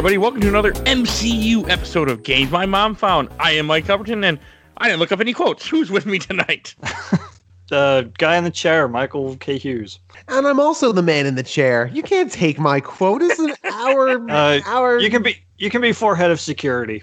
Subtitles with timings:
[0.00, 0.16] everybody.
[0.16, 3.28] Welcome to another MCU episode of Games My Mom Found.
[3.38, 4.38] I am Mike Huberton, and
[4.78, 5.68] I didn't look up any quotes.
[5.68, 6.74] Who's with me tonight?
[7.68, 9.58] the guy in the chair, Michael K.
[9.58, 9.98] Hughes.
[10.28, 11.90] And I'm also the man in the chair.
[11.92, 13.20] You can't take my quote.
[13.20, 14.30] This is an hour.
[14.30, 14.98] Uh, hour.
[14.98, 17.02] You can be you can be forehead of security.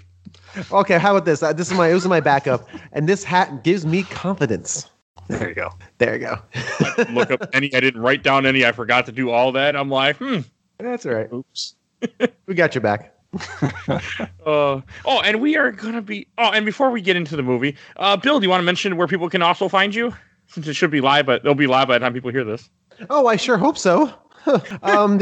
[0.72, 1.40] Okay, how about this?
[1.40, 4.90] Uh, this is my this is my backup, and this hat gives me confidence.
[5.28, 5.70] There you go.
[5.98, 6.38] There you go.
[6.52, 7.72] I didn't look up any.
[7.76, 8.64] I didn't write down any.
[8.64, 9.76] I forgot to do all that.
[9.76, 10.40] I'm like, hmm.
[10.78, 11.32] That's all right.
[11.32, 11.74] Oops.
[12.46, 13.14] We got your back.
[13.88, 14.00] Uh,
[15.04, 16.26] oh, and we are gonna be.
[16.38, 18.96] Oh, and before we get into the movie, uh, Bill, do you want to mention
[18.96, 20.14] where people can also find you?
[20.46, 22.70] Since it should be live, but it'll be live by the time people hear this.
[23.10, 24.12] Oh, I sure hope so.
[24.82, 25.20] um,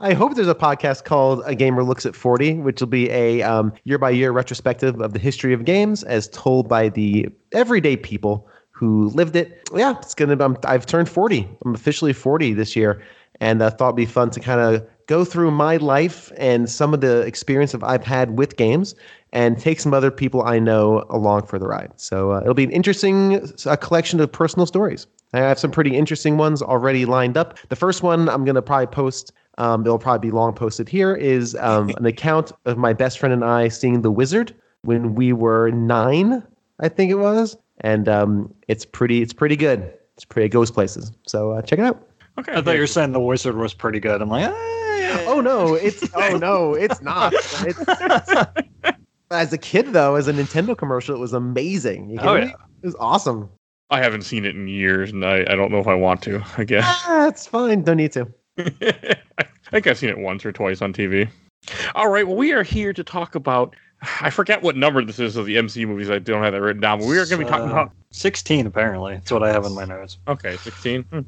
[0.00, 3.42] I hope there's a podcast called A Gamer Looks at 40, which will be a
[3.42, 7.96] um, year by year retrospective of the history of games as told by the everyday
[7.96, 9.68] people who lived it.
[9.74, 10.42] Yeah, it's gonna.
[10.42, 11.48] I'm, I've turned 40.
[11.64, 13.02] I'm officially 40 this year,
[13.40, 16.92] and I thought it'd be fun to kind of go through my life and some
[16.92, 18.94] of the experience of I've had with games,
[19.32, 21.92] and take some other people I know along for the ride.
[21.96, 25.06] So uh, it'll be an interesting uh, collection of personal stories.
[25.34, 27.58] I have some pretty interesting ones already lined up.
[27.68, 31.14] The first one I'm going to probably post, um, it'll probably be long posted here,
[31.14, 35.32] is um, an account of my best friend and I seeing The Wizard when we
[35.32, 36.42] were nine,
[36.80, 37.56] I think it was.
[37.80, 39.92] And um, it's pretty, it's pretty good.
[40.14, 41.12] It's pretty, it goes places.
[41.26, 42.08] So uh, check it out.
[42.38, 42.52] Okay.
[42.54, 44.22] I thought you were saying the wizard was pretty good.
[44.22, 44.85] I'm like, eh.
[45.26, 47.32] Oh no, it's oh no, it's not.
[47.34, 47.78] It's,
[49.30, 52.10] as a kid though, as a Nintendo commercial, it was amazing.
[52.10, 52.54] You Oh, kidding me?
[52.58, 52.64] yeah.
[52.82, 53.48] It was awesome.
[53.90, 56.42] I haven't seen it in years, and I, I don't know if I want to.
[56.58, 56.84] I guess.
[56.86, 57.82] Ah, it's fine.
[57.82, 58.26] Don't need to.
[58.58, 61.28] I think I've seen it once or twice on TV.
[61.94, 62.26] All right.
[62.26, 63.74] Well, we are here to talk about.
[64.20, 66.10] I forget what number this is of the MCU movies.
[66.10, 66.98] I don't have that written down.
[66.98, 67.92] But we are going to be talking Uh, about.
[68.10, 69.14] 16 apparently.
[69.14, 70.18] That's what I have in my notes.
[70.26, 71.02] Okay, sixteen.
[71.04, 71.20] Hmm.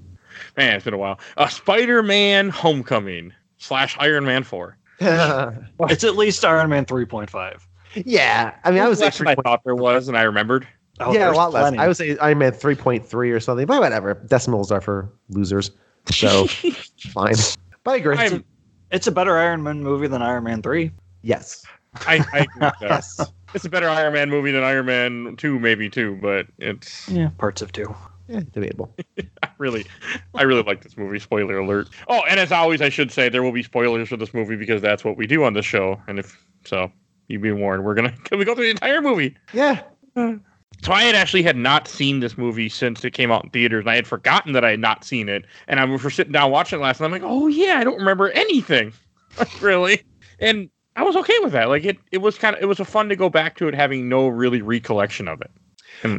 [0.56, 1.18] Man, it's been a while.
[1.36, 4.76] Uh, Spider-Man: Homecoming slash Iron Man Four.
[5.00, 7.60] It's at least Iron Man 3.5.
[8.04, 10.66] yeah, I mean, I was say Less I thought there was, and I remembered.
[11.00, 11.72] Oh, yeah, a there's lot less.
[11.78, 14.14] I would say Iron Man 3.3 or something, but whatever.
[14.26, 15.70] Decimals are for losers.
[16.10, 16.46] So
[17.12, 17.36] fine.
[17.84, 18.16] But I agree.
[18.16, 18.44] I'm,
[18.90, 20.90] It's a better Iron Man movie than Iron Man 3.
[21.22, 21.64] yes.
[22.06, 22.80] I, I agree with that.
[22.90, 23.20] Yes.
[23.54, 27.30] It's a better Iron Man movie than Iron Man Two, maybe too, but it's Yeah,
[27.38, 27.94] parts of two.
[28.28, 28.94] Yeah, debatable.
[29.42, 29.86] I really,
[30.34, 31.18] I really like this movie.
[31.18, 31.88] Spoiler alert.
[32.08, 34.82] Oh, and as always, I should say there will be spoilers for this movie because
[34.82, 36.00] that's what we do on the show.
[36.06, 36.92] And if so,
[37.28, 37.84] you've been warned.
[37.84, 39.36] We're gonna can we go through the entire movie.
[39.52, 39.82] Yeah.
[40.84, 43.80] So I had actually had not seen this movie since it came out in theaters,
[43.80, 45.44] and I had forgotten that I had not seen it.
[45.66, 47.06] And I was sitting down watching it last night.
[47.06, 48.92] And I'm like, oh yeah, I don't remember anything,
[49.38, 50.02] Like, really.
[50.38, 51.68] And I was okay with that.
[51.68, 53.74] Like it, it was kind of, it was a fun to go back to it,
[53.74, 55.50] having no really recollection of it.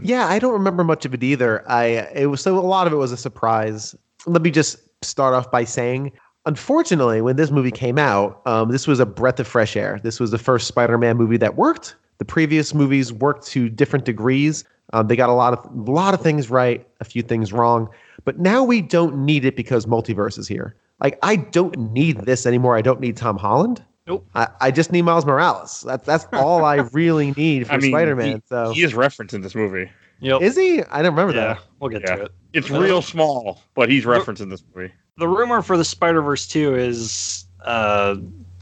[0.03, 1.69] Yeah, I don't remember much of it either.
[1.69, 3.95] I it was so a lot of it was a surprise.
[4.25, 6.11] Let me just start off by saying,
[6.45, 9.99] unfortunately, when this movie came out, um, this was a breath of fresh air.
[10.03, 11.95] This was the first Spider-Man movie that worked.
[12.17, 14.65] The previous movies worked to different degrees.
[14.91, 17.89] Um, they got a lot of a lot of things right, a few things wrong.
[18.25, 20.75] But now we don't need it because multiverse is here.
[21.01, 22.75] Like I don't need this anymore.
[22.75, 23.83] I don't need Tom Holland.
[24.09, 24.27] Nope.
[24.33, 25.81] I, I just need Miles Morales.
[25.87, 28.41] That's that's all I really need for I mean, Spider-Man.
[28.49, 29.89] so he is referenced in this movie.
[30.19, 30.41] Yep.
[30.41, 30.83] is he?
[30.83, 31.59] I don't remember yeah, that.
[31.79, 32.15] we'll get Yeah.
[32.15, 32.31] to it.
[32.53, 34.91] It's Uh, real small, but he's referenced in this movie.
[35.17, 38.15] The rumor for the Spider Verse 2 is uh,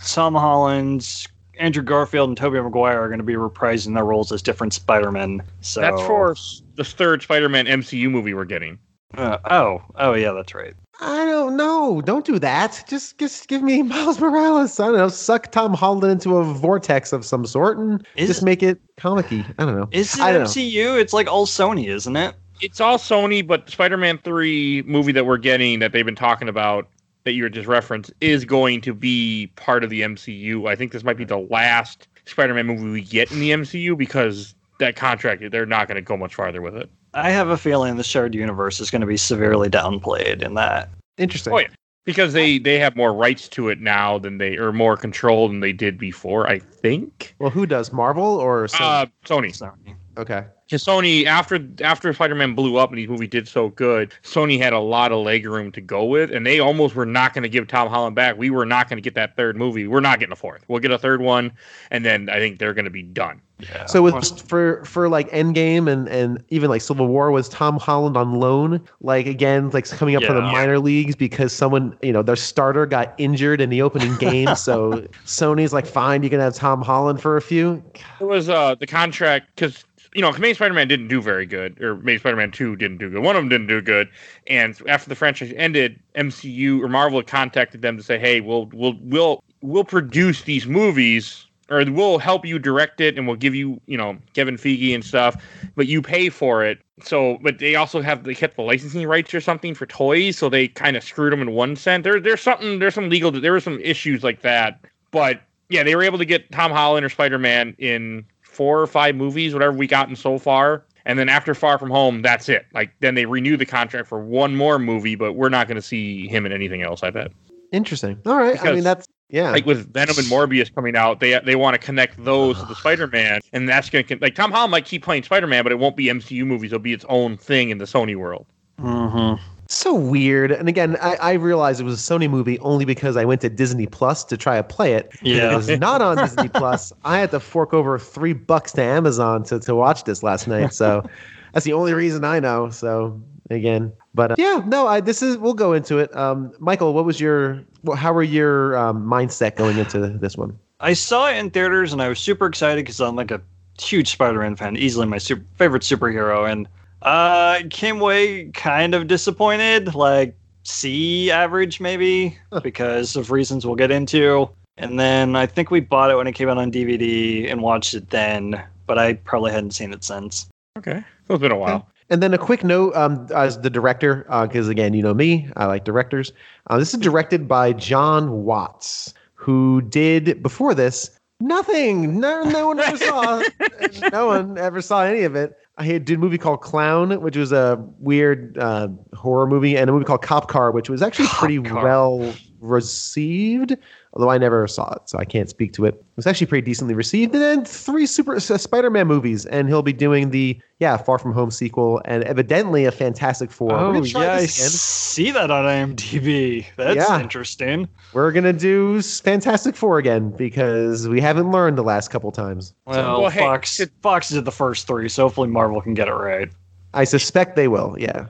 [0.05, 1.25] Tom Holland,
[1.57, 5.11] Andrew Garfield, and Tobey Maguire are going to be reprising their roles as different Spider
[5.11, 5.41] Men.
[5.61, 6.35] So That's for
[6.75, 8.77] the third Spider-Man MCU movie we're getting.
[9.15, 10.73] Uh, oh, oh yeah, that's right.
[10.99, 12.01] I don't know.
[12.01, 12.83] Don't do that.
[12.87, 14.79] Just just give me Miles Morales.
[14.79, 15.09] I don't know.
[15.09, 19.27] Suck Tom Holland into a vortex of some sort and Is just make it comic
[19.31, 19.89] I don't know.
[19.91, 20.47] Is it I don't know.
[20.47, 20.99] MCU?
[20.99, 22.35] It's like all Sony, isn't it?
[22.61, 26.87] It's all Sony, but Spider-Man Three movie that we're getting that they've been talking about
[27.23, 30.67] that you were just referenced is going to be part of the MCU.
[30.67, 34.55] I think this might be the last Spider-Man movie we get in the MCU because
[34.79, 36.89] that contract they're not going to go much farther with it.
[37.13, 40.89] I have a feeling the shared universe is going to be severely downplayed in that.
[41.17, 41.53] Interesting.
[41.53, 41.67] Oh, yeah.
[42.05, 45.59] Because they they have more rights to it now than they or more control than
[45.59, 46.47] they did before.
[46.47, 47.35] I think.
[47.39, 48.79] Well, who does Marvel or Sony?
[48.79, 49.49] Uh, Sony.
[49.49, 49.95] Sony.
[50.17, 50.45] Okay.
[50.65, 54.73] Because Sony, after after Spider-Man blew up and these movie did so good, Sony had
[54.73, 57.49] a lot of leg room to go with, and they almost were not going to
[57.49, 58.37] give Tom Holland back.
[58.37, 59.87] We were not going to get that third movie.
[59.87, 60.65] We're not getting a fourth.
[60.67, 61.53] We'll get a third one,
[61.89, 63.41] and then I think they're going to be done.
[63.59, 63.85] Yeah.
[63.87, 68.15] So with for for like Endgame and and even like Civil War was Tom Holland
[68.15, 72.21] on loan like again like coming up from the minor leagues because someone you know
[72.21, 76.53] their starter got injured in the opening game so Sony's like fine you can have
[76.53, 77.83] Tom Holland for a few
[78.19, 81.91] It was uh the contract because you know Amazing Spider-Man didn't do very good, or
[81.91, 83.21] Amazing Spider-Man Two didn't do good.
[83.21, 84.09] One of them didn't do good,
[84.47, 88.95] and after the franchise ended, MCU or Marvel contacted them to say, "Hey, we'll we'll
[89.01, 93.79] we'll we'll produce these movies or we'll help you direct it and we'll give you,
[93.87, 95.43] you know, Kevin Feige and stuff,
[95.75, 96.79] but you pay for it.
[97.03, 100.49] So, but they also have they kept the licensing rights or something for toys, so
[100.49, 102.03] they kind of screwed them in one sense.
[102.03, 104.79] There, there's something, there's some legal, there were some issues like that,
[105.11, 108.25] but yeah, they were able to get Tom Holland or Spider Man in
[108.57, 110.83] four or five movies, whatever we gotten so far.
[111.05, 112.65] And then after Far From Home, that's it.
[112.73, 115.81] Like then they renew the contract for one more movie, but we're not going to
[115.81, 117.03] see him in anything else.
[117.03, 117.31] I bet.
[117.71, 118.19] Interesting.
[118.25, 118.61] All right.
[118.65, 119.51] I mean, that's yeah.
[119.51, 122.75] Like with Venom and Morbius coming out, they they want to connect those to the
[122.81, 125.95] Spider-Man, and that's going to like Tom Holland might keep playing Spider-Man, but it won't
[125.95, 126.71] be MCU movies.
[126.71, 128.47] It'll be its own thing in the Sony world.
[128.79, 129.41] Mm-hmm.
[129.73, 130.51] So weird.
[130.51, 133.49] And again, I, I realized it was a Sony movie only because I went to
[133.49, 135.11] Disney Plus to try to play it.
[135.21, 135.53] Yeah.
[135.53, 136.93] It was not on Disney Plus.
[137.03, 140.73] I had to fork over three bucks to Amazon to, to watch this last night.
[140.73, 141.07] So
[141.53, 142.69] that's the only reason I know.
[142.69, 146.15] So again, but uh, yeah, no, I this is we'll go into it.
[146.15, 147.63] Um, Michael, what was your
[147.95, 150.57] how were your um, mindset going into this one?
[150.79, 153.41] I saw it in theaters and I was super excited because I'm like a
[153.79, 156.67] huge Spider-Man fan, easily my super, favorite superhero, and
[157.01, 163.91] uh, came away kind of disappointed, like C average maybe, because of reasons we'll get
[163.91, 164.49] into.
[164.77, 167.93] And then I think we bought it when it came out on DVD and watched
[167.93, 170.47] it then, but I probably hadn't seen it since.
[170.77, 171.87] Okay, so it's been a while.
[172.09, 175.65] And then a quick note um, as the director, because again, you know me, I
[175.65, 176.31] like directors.
[176.67, 182.19] Uh, this is directed by John Watts, who did before this nothing.
[182.19, 183.43] No, no one ever saw.
[184.11, 185.57] no one ever saw any of it.
[185.79, 189.93] I did a movie called Clown, which was a weird uh, horror movie, and a
[189.93, 191.83] movie called Cop Car, which was actually Cop pretty Car.
[191.83, 193.75] well received.
[194.13, 195.93] Although I never saw it, so I can't speak to it.
[195.93, 197.33] It was actually pretty decently received.
[197.35, 201.33] And then three super uh, Spider-Man movies, and he'll be doing the yeah Far From
[201.33, 203.69] Home sequel, and evidently a Fantastic Four.
[203.69, 204.47] We're Oh yeah, I again.
[204.47, 206.65] see that on IMDb.
[206.77, 207.21] That's Yeah.
[207.21, 207.87] interesting.
[208.13, 212.73] We're gonna do Fantastic Four again because we haven't learned the last couple times.
[212.87, 216.07] Well, well, hey, Fox it- Fox did the first three, so hopefully Marvel can get
[216.07, 216.49] it right.
[216.95, 217.95] I suspect they will.
[217.99, 218.25] Yeah.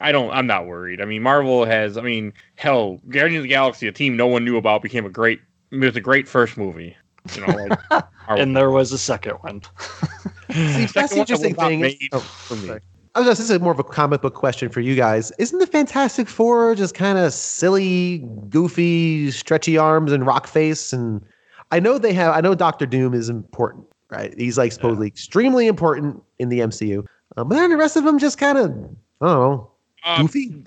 [0.00, 0.30] I don't.
[0.30, 1.00] I'm not worried.
[1.00, 1.96] I mean, Marvel has.
[1.98, 5.10] I mean, hell, Guardians of the Galaxy, a team no one knew about, became a
[5.10, 5.40] great.
[5.70, 6.96] It was a great first movie.
[7.34, 9.60] You know, like, And there was a second one.
[10.50, 11.80] See, Second that's the interesting thing.
[11.80, 12.66] made Oh, for me.
[12.66, 12.80] sorry.
[13.14, 15.32] I was just, this is more of a comic book question for you guys.
[15.38, 18.18] Isn't the Fantastic Four just kind of silly,
[18.48, 20.92] goofy, stretchy arms and rock face?
[20.92, 21.20] And
[21.72, 22.34] I know they have.
[22.34, 24.32] I know Doctor Doom is important, right?
[24.38, 27.04] He's like supposedly extremely important in the MCU.
[27.36, 29.70] Uh, but then the rest of them just kind of, I don't know,
[30.04, 30.64] Um, goofy.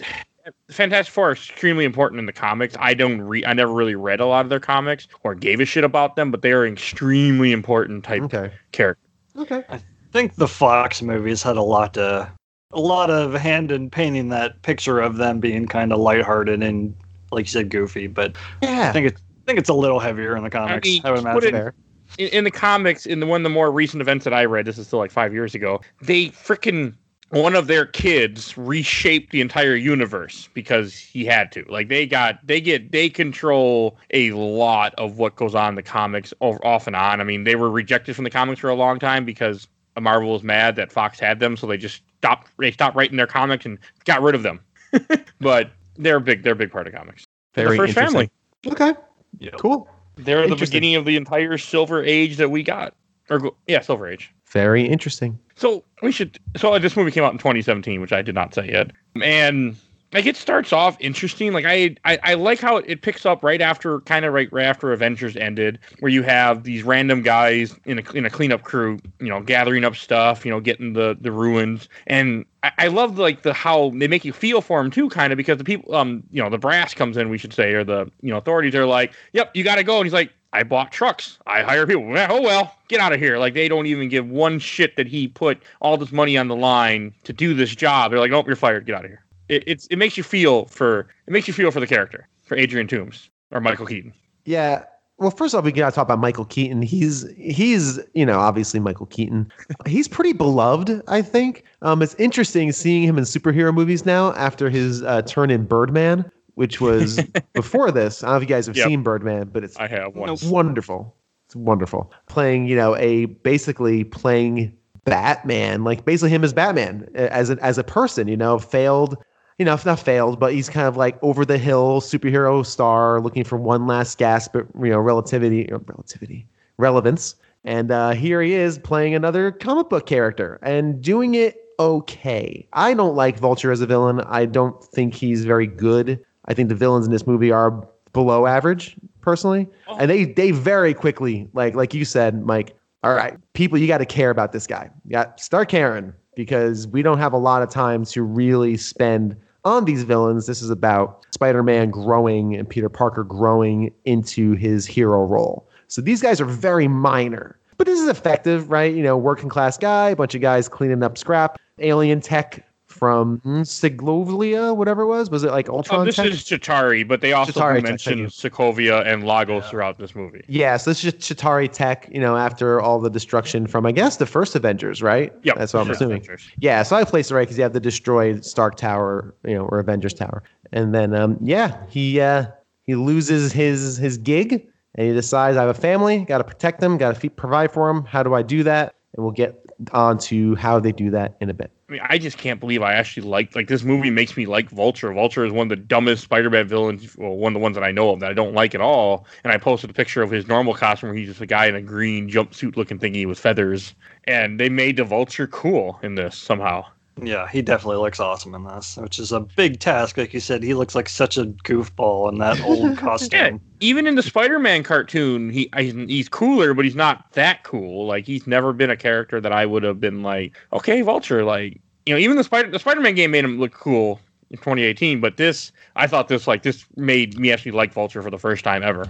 [0.71, 2.75] Fantastic Four are extremely important in the comics.
[2.79, 3.45] I don't read.
[3.45, 6.31] I never really read a lot of their comics or gave a shit about them,
[6.31, 8.51] but they are extremely important type Okay.
[8.73, 9.07] characters.
[9.37, 9.63] Okay.
[9.69, 9.79] I
[10.11, 12.29] think the Fox movies had a lot to
[12.71, 16.93] a lot of hand in painting that picture of them being kind of lighthearted and
[17.31, 18.89] like you said goofy, but Yeah.
[18.89, 20.87] I think it's I think it's a little heavier in the comics.
[20.87, 21.55] I, mean, would imagine.
[21.67, 21.73] it-
[22.19, 24.65] in, in the comics, in the one of the more recent events that I read,
[24.65, 26.93] this is still like five years ago, they freaking
[27.33, 31.65] one of their kids reshaped the entire universe because he had to.
[31.67, 35.81] Like they got they get they control a lot of what goes on in the
[35.81, 37.19] comics over, off and on.
[37.19, 39.67] I mean, they were rejected from the comics for a long time because
[39.99, 43.27] Marvel was mad that Fox had them, so they just stopped they stopped writing their
[43.27, 44.59] comics and got rid of them.
[45.39, 47.25] but they're big they're a big part of comics.
[47.53, 48.29] They're Very the first interesting.
[48.63, 48.91] family.
[48.91, 48.99] Okay.
[49.39, 49.51] Yeah.
[49.57, 49.89] Cool.
[50.17, 52.93] They're the beginning of the entire silver age that we got.
[53.31, 54.31] Or yeah, silver age.
[54.45, 55.39] Very interesting.
[55.55, 56.39] So we should.
[56.57, 58.91] So this movie came out in 2017, which I did not say yet,
[59.21, 59.75] and
[60.13, 61.53] like it starts off interesting.
[61.53, 64.51] Like I, I, I like how it, it picks up right after, kind of right,
[64.53, 68.63] right after Avengers ended, where you have these random guys in a in a cleanup
[68.63, 72.87] crew, you know, gathering up stuff, you know, getting the the ruins, and I, I
[72.87, 75.63] love like the how they make you feel for them too, kind of because the
[75.63, 78.37] people, um, you know, the brass comes in, we should say, or the you know
[78.37, 80.31] authorities are like, yep, you got to go, and he's like.
[80.53, 81.39] I bought trucks.
[81.47, 82.03] I hire people.
[82.29, 83.39] Oh well, get out of here.
[83.39, 86.55] Like they don't even give one shit that he put all this money on the
[86.55, 88.11] line to do this job.
[88.11, 88.85] They're like, nope, you're fired.
[88.85, 89.25] Get out of here.
[89.49, 92.55] It, it's it makes you feel for it makes you feel for the character for
[92.55, 94.13] Adrian Toombs or Michael Keaton.
[94.45, 94.83] Yeah.
[95.17, 96.81] Well, first off, we gotta talk about Michael Keaton.
[96.83, 99.51] He's he's you know obviously Michael Keaton.
[99.87, 101.63] he's pretty beloved, I think.
[101.81, 106.29] Um, it's interesting seeing him in superhero movies now after his uh, turn in Birdman,
[106.55, 107.19] which was
[107.53, 108.23] before this.
[108.23, 108.87] I don't know if you guys have Yep.
[108.87, 110.29] seen Birdman, but it's I have one.
[110.29, 111.15] it's wonderful.
[111.47, 112.11] It's wonderful.
[112.27, 117.77] Playing you know a basically playing Batman, like basically him as Batman as a, as
[117.77, 118.27] a person.
[118.27, 119.17] You know, failed
[119.59, 123.21] you know, if not failed, but he's kind of like over the hill superhero star
[123.21, 127.35] looking for one last gasp at, you know, relativity, or relativity, relevance.
[127.63, 132.67] And uh, here he is playing another comic book character and doing it okay.
[132.73, 134.21] I don't like Vulture as a villain.
[134.21, 136.25] I don't think he's very good.
[136.45, 137.71] I think the villains in this movie are
[138.13, 139.97] below average, personally, Oh.
[139.97, 142.75] and they they very quickly like like you said, Mike.
[143.03, 144.89] All right, people, you got to care about this guy.
[145.05, 149.35] Yeah, start caring because we don't have a lot of time to really spend
[149.65, 150.45] on these villains.
[150.47, 155.67] This is about Spider-Man growing and Peter Parker growing into his hero role.
[155.89, 158.93] So these guys are very minor, but this is effective, right?
[158.93, 162.65] You know, working class guy, a bunch of guys cleaning up scrap, alien tech
[163.03, 165.29] from hmm, Siglovia, whatever it was.
[165.29, 166.27] Was it like Ultron Oh, this tech?
[166.27, 170.41] is Chitauri, but they also Chitauri do tech, mention Sokovia and Lagos throughout this movie.
[170.47, 173.91] Yeah, so this is just Chitauri tech, you know, after all the destruction from, I
[173.91, 175.33] guess, the first Avengers, right?
[175.43, 176.19] Yep, That's what I'm first assuming.
[176.19, 176.49] Avengers.
[176.59, 179.65] Yeah, so I placed it right because you have the destroyed Stark Tower, you know,
[179.65, 180.41] or Avengers Tower,
[180.71, 182.45] and then um, yeah, he uh,
[182.83, 186.79] he loses his his gig, and he decides I have a family, got to protect
[186.79, 188.05] them, got to provide for them.
[188.05, 188.95] How do I do that?
[189.13, 189.59] And we'll get
[189.91, 191.69] on to how they do that in a bit.
[191.93, 194.67] I mean, I just can't believe I actually like like this movie makes me like
[194.71, 195.13] Vulture.
[195.13, 197.91] Vulture is one of the dumbest Spider-Man villains, well, one of the ones that I
[197.91, 199.27] know of that I don't like at all.
[199.43, 201.75] And I posted a picture of his normal costume where he's just a guy in
[201.75, 203.93] a green jumpsuit looking thingy with feathers.
[204.23, 206.85] And they made the Vulture cool in this somehow.
[207.21, 210.17] Yeah, he definitely looks awesome in this, which is a big task.
[210.17, 213.39] Like you said, he looks like such a goofball in that old costume.
[213.39, 218.07] Yeah, even in the Spider-Man cartoon, he he's cooler, but he's not that cool.
[218.07, 221.43] Like he's never been a character that I would have been like, okay, Vulture.
[221.43, 224.19] Like you know, even the Spider the Spider-Man game made him look cool
[224.49, 228.31] in 2018, but this I thought this like this made me actually like Vulture for
[228.31, 229.09] the first time ever.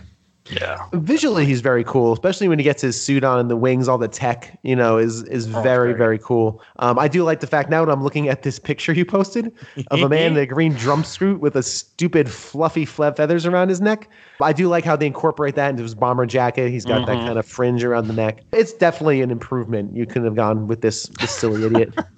[0.52, 0.86] Yeah.
[0.94, 3.98] Visually, he's very cool, especially when he gets his suit on and the wings, all
[3.98, 6.62] the tech, you know, is is Oh, very very very cool.
[6.80, 9.54] Um, I do like the fact now that I'm looking at this picture you posted
[9.92, 13.70] of a man in a green drum suit with a stupid fluffy fle- feathers around
[13.70, 14.10] his neck.
[14.42, 16.70] I do like how they incorporate that into his bomber jacket.
[16.72, 17.26] He's got that Mhm.
[17.28, 18.42] kind of fringe around the neck.
[18.52, 19.96] It's definitely an improvement.
[19.96, 21.94] You couldn't have gone with this this silly idiot.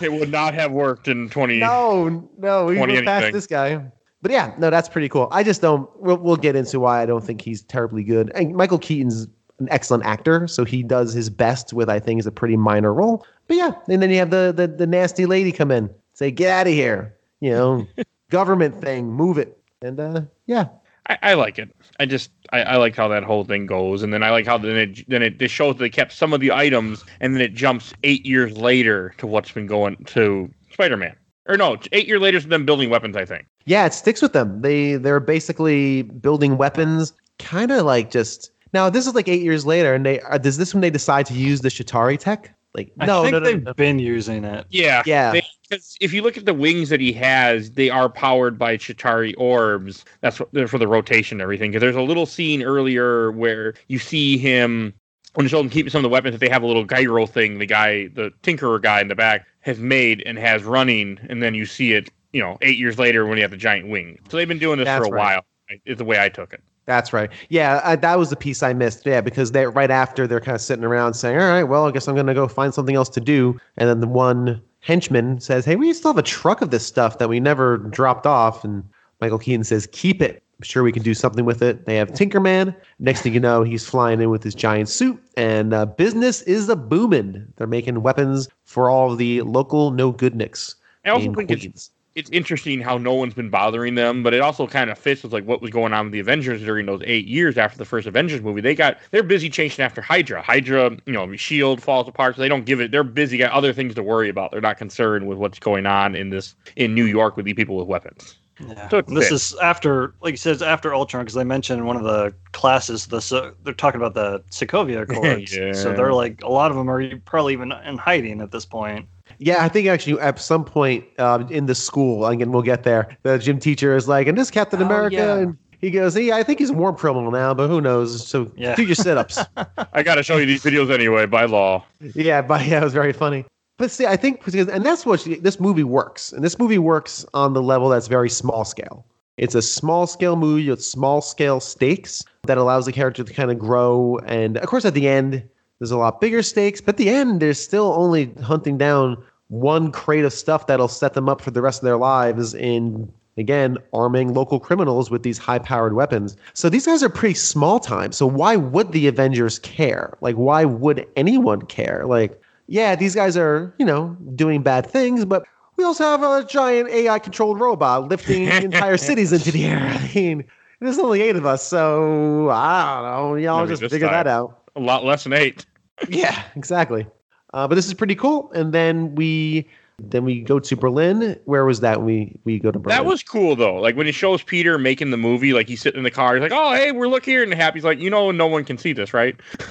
[0.00, 1.58] it would not have worked in 20.
[1.58, 3.84] no, no, we 20 went past this guy.
[4.24, 5.28] But yeah, no, that's pretty cool.
[5.32, 5.86] I just don't.
[6.00, 8.32] We'll, we'll get into why I don't think he's terribly good.
[8.34, 9.28] And Michael Keaton's
[9.58, 12.94] an excellent actor, so he does his best with I think is a pretty minor
[12.94, 13.26] role.
[13.48, 16.48] But yeah, and then you have the the, the nasty lady come in, say get
[16.48, 17.86] out of here, you know,
[18.30, 20.68] government thing, move it, and uh, yeah,
[21.06, 21.76] I, I like it.
[22.00, 24.56] I just I, I like how that whole thing goes, and then I like how
[24.56, 27.52] then it then it just shows they kept some of the items, and then it
[27.52, 31.14] jumps eight years later to what's been going to Spider-Man,
[31.46, 33.16] or no, eight years later to them building weapons.
[33.16, 33.46] I think.
[33.66, 34.62] yeah, it sticks with them.
[34.62, 38.90] They they're basically building weapons, kind of like just now.
[38.90, 41.34] This is like eight years later, and they uh, does this when they decide to
[41.34, 42.54] use the Chitauri tech?
[42.74, 43.74] Like I no, think no, no, they've no.
[43.74, 44.66] been using it.
[44.70, 45.32] Yeah, Yeah.
[45.70, 49.34] Because if you look at the wings that he has, they are powered by Chitauri
[49.38, 50.04] orbs.
[50.20, 51.70] That's what, they're for the rotation and everything.
[51.70, 54.92] Because there's a little scene earlier where you see him
[55.34, 57.58] when Sheldon keeping some of the weapons that they have a little gyro thing.
[57.58, 61.54] The guy, the Tinkerer guy in the back, has made and has running, and then
[61.54, 62.10] you see it.
[62.32, 64.18] You know, eight years later when you have the giant wing.
[64.28, 65.36] So they've been doing this That's for a right.
[65.36, 65.78] while.
[65.86, 66.60] Is the way I took it.
[66.86, 67.30] That's right.
[67.48, 69.06] Yeah, I, that was the piece I missed.
[69.06, 71.90] Yeah, because they right after they're kind of sitting around saying, "All right, well, I
[71.90, 75.40] guess I'm going to go find something else to do." And then the one henchman
[75.40, 78.64] says, "Hey, we still have a truck of this stuff that we never dropped off."
[78.64, 78.84] And
[79.20, 80.42] Michael Keaton says, "Keep it.
[80.58, 82.74] I'm sure we can do something with it." They have Tinkerman.
[82.98, 86.68] Next thing you know, he's flying in with his giant suit, and uh, business is
[86.68, 87.46] a booming.
[87.56, 91.90] They're making weapons for all of the local no goodniks I also in think it's
[92.14, 95.32] it's interesting how no one's been bothering them, but it also kind of fits with
[95.32, 98.06] like what was going on with the Avengers during those eight years after the first
[98.06, 98.60] Avengers movie.
[98.60, 100.40] They got they're busy chasing after Hydra.
[100.40, 102.92] Hydra, you know, Shield falls apart, so they don't give it.
[102.92, 104.52] They're busy, got other things to worry about.
[104.52, 107.76] They're not concerned with what's going on in this in New York with the people
[107.76, 108.36] with weapons.
[108.60, 108.88] Yeah.
[108.88, 109.52] So this fits.
[109.52, 113.06] is after, like you said, it's after Ultron because they mentioned one of the classes
[113.06, 115.56] the so they're talking about the Sokovia Accords.
[115.56, 115.72] Yeah.
[115.72, 119.06] So they're like a lot of them are probably even in hiding at this point.
[119.38, 123.16] Yeah, I think actually at some point um, in the school, again, we'll get there.
[123.22, 125.36] The gym teacher is like, and this Captain Oh, America, yeah.
[125.38, 128.26] and he goes, yeah, I think he's a war criminal now, but who knows?
[128.26, 128.74] So Yeah.
[128.76, 129.38] do your sit-ups.
[129.92, 131.84] I got to show you these videos anyway by law.
[132.14, 133.44] yeah, but yeah, it was very funny.
[133.76, 136.78] But see, I think because and that's what she, this movie works, and this movie
[136.78, 139.04] works on the level that's very small scale.
[139.36, 143.50] It's a small scale movie with small scale stakes that allows the character to kind
[143.50, 145.42] of grow, and of course, at the end,
[145.80, 146.80] there's a lot bigger stakes.
[146.80, 151.14] But at the end, there's still only hunting down one crate of stuff that'll set
[151.14, 155.38] them up for the rest of their lives in again arming local criminals with these
[155.38, 156.36] high powered weapons.
[156.52, 158.12] So these guys are pretty small time.
[158.12, 160.16] So why would the avengers care?
[160.20, 162.04] Like why would anyone care?
[162.06, 165.44] Like yeah these guys are you know doing bad things but
[165.76, 170.12] we also have a giant ai controlled robot lifting entire cities into the air i
[170.14, 170.44] mean
[170.80, 174.60] there's only eight of us so i don't know y'all Maybe just figure that out
[174.76, 175.66] A lot less than eight.
[176.08, 177.06] yeah, exactly.
[177.52, 178.50] Uh, but this is pretty cool.
[178.52, 179.68] And then we
[179.98, 181.38] Then we go to Berlin.
[181.44, 182.02] Where was that?
[182.02, 182.96] We we go to Berlin.
[182.96, 183.76] That was cool though.
[183.76, 186.42] Like when it shows Peter making the movie, like he's sitting in the car, he's
[186.42, 188.92] like, "Oh, hey, we're look here," and Happy's like, "You know, no one can see
[188.92, 189.36] this, right?"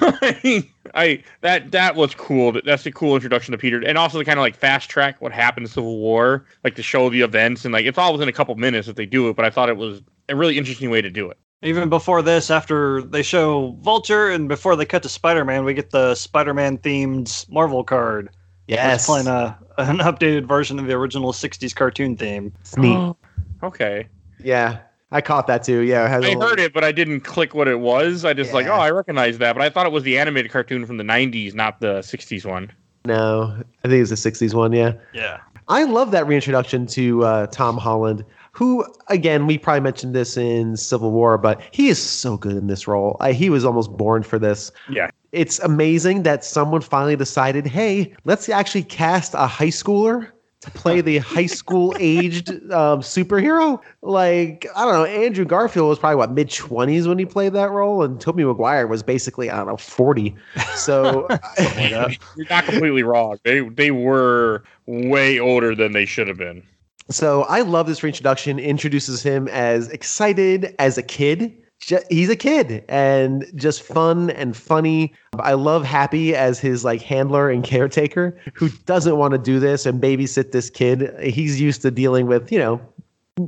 [0.94, 2.58] I that that was cool.
[2.64, 5.32] That's a cool introduction to Peter, and also to kind of like fast track what
[5.32, 8.32] happened in Civil War, like to show the events and like it's all within a
[8.32, 9.36] couple minutes that they do it.
[9.36, 10.00] But I thought it was
[10.30, 11.36] a really interesting way to do it.
[11.62, 15.74] Even before this, after they show Vulture and before they cut to Spider Man, we
[15.74, 18.30] get the Spider Man themed Marvel card.
[18.66, 22.52] Yes, It's playing a, an updated version of the original 60s cartoon theme.
[22.60, 23.14] It's neat.
[23.62, 24.06] Okay,
[24.42, 24.80] Yeah,
[25.10, 25.80] I caught that too.
[25.80, 28.24] Yeah, it has a I little- heard it, but I didn't click what it was.
[28.24, 30.84] I just like, oh, I recognize that, but I thought it was the animated cartoon
[30.86, 32.70] from the '90s, not the '60s one.
[33.06, 33.54] No,
[33.84, 34.72] I think it was the '60s one.
[34.72, 34.94] Yeah.
[35.12, 35.38] Yeah.
[35.68, 38.22] I love that reintroduction to uh, Tom Holland,
[38.54, 42.68] who, again, we probably mentioned this in Civil War, but he is so good in
[42.68, 43.16] this role.
[43.18, 44.70] I, he was almost born for this.
[44.88, 45.10] Yeah.
[45.32, 50.30] It's amazing that someone finally decided, hey, let's actually cast a high schooler
[50.60, 53.80] to play the high school aged um, superhero.
[54.02, 57.72] Like, I don't know, Andrew Garfield was probably what, mid 20s when he played that
[57.72, 60.32] role, and Tobey Maguire was basically, I don't know, 40.
[60.76, 61.26] So,
[61.80, 63.40] You're not completely wrong.
[63.42, 66.62] They they were way older than they should have been.
[67.10, 68.58] So I love this reintroduction.
[68.58, 71.54] Introduces him as excited as a kid.
[72.08, 75.12] He's a kid and just fun and funny.
[75.38, 79.84] I love Happy as his like handler and caretaker who doesn't want to do this
[79.84, 81.14] and babysit this kid.
[81.22, 82.80] He's used to dealing with, you know,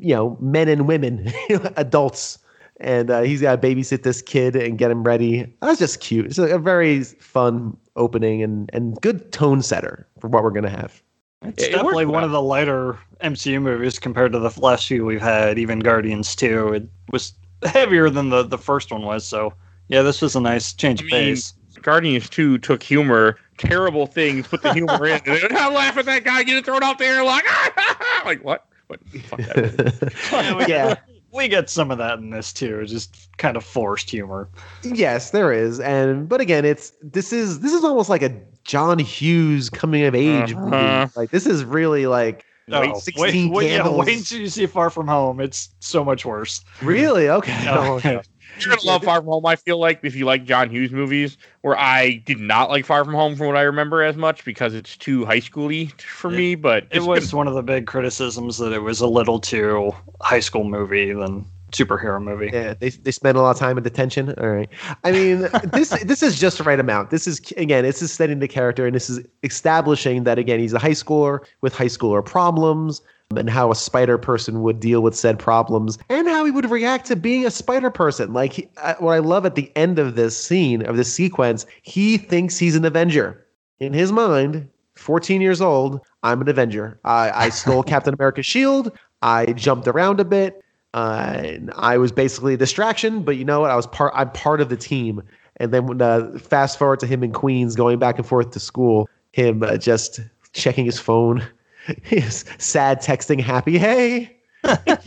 [0.00, 1.32] you know, men and women,
[1.76, 2.38] adults.
[2.78, 5.50] And uh, he's got to babysit this kid and get him ready.
[5.62, 6.26] That's just cute.
[6.26, 11.02] It's a, very fun opening and, and good tone setter for what we're to have.
[11.42, 12.24] It's It- it definitely worked one well.
[12.24, 16.72] of the lighter MCU movies compared to the last few we've had, even Guardians 2.
[16.74, 17.32] It was
[17.64, 19.52] heavier than the, the first one was, so
[19.88, 21.54] yeah, this was a nice change of I mean, pace.
[21.82, 26.06] Guardians 2 took humor, terrible things, put the humor in, and then I laugh at
[26.06, 27.44] that guy getting thrown out there like,
[28.24, 28.66] like what?
[28.88, 29.00] What?
[29.08, 30.66] Fuck that.
[30.68, 30.94] yeah.
[31.32, 34.48] We get some of that in this too, just kind of forced humor.
[34.82, 38.32] Yes, there is, and but again, it's this is this is almost like a
[38.66, 40.66] John Hughes coming of age Uh-huh.
[40.66, 41.12] movie.
[41.16, 44.06] Like this is really like Wait, Oh, 16 wait, yeah, candles.
[44.06, 45.40] wait until you see Far From Home.
[45.40, 46.62] It's so much worse.
[46.82, 47.64] really okay.
[47.68, 48.20] Oh, okay.
[48.58, 49.46] You're gonna love Far From Home.
[49.46, 53.04] I feel like if you like John Hughes movies, where I did not like Far
[53.04, 56.54] From Home from what I remember as much because it's too high schooly for me.
[56.56, 59.92] But It it's was one of the big criticisms that it was a little too
[60.22, 62.50] high school movie than superhero movie.
[62.52, 64.34] Yeah, they they spend a lot of time in detention.
[64.38, 64.68] All right.
[65.04, 67.10] I mean, this this is just the right amount.
[67.10, 70.72] This is again, this is setting the character, and this is establishing that again, he's
[70.72, 73.02] a high schooler with high schooler problems,
[73.36, 77.06] and how a spider person would deal with said problems, and how he would react
[77.06, 78.32] to being a spider person.
[78.32, 81.66] Like he, uh, what I love at the end of this scene of this sequence,
[81.82, 83.42] he thinks he's an Avenger.
[83.78, 86.98] In his mind, 14 years old, I'm an Avenger.
[87.04, 88.96] I, I stole Captain America's shield.
[89.22, 90.62] I jumped around a bit.
[90.96, 93.70] Uh, and I was basically a distraction, but you know what?
[93.70, 94.14] I was part.
[94.16, 95.22] I'm part of the team.
[95.58, 98.60] And then when uh, fast forward to him in Queens going back and forth to
[98.60, 100.20] school, him uh, just
[100.54, 101.46] checking his phone,
[102.02, 104.34] his sad texting, happy, hey,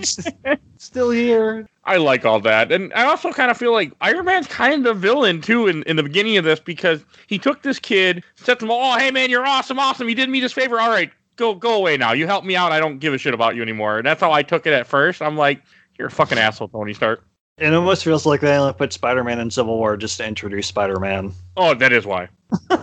[0.77, 1.67] still here.
[1.85, 2.71] I like all that.
[2.71, 5.95] And I also kind of feel like Iron Man's kind of villain too in, in
[5.95, 9.31] the beginning of this because he took this kid, set them all, oh, hey man,
[9.31, 10.07] you're awesome, awesome.
[10.07, 10.79] You did me this favor.
[10.79, 12.11] All right, go go away now.
[12.11, 12.71] You helped me out.
[12.71, 13.97] I don't give a shit about you anymore.
[13.97, 15.23] And that's how I took it at first.
[15.23, 15.63] I'm like,
[15.99, 17.23] you're a fucking asshole, Tony Stark.
[17.57, 20.67] It almost feels like they only put Spider Man in Civil War just to introduce
[20.67, 21.33] Spider Man.
[21.57, 22.29] Oh, that is why.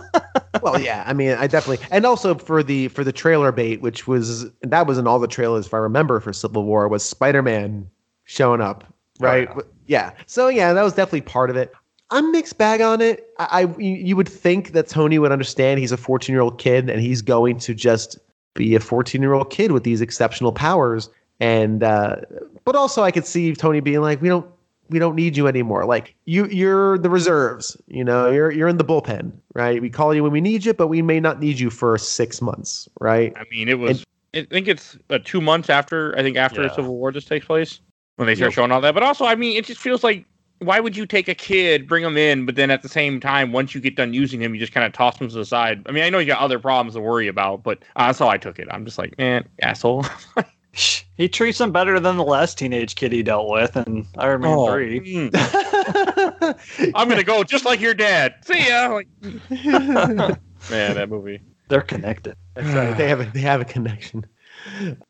[0.61, 4.07] well, yeah, I mean, I definitely, and also for the for the trailer bait, which
[4.07, 7.41] was that was in all the trailers, if I remember, for Civil War, was Spider
[7.41, 7.89] Man
[8.25, 8.83] showing up,
[9.19, 9.49] right?
[9.55, 9.63] yeah.
[9.87, 10.11] yeah.
[10.27, 11.73] So yeah, that was definitely part of it.
[12.11, 13.33] I'm mixed bag on it.
[13.39, 15.79] I, I you you would think that Tony would understand.
[15.79, 18.19] He's a 14 year old kid, and he's going to just
[18.53, 21.09] be a 14 year old kid with these exceptional powers.
[21.39, 22.17] And uh,
[22.67, 24.45] but also, I could see Tony being like, we don't
[24.89, 25.85] we don't need you anymore.
[25.85, 29.81] Like you you're the reserves, you know, you're you're in the bullpen, right?
[29.81, 32.41] We call you when we need you, but we may not need you for six
[32.41, 33.31] months, right?
[33.37, 34.03] I mean, it was.
[34.33, 36.13] I think it's uh, two months after.
[36.17, 36.73] I think after Yeah.
[36.73, 37.79] Civil War just takes place
[38.17, 38.55] when they start Yep.
[38.55, 38.93] showing all that.
[38.93, 40.25] But also, I mean, it just feels like
[40.59, 43.53] why would you take a kid, bring him in, but then at the same time,
[43.53, 45.83] once you get done using him, you just kind of toss him to the side.
[45.87, 48.27] I mean, I know you got other problems to worry about, but uh, that's how
[48.27, 48.67] I took it.
[48.69, 50.05] I'm just like, man, asshole.
[51.15, 54.53] He treats him better than the last teenage kid he dealt with in Iron Man
[54.57, 54.99] Oh, 3.
[54.99, 56.91] mm.
[56.95, 58.35] I'm gonna go just like your dad.
[58.45, 58.87] See ya.
[58.93, 59.07] Like,
[59.49, 61.41] man, that movie.
[61.69, 62.35] They're connected.
[62.53, 62.95] That's right.
[62.95, 64.25] They have a, they have a connection.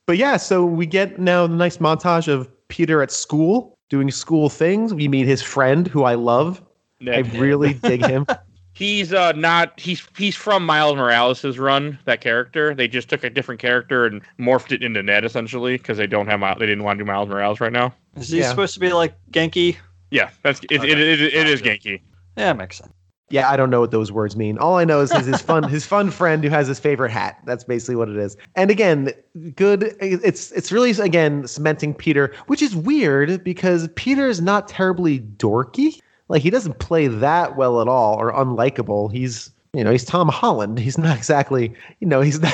[0.05, 4.49] But yeah, so we get now the nice montage of Peter at school doing school
[4.49, 4.93] things.
[4.93, 6.61] We meet his friend, who I love.
[7.07, 8.25] I really dig him.
[8.77, 11.97] He's uh not he's he's from Miles Morales' run.
[12.05, 15.97] That character they just took a different character and morphed it into Ned essentially because
[15.97, 17.93] they don't have Miles, they didn't want to do Miles Morales right now.
[18.15, 18.49] Is he Yeah.
[18.49, 19.77] supposed to be like Ganke?
[20.11, 20.79] Yeah, that's it.
[20.79, 20.91] Okay.
[20.91, 21.79] It, it, it, it is Gotcha.
[21.89, 22.01] Ganke.
[22.37, 22.93] Yeah, makes sense.
[23.29, 24.57] Yeah, I don't know what those words mean.
[24.57, 27.39] All I know is he's his fun his fun friend who has his favorite hat.
[27.45, 28.37] That's basically what it is.
[28.55, 29.11] And again,
[29.55, 35.19] good it's it's really again cementing Peter, which is weird because Peter is not terribly
[35.19, 35.99] dorky.
[36.29, 39.11] Like he doesn't play that well at all or unlikable.
[39.11, 40.79] He's you know, he's Tom Holland.
[40.79, 42.53] He's not exactly, you know, he's not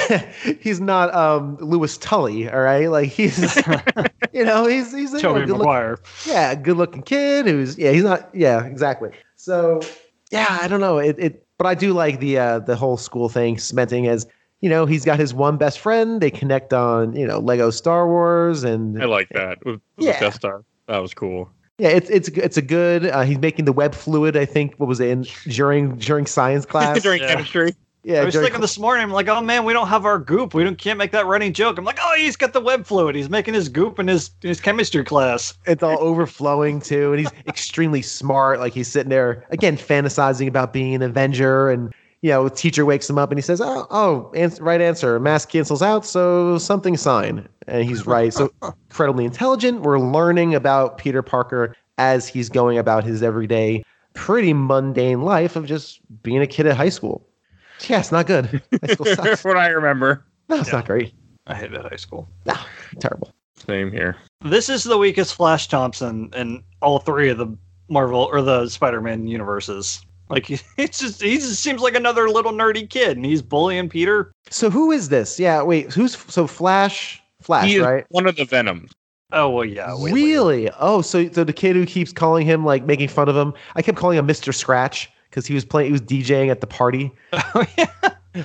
[0.59, 2.88] he's not um Louis Tully, all right?
[2.88, 3.55] Like he's
[4.33, 7.91] you know, he's he's you know, Toby good look, Yeah, good looking kid who's yeah,
[7.91, 9.09] he's not yeah, exactly.
[9.36, 9.79] So
[10.31, 10.97] yeah, I don't know.
[10.97, 14.27] It it but I do like the uh the whole school thing cementing as
[14.62, 16.21] you know, he's got his one best friend.
[16.21, 20.13] They connect on, you know, Lego Star Wars and I like that with, with Yeah.
[20.13, 20.63] the Death Star.
[20.88, 21.49] That was cool.
[21.79, 24.88] Yeah, it's it's it's a good uh, he's making the web fluid, I think what
[24.88, 27.01] was it in during during science class.
[27.03, 27.27] During Yeah.
[27.33, 27.75] chemistry.
[28.03, 30.19] yeah, I was during thinking this morning, I'm like, oh man, we don't have our
[30.19, 30.53] goop.
[30.53, 31.77] We don't can't make that running joke.
[31.77, 33.15] I'm like, oh, he's got the web fluid.
[33.15, 35.53] He's making his goop in his his chemistry class.
[35.65, 40.73] it's all overflowing too and he's extremely smart like he's sitting there again fantasizing about
[40.73, 44.31] being an avenger and you know teacher wakes him up and he says oh, oh
[44.33, 47.47] ans- right answer mass cancels out so something sign.
[47.67, 48.33] And he's right.
[48.33, 48.51] So
[48.89, 49.81] incredibly intelligent.
[49.81, 53.83] We're learning about peter parker as he's going about his everyday
[54.15, 57.27] pretty mundane life of just being a kid at high school.
[57.88, 58.63] Yeah it's not good.
[58.81, 59.21] High school sucks.
[59.21, 60.25] That's what I remember.
[60.49, 61.13] no it's not great.
[61.45, 62.29] I hated high school.
[62.47, 62.65] Ah,
[62.99, 63.33] terrible.
[63.55, 64.15] Same here.
[64.41, 67.57] This is the weakest Flash Thompson in all three of the
[67.89, 70.05] Marvel or the Spider-Man universes.
[70.29, 74.31] Like it's just he just seems like another little nerdy kid, and he's bullying Peter.
[74.49, 78.36] so who is this yeah wait who's so flash flash he is right one of
[78.36, 78.91] the Venoms.
[79.31, 79.95] Oh well, yeah.
[79.95, 80.15] way later.
[80.15, 80.69] really?
[80.79, 83.53] Oh, so so the kid who keeps calling him like making fun of him.
[83.75, 84.53] I kept calling him Mr.
[84.53, 85.88] Scratch because he was playing.
[85.88, 87.12] He was DJing at the party.
[87.55, 87.88] Oh yeah.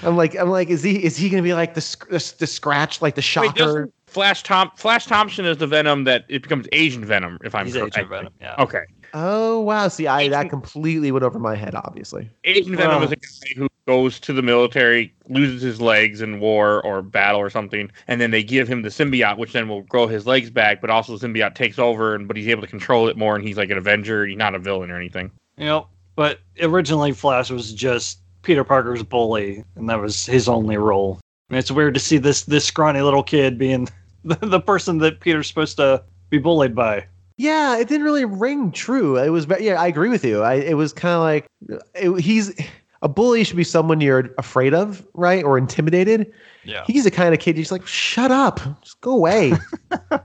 [0.02, 3.00] I'm like, I'm like, is he is he gonna be like the the, the scratch
[3.00, 3.52] like the Wait, shocker?
[3.52, 7.66] doesn't Flash Tom Flash Thompson is the Venom that it becomes Agent Venom, if I'm
[7.66, 7.96] He's correct.
[7.96, 8.32] Agent Venom.
[8.40, 8.54] Yeah.
[8.58, 8.82] Okay.
[9.14, 9.88] Oh wow!
[9.88, 11.74] See, I that completely went over my head.
[11.74, 16.20] Obviously, Agent Venom Well- is a guy who goes to the military, loses his legs
[16.20, 19.68] in war or battle or something, and then they give him the symbiote, which then
[19.68, 20.80] will grow his legs back.
[20.80, 23.46] But also, the symbiote takes over, and but he's able to control it more, and
[23.46, 24.26] he's like an Avenger.
[24.26, 25.30] He's not a villain or anything.
[25.56, 30.76] You know, but originally Flash was just Peter Parker's bully, and that was his only
[30.76, 31.20] role.
[31.48, 33.88] And it's weird to see this this scrawny little kid being
[34.24, 37.06] the, the person that Peter's supposed to be bullied by.
[37.38, 39.16] Yeah, it didn't really ring true.
[39.16, 40.42] It was, yeah, I agree with you.
[40.42, 41.46] I it was kind of like
[41.94, 42.52] it, he's
[43.00, 46.30] a bully should be someone you're afraid of, right, or intimidated.
[46.64, 46.84] Yeah.
[46.86, 49.54] He's the kind of kid you're just like, shut up, just go away.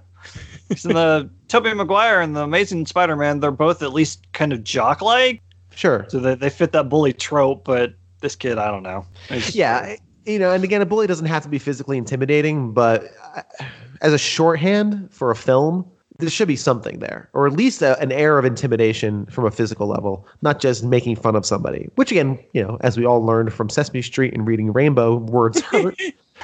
[0.76, 5.40] So the Tobey Maguire and the Amazing Spider-Man, they're both at least kind of jock-like,
[5.76, 6.08] sure.
[6.08, 7.64] so they they fit that bully trope.
[7.64, 9.06] But this kid, I don't know.
[9.26, 13.04] It's- yeah you know and again a bully doesn't have to be physically intimidating but
[13.36, 13.42] uh,
[14.02, 15.86] as a shorthand for a film
[16.20, 19.52] there should be something there or at least a, an air of intimidation from a
[19.52, 23.26] physical level not just making fun of somebody which again you know as we all
[23.26, 26.00] learned from sesame street and reading rainbow words hurt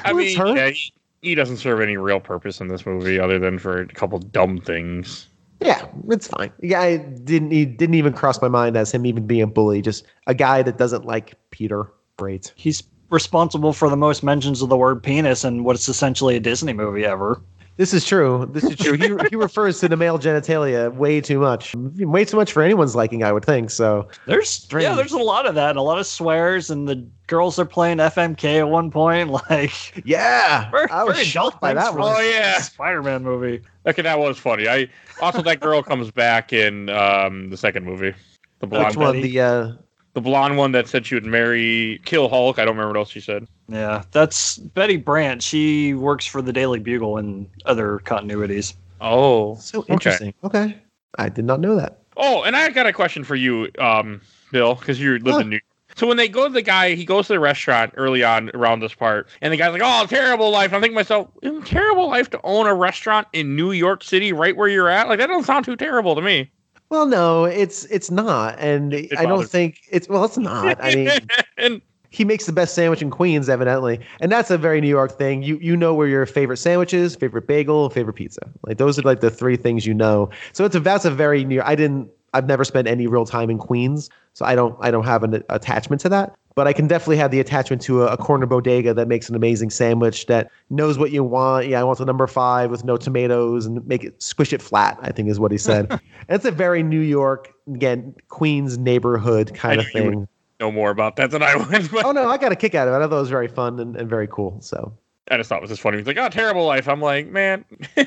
[0.05, 0.58] I Words mean, hurt.
[0.58, 3.88] yeah, he, he doesn't serve any real purpose in this movie other than for a
[3.88, 5.27] couple dumb things.
[5.62, 9.27] yeah it's fine yeah i didn't he didn't even cross my mind as him even
[9.27, 13.97] being a bully just a guy that doesn't like peter great he's responsible for the
[13.97, 17.41] most mentions of the word penis in what's essentially a Disney movie ever.
[17.79, 18.45] This is true.
[18.51, 18.97] This is true.
[18.97, 21.73] He, he refers to the male genitalia way too much.
[21.75, 23.69] Way too much for anyone's liking, I would think.
[23.69, 24.83] So There's Strange.
[24.83, 27.63] yeah, there's a lot of that, and a lot of swears, and the girls are
[27.63, 29.29] playing FMK at one point.
[29.49, 32.01] Like yeah, very, I was very shocked by that one.
[32.03, 32.59] Oh, yeah.
[32.59, 33.61] Spider-Man movie.
[33.85, 34.67] Okay, that was funny.
[34.67, 34.89] I
[35.21, 38.13] also that girl comes back in um, the second movie.
[38.59, 39.13] The blonde, Which one?
[39.13, 39.31] Betty.
[39.31, 39.71] The uh,
[40.19, 42.60] the blonde one that said she would marry, kill Hulk.
[42.60, 43.47] I don't remember what else she said.
[43.69, 45.41] Yeah, that's Betty Brant.
[45.41, 48.73] She works for the Daily Bugle and other continuities.
[48.99, 50.34] Oh, so interesting.
[50.43, 50.75] Okay.
[51.17, 51.99] I did not know that.
[52.17, 54.19] Oh, and I got a question for you, um,
[54.51, 55.39] Bill, because you live Huh.
[55.41, 55.63] in New York.
[55.95, 58.82] So when they go to the guy, he goes to the restaurant early on around
[58.82, 61.29] this part, and the guy's like, "Oh, terrible life." I'm thinking to myself,
[61.65, 65.08] terrible life to own a restaurant in New York City, right where you're at?
[65.08, 66.51] Like that doesn't sound too terrible to me."
[66.89, 70.84] Well, no, it's it's not, and It I don't think it's well, it's not.
[70.84, 71.12] I mean,
[71.58, 75.15] and he makes the best sandwich in Queens, evidently, and that's a very New York
[75.17, 75.43] thing.
[75.43, 78.41] You you know where your favorite sandwich is, favorite bagel, favorite pizza.
[78.65, 80.32] Like those are like the three things you know.
[80.54, 81.62] So it's a that's a very New.
[81.62, 82.10] I didn't.
[82.34, 85.43] I've never spent any real time in Queens, so I don't I don't have an
[85.49, 86.36] attachment to that.
[86.55, 89.35] But I can definitely have the attachment to a, a corner bodega that makes an
[89.35, 91.67] amazing sandwich that knows what you want.
[91.67, 94.97] Yeah, I want the number five with no tomatoes and make it squish it flat.
[95.01, 95.88] I think is what he said.
[95.91, 100.27] and it's a very New York again Queens neighborhood kind I of thing.
[100.59, 101.89] know more about that than I would.
[101.91, 102.97] But Oh no, I got a kick out of it.
[102.97, 104.57] I thought it was very fun and, and very cool.
[104.59, 104.91] So
[105.29, 105.97] I just thought it was just funny.
[105.97, 107.63] He's like, "Oh, terrible life." I'm like, man,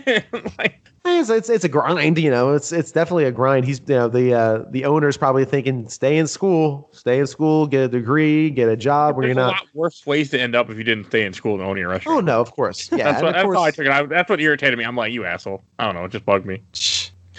[0.58, 2.18] like, it's, it's it's a grind.
[2.18, 3.64] You know, it's it's definitely a grind.
[3.64, 7.66] He's you know the uh, the owner's probably thinking, stay in school, stay in school,
[7.66, 9.52] get a degree, get a job where you're a not.
[9.52, 11.88] lot worse ways to end up if you didn't stay in school than owning a
[11.88, 12.18] restaurant.
[12.18, 13.12] Oh no, of course, yeah.
[13.12, 13.92] that's what of that's course, how I took it.
[13.92, 14.85] I, that's what irritated me.
[14.85, 15.62] I'm like, you asshole.
[15.78, 16.04] I don't know.
[16.04, 16.62] It just bugged me.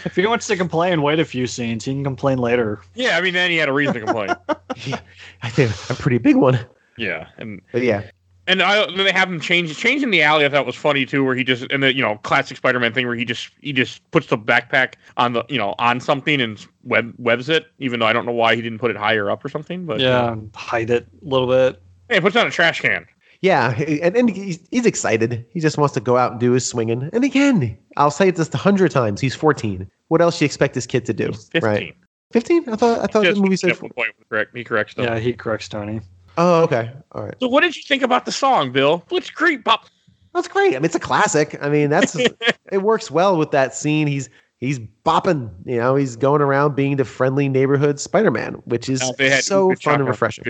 [0.05, 1.85] If he wants to complain, wait a few scenes.
[1.85, 2.81] He can complain later.
[2.95, 4.35] Yeah, I mean, then he had a reason to complain.
[4.85, 4.99] yeah,
[5.43, 6.59] I think a pretty big one.
[6.97, 8.09] yeah, and But yeah,
[8.47, 10.45] and I then they have him change change in the alley.
[10.45, 13.05] I thought was funny too, where he just and the you know classic Spider-Man thing
[13.07, 16.65] where he just he just puts the backpack on the you know on something and
[16.83, 17.65] web webs it.
[17.79, 19.99] Even though I don't know why he didn't put it higher up or something, but
[19.99, 21.81] Yeah, uh, hide it a little bit.
[22.09, 23.05] hey, he puts it on a trash can.
[23.41, 25.45] yeah, and, and he's, he's excited.
[25.49, 27.09] He just wants to go out and do his swinging.
[27.13, 29.19] And again, I'll say it just a hundred times.
[29.19, 29.89] He's 14.
[30.07, 31.27] What else do you expect this kid to do?
[31.27, 31.69] He's Fifteen.
[31.71, 31.95] Right?
[32.31, 32.69] 15?
[32.69, 33.71] I thought I thought Just the movie said.
[33.71, 34.55] at one point correct.
[34.57, 35.05] He corrects them.
[35.05, 36.01] Yeah, he corrects Tony.
[36.37, 37.35] Oh, okay, all right.
[37.39, 39.03] So what did you think about the song, Bill?
[39.09, 39.85] Blitzkrieg Bop.
[40.33, 40.71] That's great.
[40.75, 41.57] I mean, it's a classic.
[41.61, 42.15] I mean, that's
[42.71, 44.07] it works well with that scene.
[44.07, 45.51] He's he's bopping.
[45.65, 49.01] You know, he's going around being the friendly neighborhood Spider-Man, which is
[49.45, 50.43] so fun and refreshing.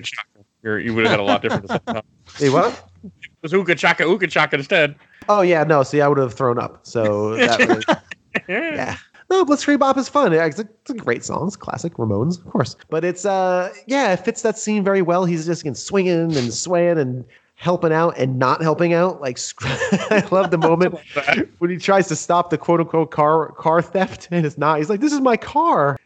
[0.63, 1.69] You're- you would have had a lot different.
[2.37, 2.87] Hey, what?
[3.03, 4.95] It was Uka Chaka, Uka Chaka instead.
[5.27, 5.83] Oh yeah, no.
[5.83, 6.79] See, I would have thrown up.
[6.87, 7.59] So that
[8.47, 8.95] really, yeah.
[9.33, 10.31] No, Blitzkrieg Bop is fun.
[10.31, 11.47] It's a, it's a great song.
[11.47, 12.75] It's classic Ramones, of course.
[12.91, 15.25] But it's uh, yeah, it fits that scene very well.
[15.25, 19.21] He's just again, swinging and swaying and helping out and not helping out.
[19.21, 20.99] Like I love the moment
[21.57, 24.77] when he tries to stop the quote unquote car car theft and it's not.
[24.77, 25.97] He's like, "This is my car."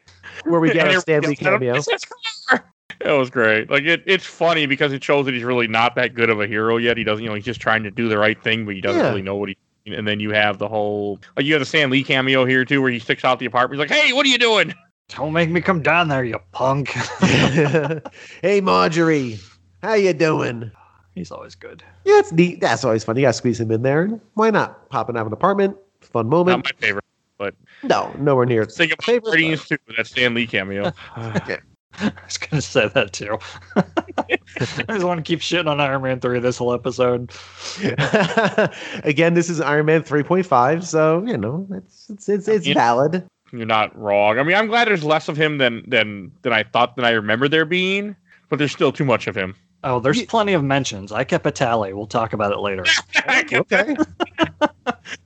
[0.45, 1.75] Where we get a Stan Lee cameo.
[1.77, 2.05] It's his
[2.47, 2.63] car.
[3.01, 3.69] It was great.
[3.69, 6.47] Like it, it's funny because it shows that he's really not that good of a
[6.47, 6.95] hero yet.
[6.95, 9.01] He doesn't, you know, he's just trying to do the right thing, but he doesn't
[9.01, 9.09] Yeah.
[9.09, 9.57] really know what he.
[9.87, 12.81] And then you have the whole, like you have the Stan Lee cameo here too,
[12.81, 13.79] where he sticks out the apartment.
[13.81, 14.73] He's like, "Hey, what are you doing?"
[15.09, 16.89] Don't make me come down there, you punk.
[18.41, 19.39] hey Marjorie,
[19.81, 20.71] how you doing?
[21.15, 21.83] He's always good.
[22.05, 22.59] Yeah, it's neat.
[22.59, 23.15] That's always fun.
[23.15, 24.07] You gotta squeeze him in there.
[24.33, 24.89] Why not?
[24.89, 25.77] Popping out of an apartment.
[26.01, 26.57] Fun moment.
[26.57, 27.03] Not my favorite.
[27.37, 28.65] But no, nowhere near.
[28.65, 29.77] Think about Favorite, Guardians too.
[29.95, 30.91] That Stan Lee cameo.
[31.99, 33.37] I was gonna say that too.
[33.75, 34.37] I
[34.93, 37.31] just want to keep shitting on Iron Man three this whole episode.
[39.03, 42.73] Again, this is Iron Man 3.5, so you know it's it's it's, it's Yeah.
[42.73, 43.25] valid.
[43.51, 44.39] You're not wrong.
[44.39, 47.11] I mean, I'm glad there's less of him than than than I thought than I
[47.11, 48.15] remember there being,
[48.49, 49.55] but there's still too much of him.
[49.83, 51.11] Oh, there's Ye- plenty of mentions.
[51.11, 51.93] I kept a tally.
[51.93, 52.83] We'll talk about it later.
[53.53, 53.95] Okay.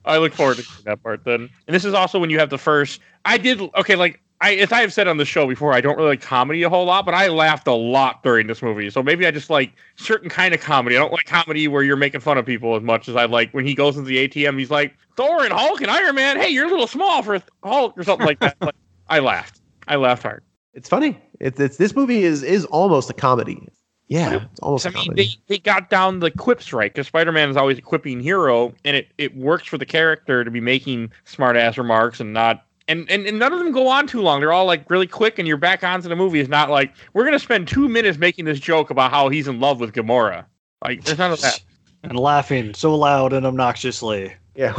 [0.04, 1.48] I look forward to that part then.
[1.66, 3.00] And this is also when you have the first.
[3.24, 5.96] I did okay, like I as I have said on the show before, I don't
[5.96, 8.90] really like comedy a whole lot, but I laughed a lot during this movie.
[8.90, 10.96] So maybe I just like certain kind of comedy.
[10.96, 13.52] I don't like comedy where you're making fun of people as much as I like
[13.52, 14.58] when he goes into the ATM.
[14.58, 16.38] He's like Thor and Hulk and Iron Man.
[16.38, 18.56] Hey, you're a little small for Hulk or something like that.
[18.60, 18.74] Like,
[19.08, 19.60] I laughed.
[19.86, 20.42] I laughed hard.
[20.74, 21.18] It's funny.
[21.38, 23.68] It's, it's this movie is is almost a comedy.
[24.08, 25.38] Yeah, it's almost I mean, comedy.
[25.48, 28.74] they, they got down the quips right because Spider Man is always a quipping hero,
[28.84, 32.66] and it, it works for the character to be making smart ass remarks and not.
[32.88, 34.40] And, and, and none of them go on too long.
[34.40, 36.40] They're all like really quick, and you're back onto the movie.
[36.40, 39.60] It's not like we're gonna spend two minutes making this joke about how he's in
[39.60, 40.44] love with Gamora.
[40.82, 41.60] Like there's none of that.
[42.04, 44.34] And laughing so loud and obnoxiously.
[44.56, 44.74] Yeah.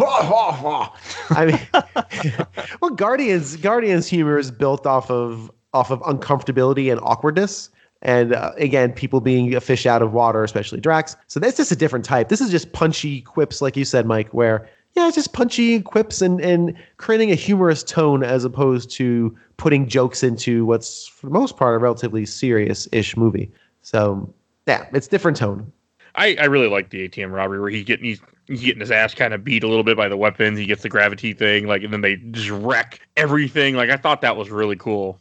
[1.30, 2.46] I mean,
[2.82, 7.70] well, Guardians Guardians humor is built off of off of uncomfortability and awkwardness.
[8.02, 11.16] And uh, again, people being a fish out of water, especially Drax.
[11.28, 12.28] So that's just a different type.
[12.28, 16.22] This is just punchy quips, like you said, Mike, where, yeah, it's just punchy quips
[16.22, 21.34] and, and creating a humorous tone as opposed to putting jokes into what's, for the
[21.34, 23.52] most part, a relatively serious ish movie.
[23.82, 24.32] So,
[24.68, 25.72] yeah, it's different tone.
[26.16, 29.16] I, I really like the ATM robbery where he's getting he's, he's getting his ass
[29.16, 30.60] kind of beat a little bit by the weapons.
[30.60, 33.76] He gets the gravity thing, like, and then they just wreck everything.
[33.76, 35.20] Like I thought that was really cool.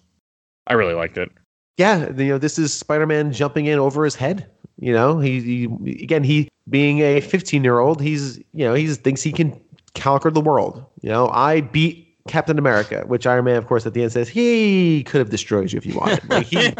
[0.66, 1.30] I really liked it.
[1.78, 4.50] yeah, you know, this is Spider-Man jumping in over his head.
[4.78, 9.32] You know, he, he again, he being a 15-year-old, he's you know, he thinks he
[9.32, 9.60] can
[9.94, 10.84] conquer the world.
[11.02, 14.28] You know, I beat Captain America, which Iron Man, of course, at the end says
[14.28, 16.28] he could have destroyed you if you wanted.
[16.28, 16.72] Like he,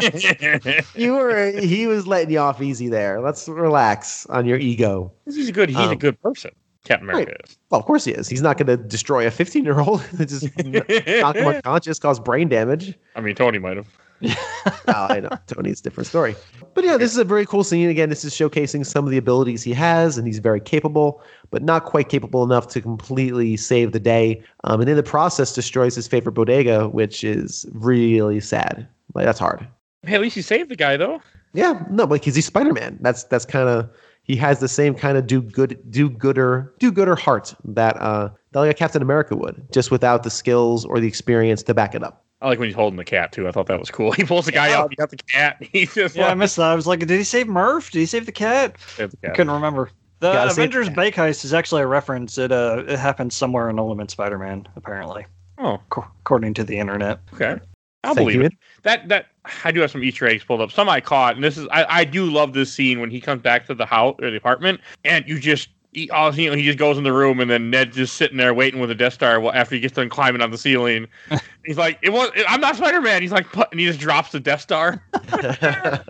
[1.03, 3.19] you were, he was letting you off easy there.
[3.21, 5.11] Let's relax on your ego.
[5.25, 6.51] he's a good he's a Um, good person.
[6.85, 7.57] Captain America is.
[7.69, 8.27] Well, of course he is.
[8.27, 10.03] He's not going to destroy a 15-year-old.
[10.27, 12.93] just knock him unconscious, cause brain damage.
[13.15, 13.87] I mean, Tony might have.
[14.87, 15.29] I know.
[15.47, 16.35] Tony's a different story.
[16.73, 17.89] But yeah, this is a very cool scene.
[17.89, 21.21] Again, this is showcasing some of the abilities he has, and he's very capable,
[21.51, 24.43] but not quite capable enough to completely save the day.
[24.63, 28.87] Um, and in the process, destroys his favorite bodega, which is really sad.
[29.13, 29.67] Like that's hard.
[30.03, 31.21] Hey, at least he saved the guy though.
[31.53, 32.97] Yeah, no, because he's Spider Man.
[33.01, 33.89] That's that's kind of
[34.23, 38.29] he has the same kind of do good, do gooder, do gooder heart that uh
[38.51, 41.93] that like a Captain America would, just without the skills or the experience to back
[41.93, 42.25] it up.
[42.43, 43.47] I like when he's holding the cat too.
[43.47, 44.11] I thought that was cool.
[44.17, 44.79] He pulls the guy Yeah.
[44.81, 44.89] out.
[44.91, 45.57] He got the cat.
[45.71, 46.65] He's just Yeah, I missed that.
[46.71, 47.89] I was like, did he save Murph?
[47.91, 48.75] Did he save the cat?
[48.97, 49.89] "There's the I cat." couldn't remember.
[50.19, 52.37] The Gotta the Avengers bake heist is actually a reference.
[52.37, 55.25] It uh, it happened somewhere in Ultimate Spider-Man, apparently,
[55.57, 57.19] Oh, co- according to the internet.
[57.33, 57.59] okay.
[58.05, 58.47] I'll Thank believe you.
[58.47, 58.53] it.
[58.83, 59.27] That that
[59.65, 60.71] I do have some Easter eggs pulled up.
[60.71, 63.41] Some I caught, and this is I, I do love this scene when he comes
[63.41, 66.63] back to the house or the apartment, and you just he, all, you know, he
[66.63, 69.13] just goes in the room, and then Ned's just sitting there waiting with a Death
[69.13, 71.07] Star after he gets done climbing on the ceiling.
[71.65, 74.39] He's like, "It was I'm not Spider Man." He's like, and he just drops the
[74.39, 75.03] Death Star.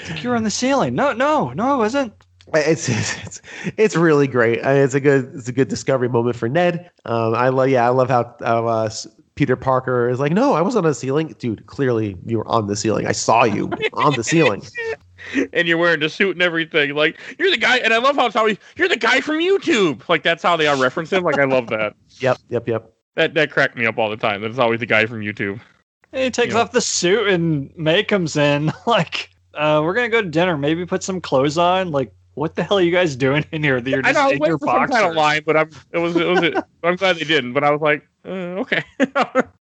[0.00, 0.94] It's like you were on the ceiling.
[0.94, 2.12] No, no, no, I wasn't.
[2.54, 3.42] it's, it's
[3.76, 4.58] it's really great.
[4.62, 6.90] It's a good it's a good discovery moment for Ned.
[7.04, 8.90] Um, I love yeah, I love how how uh,
[9.34, 11.66] Peter Parker is like, no, I wasn't on the ceiling, dude.
[11.66, 13.06] Clearly, you were on the ceiling.
[13.06, 14.62] I saw you on the ceiling.
[15.52, 16.94] and you're wearing the suit and everything.
[16.94, 20.08] Like you're the guy, and I love how it's always you're the guy from YouTube.
[20.08, 21.22] Like that's how they all reference him.
[21.24, 21.94] Like I love that.
[22.20, 22.92] Yep, yep, yep.
[23.16, 24.42] That that cracked me up all the time.
[24.42, 25.60] That's always the guy from YouTube.
[26.12, 26.60] And he takes Yeah.
[26.60, 30.56] off the suit, and May comes in like, uh, "We're gonna go to dinner.
[30.58, 33.80] Maybe put some clothes on." Like, what the hell are you guys doing in here?
[33.80, 34.90] That you're just I was in waiting your box.
[34.92, 36.56] kind of line, but I'm it was it was it.
[36.82, 37.52] I'm glad they didn't.
[37.54, 38.28] But I was like, uh,
[38.62, 38.84] okay.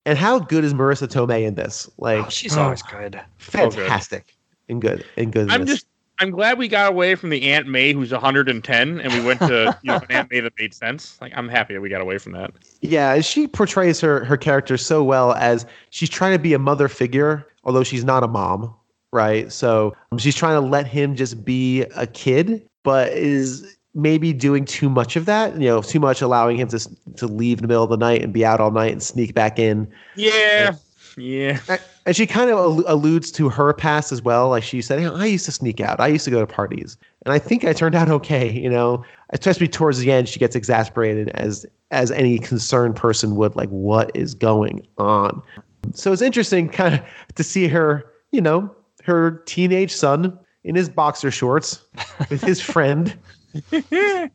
[0.06, 1.90] And how good is Marisa Tomei in this?
[1.98, 2.62] Like, Oh, she's Oh.
[2.62, 3.20] always good.
[3.36, 4.34] fantastic
[4.68, 5.50] and good and good.
[5.50, 5.86] I'm just
[6.20, 9.78] I'm glad we got away from the Aunt May who's 110, and we went to
[9.82, 11.20] you know an Aunt May that made sense.
[11.20, 12.52] Like I'm happy that we got away from that.
[12.80, 16.88] Yeah, she portrays her her character so well as she's trying to be a mother
[16.88, 18.74] figure, although she's not a mom,
[19.12, 19.52] right?
[19.52, 24.64] So um, she's trying to let him just be a kid, but is maybe doing
[24.64, 25.54] too much of that.
[25.54, 28.22] You know, too much allowing him to to leave in the middle of the night
[28.22, 29.88] and be out all night and sneak back in.
[30.16, 30.74] Yeah,
[31.18, 31.58] yeah.
[32.06, 34.48] And she kind of alludes to her past as well.
[34.48, 36.00] Like she said, "Hey, I used to sneak out.
[36.00, 38.50] I used to go to parties, and I think I turned out okay.
[38.50, 43.56] You know, especially towards the end, she gets exasperated as as any concerned person would.
[43.56, 45.42] Like, what is going on?
[45.92, 48.04] So it's interesting, kind of, to see her.
[48.30, 51.82] You know, her teenage son in his boxer shorts
[52.30, 53.18] with his friend.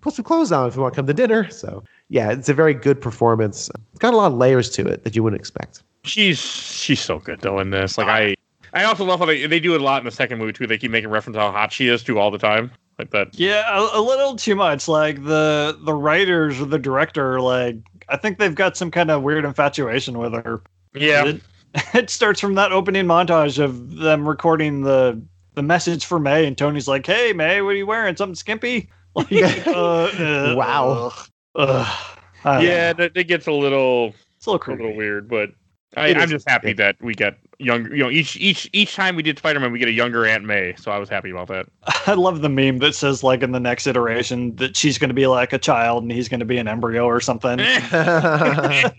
[0.01, 1.49] Put some clothes on if you want to come to dinner.
[1.49, 3.69] So yeah, it's a very good performance.
[3.91, 5.83] It's got a lot of layers to it that you wouldn't expect.
[6.03, 7.97] She's she's so good though in this.
[7.97, 8.35] Like I
[8.73, 10.67] I also love how they they do it a lot in the second movie too.
[10.67, 12.71] They keep making reference to how hot she is too all the time.
[12.99, 13.29] Like that.
[13.39, 14.87] Yeah, a, a little too much.
[14.87, 17.77] Like the the writers or the director, like
[18.09, 20.61] I think they've got some kind of weird infatuation with her.
[20.93, 21.25] Yeah.
[21.25, 21.41] It,
[21.93, 25.21] it starts from that opening montage of them recording the
[25.55, 28.15] the message for May, and Tony's like, "Hey, May, what are you wearing?
[28.15, 29.31] Something skimpy?" Like,
[29.67, 31.11] uh, uh, Wow.
[31.55, 32.09] ugh,
[32.45, 32.63] ugh.
[32.63, 33.09] Yeah, know.
[33.13, 35.51] it gets a little it's a little a little weird, but
[35.95, 36.73] I, It I'm just happy Yeah.
[36.75, 37.89] that we get young.
[37.91, 40.43] You know, each each each time we did Spider Man, we get a younger Aunt
[40.45, 40.73] May.
[40.77, 41.67] So I was happy about that.
[42.07, 45.13] I love the meme that says like in the next iteration that she's going to
[45.15, 47.59] be like a child and he's going to be an embryo or something.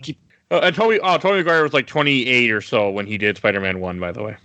[0.01, 0.17] Keep-
[0.51, 3.59] Uh, and Tony, oh, Tony Maguire was like 28 or so when he did Spider
[3.59, 3.99] Man One.
[3.99, 4.37] By the way,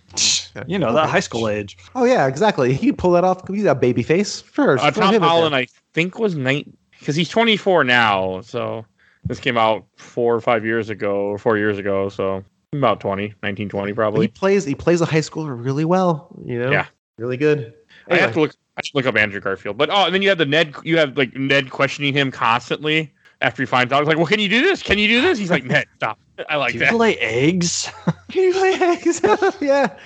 [0.66, 1.76] you know that high school age.
[1.94, 2.72] Oh yeah, exactly.
[2.72, 3.46] He can pull that off.
[3.46, 4.42] He's a baby face.
[4.54, 4.78] Sure.
[4.78, 5.28] uh, Tom him in there.
[5.28, 8.40] Holland, I think was nine because he's 24 now.
[8.40, 8.86] So
[9.24, 12.08] this came out four or five years ago, or four years ago.
[12.08, 14.64] So about 20, 19, 20 He plays.
[14.64, 16.28] He plays a high schooler really well.
[16.44, 16.70] You know.
[16.70, 16.86] Yeah.
[17.18, 17.74] Really good.
[18.08, 18.54] I have to look.
[18.76, 19.76] I should look up Andrew Garfield.
[19.76, 20.74] But oh, and then you have the Ned.
[20.84, 24.00] You have like Ned questioning him constantly after he finds out.
[24.00, 24.82] He's like, "Well, can you do this?
[24.82, 26.94] Can you do this?" He's like, "Ned, stop." I like Do you that.
[26.94, 27.90] lay eggs?
[28.30, 29.20] Can you play eggs?
[29.60, 29.96] yeah,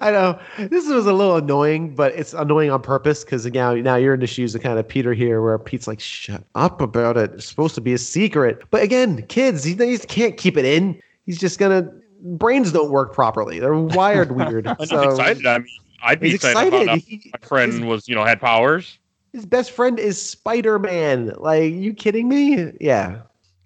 [0.00, 0.38] I know.
[0.58, 4.20] This was a little annoying, but it's annoying on purpose because now, now you're in
[4.20, 7.32] the shoes of kind of Peter here, where Pete's like, "Shut up about it.
[7.34, 11.00] It's supposed to be a secret." But again, kids, he, he can't keep it in.
[11.26, 11.90] He's just gonna.
[12.24, 13.58] Brains don't work properly.
[13.58, 14.66] They're wired weird.
[14.66, 15.44] I'm so excited.
[15.46, 15.66] I mean,
[16.02, 16.82] I'd be he's excited, excited.
[16.84, 18.98] about if He- my friend was, you know, had powers.
[19.32, 21.32] his best friend is Spider Man.
[21.38, 22.72] Like, you kidding me?
[22.80, 23.22] Yeah.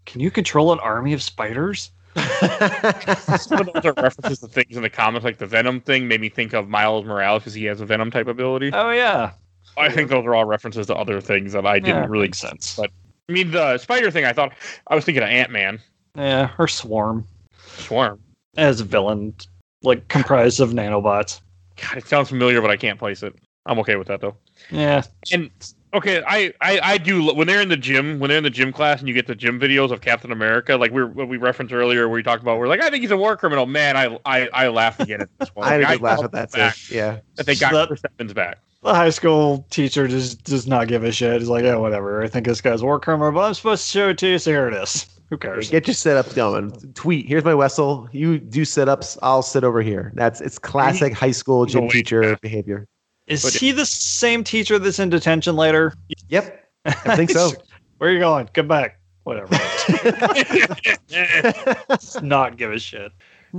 [0.07, 1.90] Can you control an army of spiders?
[2.16, 6.20] Some of those are references to things in the comics, like the Venom thing, made
[6.20, 8.70] me think of Miles Morales because he has a Venom type ability.
[8.72, 9.33] Oh yeah,
[9.76, 12.38] I think those are all references to other things that I didn't Yeah, really makes
[12.38, 12.76] sense.
[12.76, 12.90] But
[13.29, 14.52] I mean, the spider thing, I thought
[14.88, 15.79] I was thinking of Ant Man,
[16.16, 17.26] Yeah, her swarm
[17.76, 18.20] Swarm.
[18.57, 19.34] as a villain,
[19.82, 21.40] like comprised of nanobots.
[21.76, 23.34] God, it sounds familiar, but I can't place it.
[23.66, 24.36] I'm okay with that though.
[24.70, 25.51] Yeah, And
[25.97, 28.72] okay, I, I I do when they're in the gym when they're in the gym
[28.72, 31.36] class and you get the gym videos of Captain America, like we are what we
[31.36, 33.66] referenced earlier, where we talked about, we're like, I think he's a war criminal.
[33.66, 35.66] Man, I I, I laughed again at this one.
[35.66, 36.94] I had a Like, good laugh at that back too.
[36.94, 37.18] Yeah.
[37.36, 38.59] That they got That- Chris Evans back.
[38.82, 41.40] the high school teacher just does not give a shit.
[41.40, 42.22] He's like, yeah, whatever.
[42.22, 44.38] I think this guy's a war criminal, but I'm supposed to show it to you,
[44.38, 45.07] so here it is.
[45.30, 45.68] Who cares?
[45.70, 46.70] Get your setups going.
[46.94, 47.26] Tweet.
[47.26, 49.18] Here's my Wessel You do sit-ups.
[49.22, 50.12] I'll sit over here.
[50.14, 52.86] That's it's classic high school gym teacher behavior.
[53.27, 55.95] Is But- he the same teacher that's in detention later?
[56.29, 56.64] Yep.
[56.85, 57.51] I think so.
[57.99, 58.49] Where are you going?
[58.53, 59.01] Come back.
[59.24, 59.49] Whatever.
[61.89, 63.11] Does not give a shit.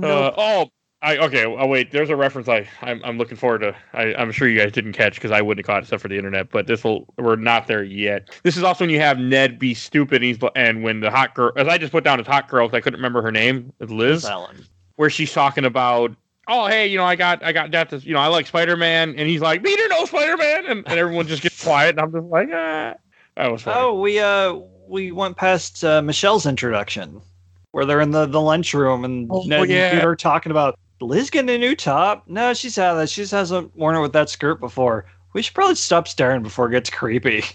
[0.02, 0.70] Uh, oh,
[1.02, 1.44] I okay.
[1.44, 3.76] Oh wait, there's a reference I I'm, I'm looking forward to.
[3.92, 6.08] I, I'm sure you guys didn't catch because I wouldn't have caught it except for
[6.08, 6.50] the internet.
[6.50, 8.30] But this will we're not there yet.
[8.42, 10.16] This is also when you have Ned be stupid.
[10.16, 12.66] And he's and when the hot girl, as I just put down as hot girl,
[12.66, 14.64] because I couldn't remember her name, it's Liz, Allan.
[14.96, 16.14] where she's talking about.
[16.48, 17.90] Oh hey, you know I got I got death.
[17.90, 20.88] This, you know I like Spider Man, and he's like Peter knows Spider Man, and,
[20.88, 22.94] and everyone just gets quiet, and I'm just like ah,
[23.36, 23.76] that was funny.
[23.78, 24.54] Oh, we uh
[24.88, 27.20] we went past uh, Michelle's introduction,
[27.72, 29.90] where they're in the the lunchroom and Oh, Ned yeah.
[29.90, 32.24] and Peter are talking about Liz getting a new top.
[32.26, 33.10] No, she's had that.
[33.10, 35.04] She just hasn't worn it with that skirt before.
[35.34, 37.44] We should probably stop staring before it gets creepy.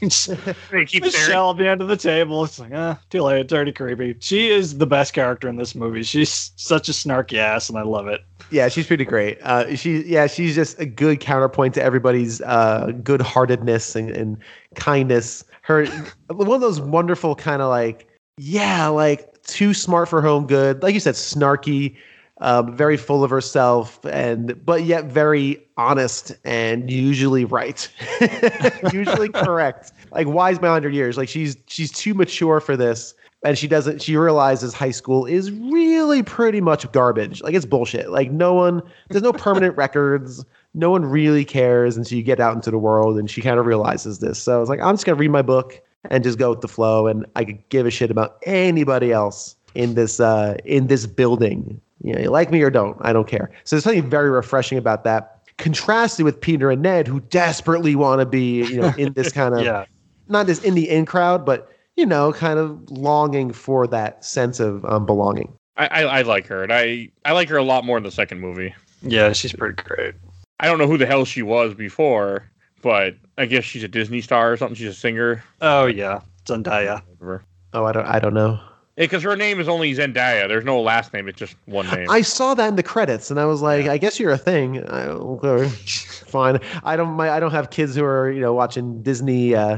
[0.72, 1.04] They keep staring.
[1.04, 2.44] Michelle at the end of the table.
[2.44, 3.42] It's like, ah, too late.
[3.42, 4.16] It's already creepy.
[4.20, 6.04] She is the best character in this movie.
[6.04, 8.22] She's such a snarky ass, and I love it.
[8.52, 9.40] Yeah, she's pretty great.
[9.42, 14.38] Uh, she, yeah, she's just a good counterpoint to everybody's uh, good-heartedness and, and
[14.76, 15.44] kindness.
[15.64, 15.88] Her,
[16.28, 18.08] one of those wonderful kind of like,
[18.38, 20.84] yeah, like too smart for her own good.
[20.84, 21.96] Like you said, snarky,
[22.44, 27.90] um, very full of herself, and but yet very honest and usually right,
[28.94, 29.94] usually correct.
[30.12, 31.18] Like wise beyond her years.
[31.18, 35.52] Like she's she's too mature for this and she doesn't she realizes high school is
[35.52, 37.42] really pretty much garbage.
[37.42, 38.10] Like it's bullshit.
[38.10, 40.46] Like no one there's no permanent records.
[40.74, 43.66] No one really cares until you get out into the world and she kind of
[43.66, 44.38] realizes this.
[44.38, 46.68] So it's like i'm just going to read my book and just go with the
[46.68, 51.06] flow and i could give a shit about anybody else in this uh in this
[51.06, 54.30] building you know you like me or don't i don't care so there's something very
[54.30, 58.94] refreshing about that contrasted with peter and ned who desperately want to be you know
[58.98, 59.86] in this kind of Yeah.
[60.28, 64.60] not just in the in crowd, but you know, kind of longing for that sense
[64.60, 65.54] of um, belonging.
[65.78, 68.10] I, I I like her, and I I like her a lot more in the
[68.10, 68.74] second movie.
[69.04, 70.16] Yeah, she's pretty great.
[70.60, 72.50] I don't know who the hell she was before,
[72.82, 74.74] but I guess she's a Disney star or something.
[74.76, 75.44] She's a singer.
[75.62, 76.22] Oh, yeah.
[76.46, 77.04] Zendaya.
[77.20, 77.44] Whatever.
[77.74, 78.60] Oh, I don't, I don't know.
[78.96, 80.48] Because her name is only Zendaya.
[80.48, 81.28] There's no last name.
[81.28, 82.10] It's just one name.
[82.12, 84.84] I saw that in the credits, and I was like, I guess you're a thing.
[84.88, 85.68] I, okay,
[86.28, 86.60] fine.
[86.84, 89.78] I don't, my, I don't have kids who are, you know, watching Disney, uh,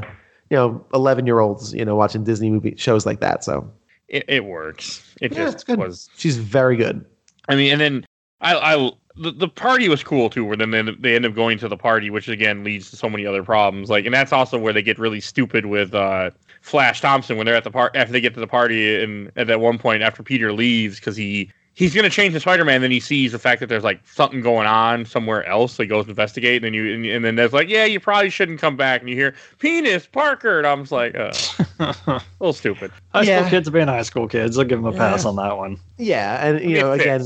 [0.50, 3.42] you know, eleven year olds, you know, watching Disney movie shows like that.
[3.42, 3.70] So
[4.08, 5.14] it, it works.
[5.22, 6.10] It Yeah, just was.
[6.16, 7.02] she's very good.
[7.48, 8.06] I mean, and then
[8.42, 10.44] I, I the, the party was cool too.
[10.44, 13.08] Where then they, they end up going to the party, which again leads to so
[13.08, 13.88] many other problems.
[13.88, 16.32] Like, and that's also where they get really stupid with uh,
[16.66, 19.46] Flash Thompson when they're at the part after they get to the party, and at
[19.46, 21.50] that one point after Peter leaves because he.
[21.78, 22.80] He's gonna change the Spider-Man.
[22.80, 25.74] Then he sees the fact that there's like something going on somewhere else.
[25.74, 28.00] So he goes to investigate, and then you and, and then there's like, yeah, you
[28.00, 29.02] probably shouldn't come back.
[29.02, 31.34] And you hear penis Parker, and I'm just like, uh,
[32.06, 32.92] a little stupid.
[33.12, 33.40] high Yeah.
[33.40, 34.56] school kids being high school kids.
[34.56, 35.28] I'll give them a pass Yeah.
[35.28, 35.76] on that one.
[35.98, 37.22] Yeah, and you know, again,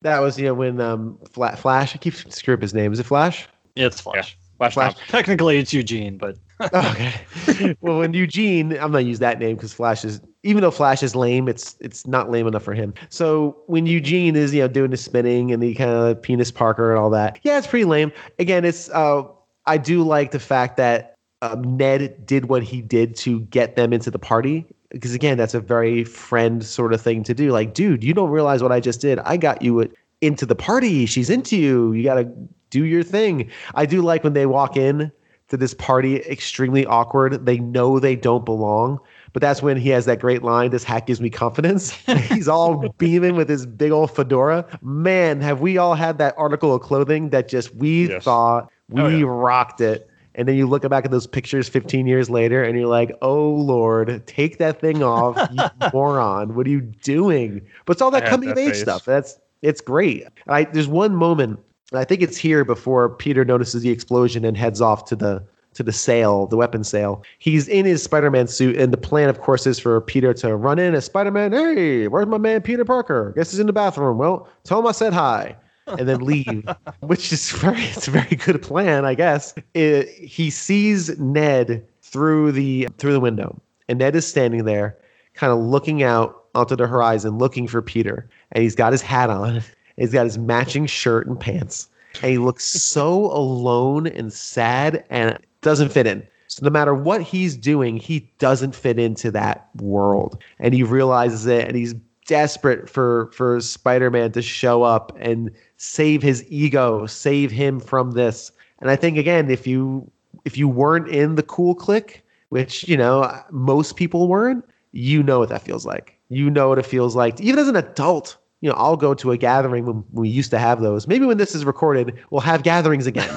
[0.00, 1.94] that was you know when um, Fla- Flash.
[1.94, 2.92] I keep screwing up his name.
[2.92, 3.46] Is it Flash?
[3.76, 4.36] Yeah, it's Flash.
[4.58, 4.94] Flash, Flash.
[5.06, 6.36] Technically, it's Eugene, but
[6.74, 7.76] okay.
[7.80, 11.16] well, when Eugene, I'm gonna use that name because Flash is, even though Flash is
[11.16, 12.94] lame, it's it's not lame enough for him.
[13.08, 16.90] So when Eugene is, you know, doing the spinning and the kind of penis Parker
[16.90, 18.12] and all that, yeah, it's pretty lame.
[18.38, 19.22] Again, it's uh,
[19.66, 23.92] I do like the fact that um, Ned did what he did to get them
[23.92, 24.66] into the party.
[24.90, 27.50] Because again, that's a very friend sort of thing to do.
[27.50, 29.18] Like, dude, you don't realize what I just did.
[29.20, 29.90] I got you
[30.20, 31.06] into the party.
[31.06, 31.92] She's into you.
[31.92, 32.30] You got to
[32.70, 33.50] do your thing.
[33.74, 35.10] I do like when they walk in
[35.52, 37.44] to this party extremely awkward.
[37.46, 38.98] They know they don't belong.
[39.34, 41.90] But that's when he has that great line, this hat gives me confidence.
[42.30, 44.66] He's all beaming with his big old fedora.
[44.82, 48.24] Man, have we all had that article of clothing that just we Yes.
[48.24, 49.24] thought oh, we Oh, yeah.
[49.28, 50.08] rocked it.
[50.34, 53.50] And then you look back at those pictures 15 years later and you're like, oh
[53.50, 56.54] Lord, take that thing off, you moron.
[56.54, 57.60] What are you doing?
[57.84, 58.80] But it's all that I had coming of age face.
[58.82, 59.04] stuff.
[59.04, 60.24] That's it's great.
[60.48, 61.60] I there's one moment,
[61.92, 65.42] and I think it's here before Peter notices the explosion and heads off to the
[65.74, 67.22] to the sale, the weapon sale.
[67.38, 70.78] He's in his Spider-Man suit, and the plan, of course, is for Peter to run
[70.78, 71.52] in as Spider-Man.
[71.52, 73.32] Hey, where's my man Peter Parker?
[73.36, 74.18] Guess he's in the bathroom.
[74.18, 76.68] Well, tell him I said hi, and then leave.
[77.00, 79.54] which is very, it's a very good plan, I guess.
[79.72, 84.98] It, he sees Ned through the through the window, and Ned is standing there,
[85.34, 89.30] kind of looking out onto the horizon, looking for Peter, and he's got his hat
[89.30, 89.62] on.
[89.96, 91.88] He's got his matching shirt and pants,
[92.22, 96.26] and he looks so alone and sad, and doesn't fit in.
[96.48, 101.46] So no matter what he's doing, he doesn't fit into that world, and he realizes
[101.46, 101.94] it, and he's
[102.26, 108.52] desperate for for Spider-Man to show up and save his ego, save him from this.
[108.80, 110.10] And I think again, if you
[110.44, 115.38] if you weren't in the cool clique, which you know most people weren't, you know
[115.38, 116.18] what that feels like.
[116.28, 119.32] You know what it feels like, even as an adult, you know, I'll go to
[119.32, 121.08] a gathering when we used to have those.
[121.08, 123.28] Maybe when this is recorded, we'll have gatherings again.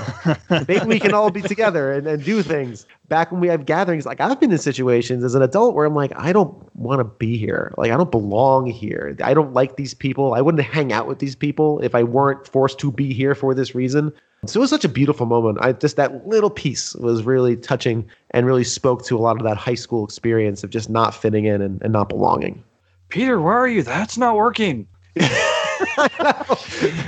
[0.67, 2.85] Maybe we can all be together and, and do things.
[3.09, 5.95] Back when we have gatherings, like I've been in situations as an adult where I'm
[5.95, 7.73] like, I don't want to be here.
[7.75, 9.17] Like I don't belong here.
[9.23, 10.35] I don't like these people.
[10.35, 13.55] I wouldn't hang out with these people if I weren't forced to be here for
[13.55, 14.13] this reason.
[14.45, 15.57] So it was such a beautiful moment.
[15.59, 19.43] I just that little piece was really touching and really spoke to a lot of
[19.43, 22.63] that high school experience of just not fitting in and, and not belonging.
[23.09, 23.81] Peter, where are you?
[23.81, 24.87] That's not working.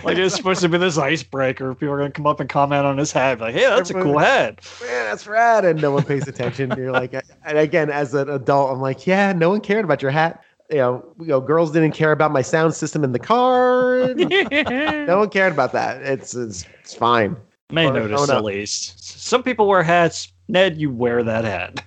[0.04, 1.76] like it's supposed to be this icebreaker.
[1.76, 4.18] People are gonna come up and comment on his hat, like, "Hey, that's a cool
[4.18, 6.74] hat." Man, that's rad, and no one pays attention.
[6.78, 7.14] You're like,
[7.46, 10.42] and again, as an adult, I'm like, yeah, no one cared about your hat.
[10.70, 14.14] You know, you know, girls didn't care about my sound system in the car.
[14.16, 16.02] no one cared about that.
[16.02, 17.36] It's it's, it's fine.
[17.70, 19.22] May notice at least.
[19.22, 20.32] Some people wear hats.
[20.48, 21.84] Ned, you wear that hat.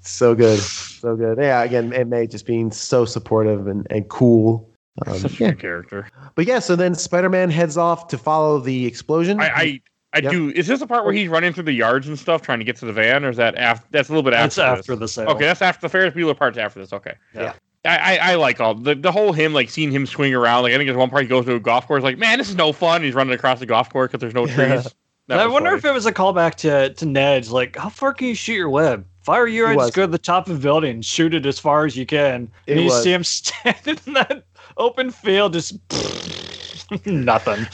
[0.00, 1.38] so good, so good.
[1.38, 4.69] Yeah, again, and May just being so supportive and, and cool.
[5.06, 5.52] Um, Such a yeah.
[5.52, 6.08] character.
[6.34, 9.40] But yeah, so then Spider-Man heads off to follow the explosion.
[9.40, 9.80] I, I,
[10.12, 10.32] I yep.
[10.32, 10.50] do.
[10.50, 12.76] Is this the part where he's running through the yards and stuff, trying to get
[12.76, 13.86] to the van, or is that after?
[13.90, 14.60] That's a little bit after.
[14.60, 15.28] That's after the sale.
[15.28, 16.92] Okay, that's after the Ferris Bueller part's after this.
[16.92, 17.14] Okay.
[17.34, 17.54] Yeah.
[17.84, 20.74] I, I, I, like all the, the whole him like seeing him swing around like
[20.74, 22.54] I think there's one part he goes to a golf course like man this is
[22.54, 24.86] no fun he's running across the golf course because there's no trees.
[25.30, 25.78] I wonder funny.
[25.78, 28.68] if it was a callback to to Ned's like how far can you shoot your
[28.68, 29.06] web?
[29.22, 31.86] Fire your and just go to the top of the building shoot it as far
[31.86, 32.50] as you can.
[32.66, 33.02] It and you was.
[33.02, 34.44] see him standing in that
[34.80, 35.78] open field, just
[37.06, 37.66] nothing.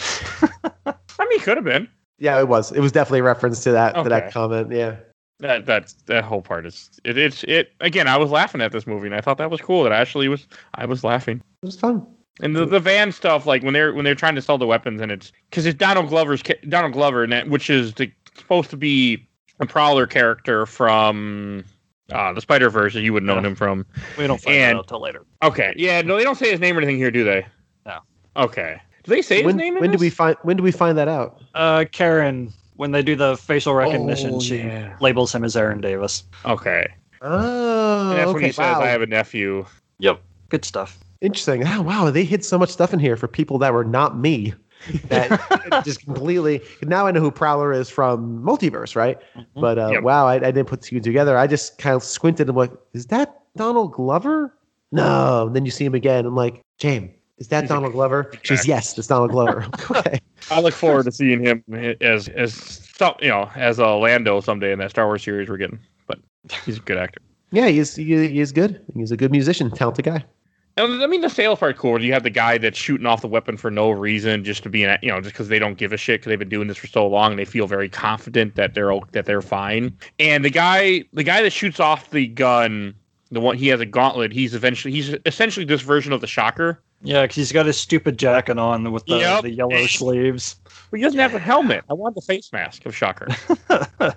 [1.18, 1.88] I mean, could have been.
[2.18, 2.72] Yeah, it was.
[2.72, 4.02] It was definitely a reference to that okay.
[4.02, 4.72] to that comment.
[4.72, 4.96] Yeah.
[5.38, 8.08] That that that whole part is it, it's it again.
[8.08, 9.84] I was laughing at this movie and I thought that was cool.
[9.84, 11.42] That actually was I was laughing.
[11.62, 12.06] It was fun.
[12.40, 15.00] And the, the van stuff, like when they're when they're trying to sell the weapons,
[15.00, 18.76] and it's because it's Donald Glover's Donald Glover, and that, which is the, supposed to
[18.76, 19.26] be
[19.60, 21.64] a Prowler character from
[22.12, 23.42] uh, the Spider Verse that you would know yeah.
[23.42, 23.86] him from.
[24.16, 25.24] We don't find and, that out till later.
[25.42, 27.46] Okay, yeah, no, they don't say his name or anything here, do they?
[27.84, 27.98] No.
[28.36, 28.80] Okay.
[29.04, 29.80] Do they say when, his name?
[29.80, 30.36] when do we find?
[30.42, 31.42] When do we find that out?
[31.54, 34.96] Uh, Karen, when they do the facial recognition, oh, she yeah.
[35.00, 36.24] labels him as Aaron Davis.
[36.44, 36.88] Okay.
[37.22, 38.34] Oh, and that's okay.
[38.34, 38.80] when he says, wow.
[38.80, 39.66] "I have a nephew."
[39.98, 40.20] Yep.
[40.48, 40.98] Good stuff.
[41.20, 41.66] Interesting.
[41.66, 44.54] Oh, wow, they hid so much stuff in here for people that were not me
[45.08, 46.60] that just completely.
[46.82, 49.18] Now I know who Prowler is from Multiverse, right?
[49.36, 49.60] Mm-hmm.
[49.60, 50.02] But uh, yep.
[50.02, 51.36] wow, I, I, didn't put two together.
[51.36, 54.54] I just kind of squinted and like, is that Donald Glover?
[54.92, 55.46] No.
[55.46, 56.26] And then you see him again.
[56.26, 58.32] I'm like, James, is that She's Donald Glover?
[58.42, 59.66] She's yes, it's Donald Glover.
[59.90, 60.20] okay.
[60.50, 61.62] I look forward to seeing him
[62.00, 62.82] as as
[63.20, 65.78] you know as a Lando someday in that Star Wars series we're getting.
[66.06, 66.18] But
[66.64, 67.20] he's a good actor.
[67.50, 68.80] Yeah, he's he, he is good.
[68.94, 70.24] He's a good musician, talented guy.
[70.78, 72.02] I mean, the sales part cool.
[72.02, 74.84] You have the guy that's shooting off the weapon for no reason, just to be,
[74.84, 76.76] in, you know, just because they don't give a shit because they've been doing this
[76.76, 79.96] for so long and they feel very confident that they're that they're fine.
[80.18, 82.94] And the guy, the guy that shoots off the gun,
[83.30, 84.32] the one he has a gauntlet.
[84.32, 86.82] He's eventually he's essentially this version of the Shocker.
[87.02, 89.42] Yeah, because he's got his stupid jacket on with the, yep.
[89.42, 90.56] the yellow sleeves.
[90.90, 91.84] But he doesn't have a helmet.
[91.88, 93.28] I want the face mask of Shocker.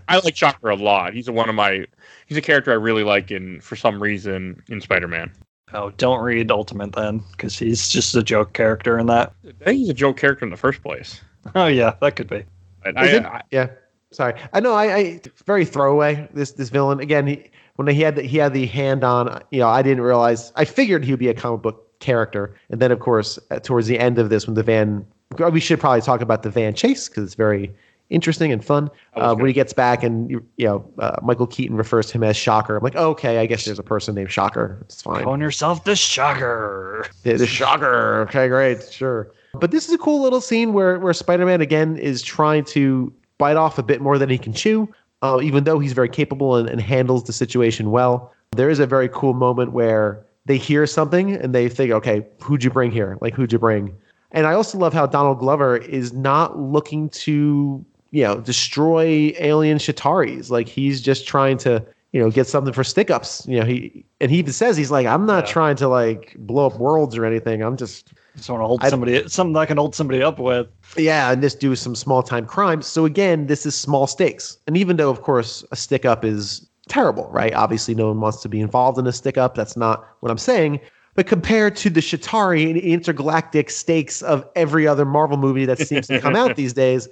[0.08, 1.14] I like Shocker a lot.
[1.14, 1.86] He's a, one of my.
[2.26, 5.32] He's a character I really like in for some reason in Spider Man.
[5.74, 9.34] Oh, don't read Ultimate then, because he's just a joke character in that.
[9.62, 11.22] I think he's a joke character in the first place.
[11.56, 12.44] Oh yeah, that could be.
[12.86, 13.68] I, I, yeah,
[14.12, 14.34] sorry.
[14.54, 14.74] I know.
[14.74, 17.28] I, I very throwaway this this villain again.
[17.28, 20.52] He, when he had the, he had the hand on, you know, I didn't realize.
[20.56, 23.88] I figured he would be a comic book character, and then of course uh, towards
[23.88, 25.06] the end of this, when the van,
[25.52, 27.74] we should probably talk about the van chase because it's very
[28.10, 28.90] interesting and fun.
[29.16, 32.36] Uh, when he gets back and you know uh, Michael Keaton refers to him as
[32.36, 34.78] Shocker, I'm like, oh, okay, I guess there's a person named Shocker.
[34.82, 35.24] It's fine.
[35.24, 37.08] Calling yourself the Shocker.
[37.24, 38.22] The, the Shocker.
[38.22, 39.32] Okay, great, sure.
[39.54, 43.56] But this is a cool little scene where where Spider-Man again is trying to bite
[43.58, 44.88] off a bit more than he can chew,
[45.22, 48.34] uh, even though he's very capable and, and handles the situation well.
[48.52, 52.64] There is a very cool moment where they hear something and they think, okay, who'd
[52.64, 53.18] you bring here?
[53.22, 53.96] Like, who'd you bring?
[54.32, 59.78] And I also love how Donald Glover is not looking to you know, destroy alien
[59.78, 60.50] Chitauris.
[60.50, 63.46] Like he's just trying to, you know, get something for stick ups.
[63.48, 65.52] You know, he and he even says he's like, I'm not yeah.
[65.52, 67.62] trying to like blow up worlds or anything.
[67.62, 70.68] I'm just just want to hold I, somebody something I can hold somebody up with.
[70.98, 72.88] Yeah, and just do some small time crimes.
[72.88, 74.58] So again, this is small stakes.
[74.68, 77.54] And even though of course a stick up is terrible, right?
[77.54, 79.56] Obviously no one wants to be involved in a stick up.
[79.56, 80.80] That's not what I'm saying.
[81.16, 86.08] But compared to the Chitauri and intergalactic stakes of every other Marvel movie that seems
[86.08, 87.10] to come out these days,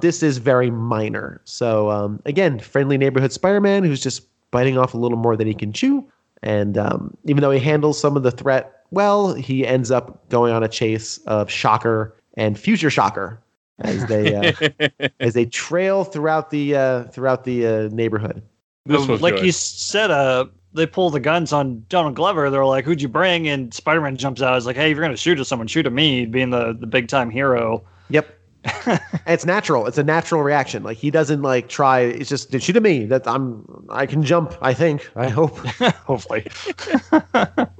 [0.00, 1.40] this is very minor.
[1.44, 5.54] So um, again, friendly neighborhood Spider-Man who's just biting off a little more than he
[5.54, 6.04] can chew.
[6.42, 10.52] And um, even though he handles some of the threat well, he ends up going
[10.52, 13.40] on a chase of Shocker and Future Shocker
[13.80, 18.42] as they uh, as they trail throughout the uh, throughout the uh, neighborhood.
[18.86, 19.46] This was like good.
[19.46, 23.48] you said, uh, they pull the guns on Donald Glover, they're like, "Who'd you bring?"
[23.48, 24.54] And Spider Man jumps out.
[24.54, 26.86] He's like, "Hey, if you're gonna shoot at someone, shoot at me." Being the the
[26.86, 27.84] big time hero.
[28.08, 28.39] Yep.
[29.26, 29.86] It's natural.
[29.86, 30.82] It's a natural reaction.
[30.82, 32.00] Like he doesn't like try.
[32.00, 33.04] It's just shoot to me.
[33.06, 33.64] That I'm.
[33.88, 34.54] I can jump.
[34.60, 35.08] I think.
[35.16, 35.56] I hope.
[36.06, 36.46] Hopefully.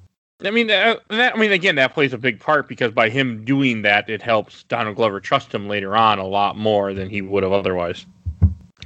[0.43, 3.45] I mean, uh, that, I mean, again, that plays a big part because by him
[3.45, 7.20] doing that, it helps Donald Glover trust him later on a lot more than he
[7.20, 8.07] would have otherwise,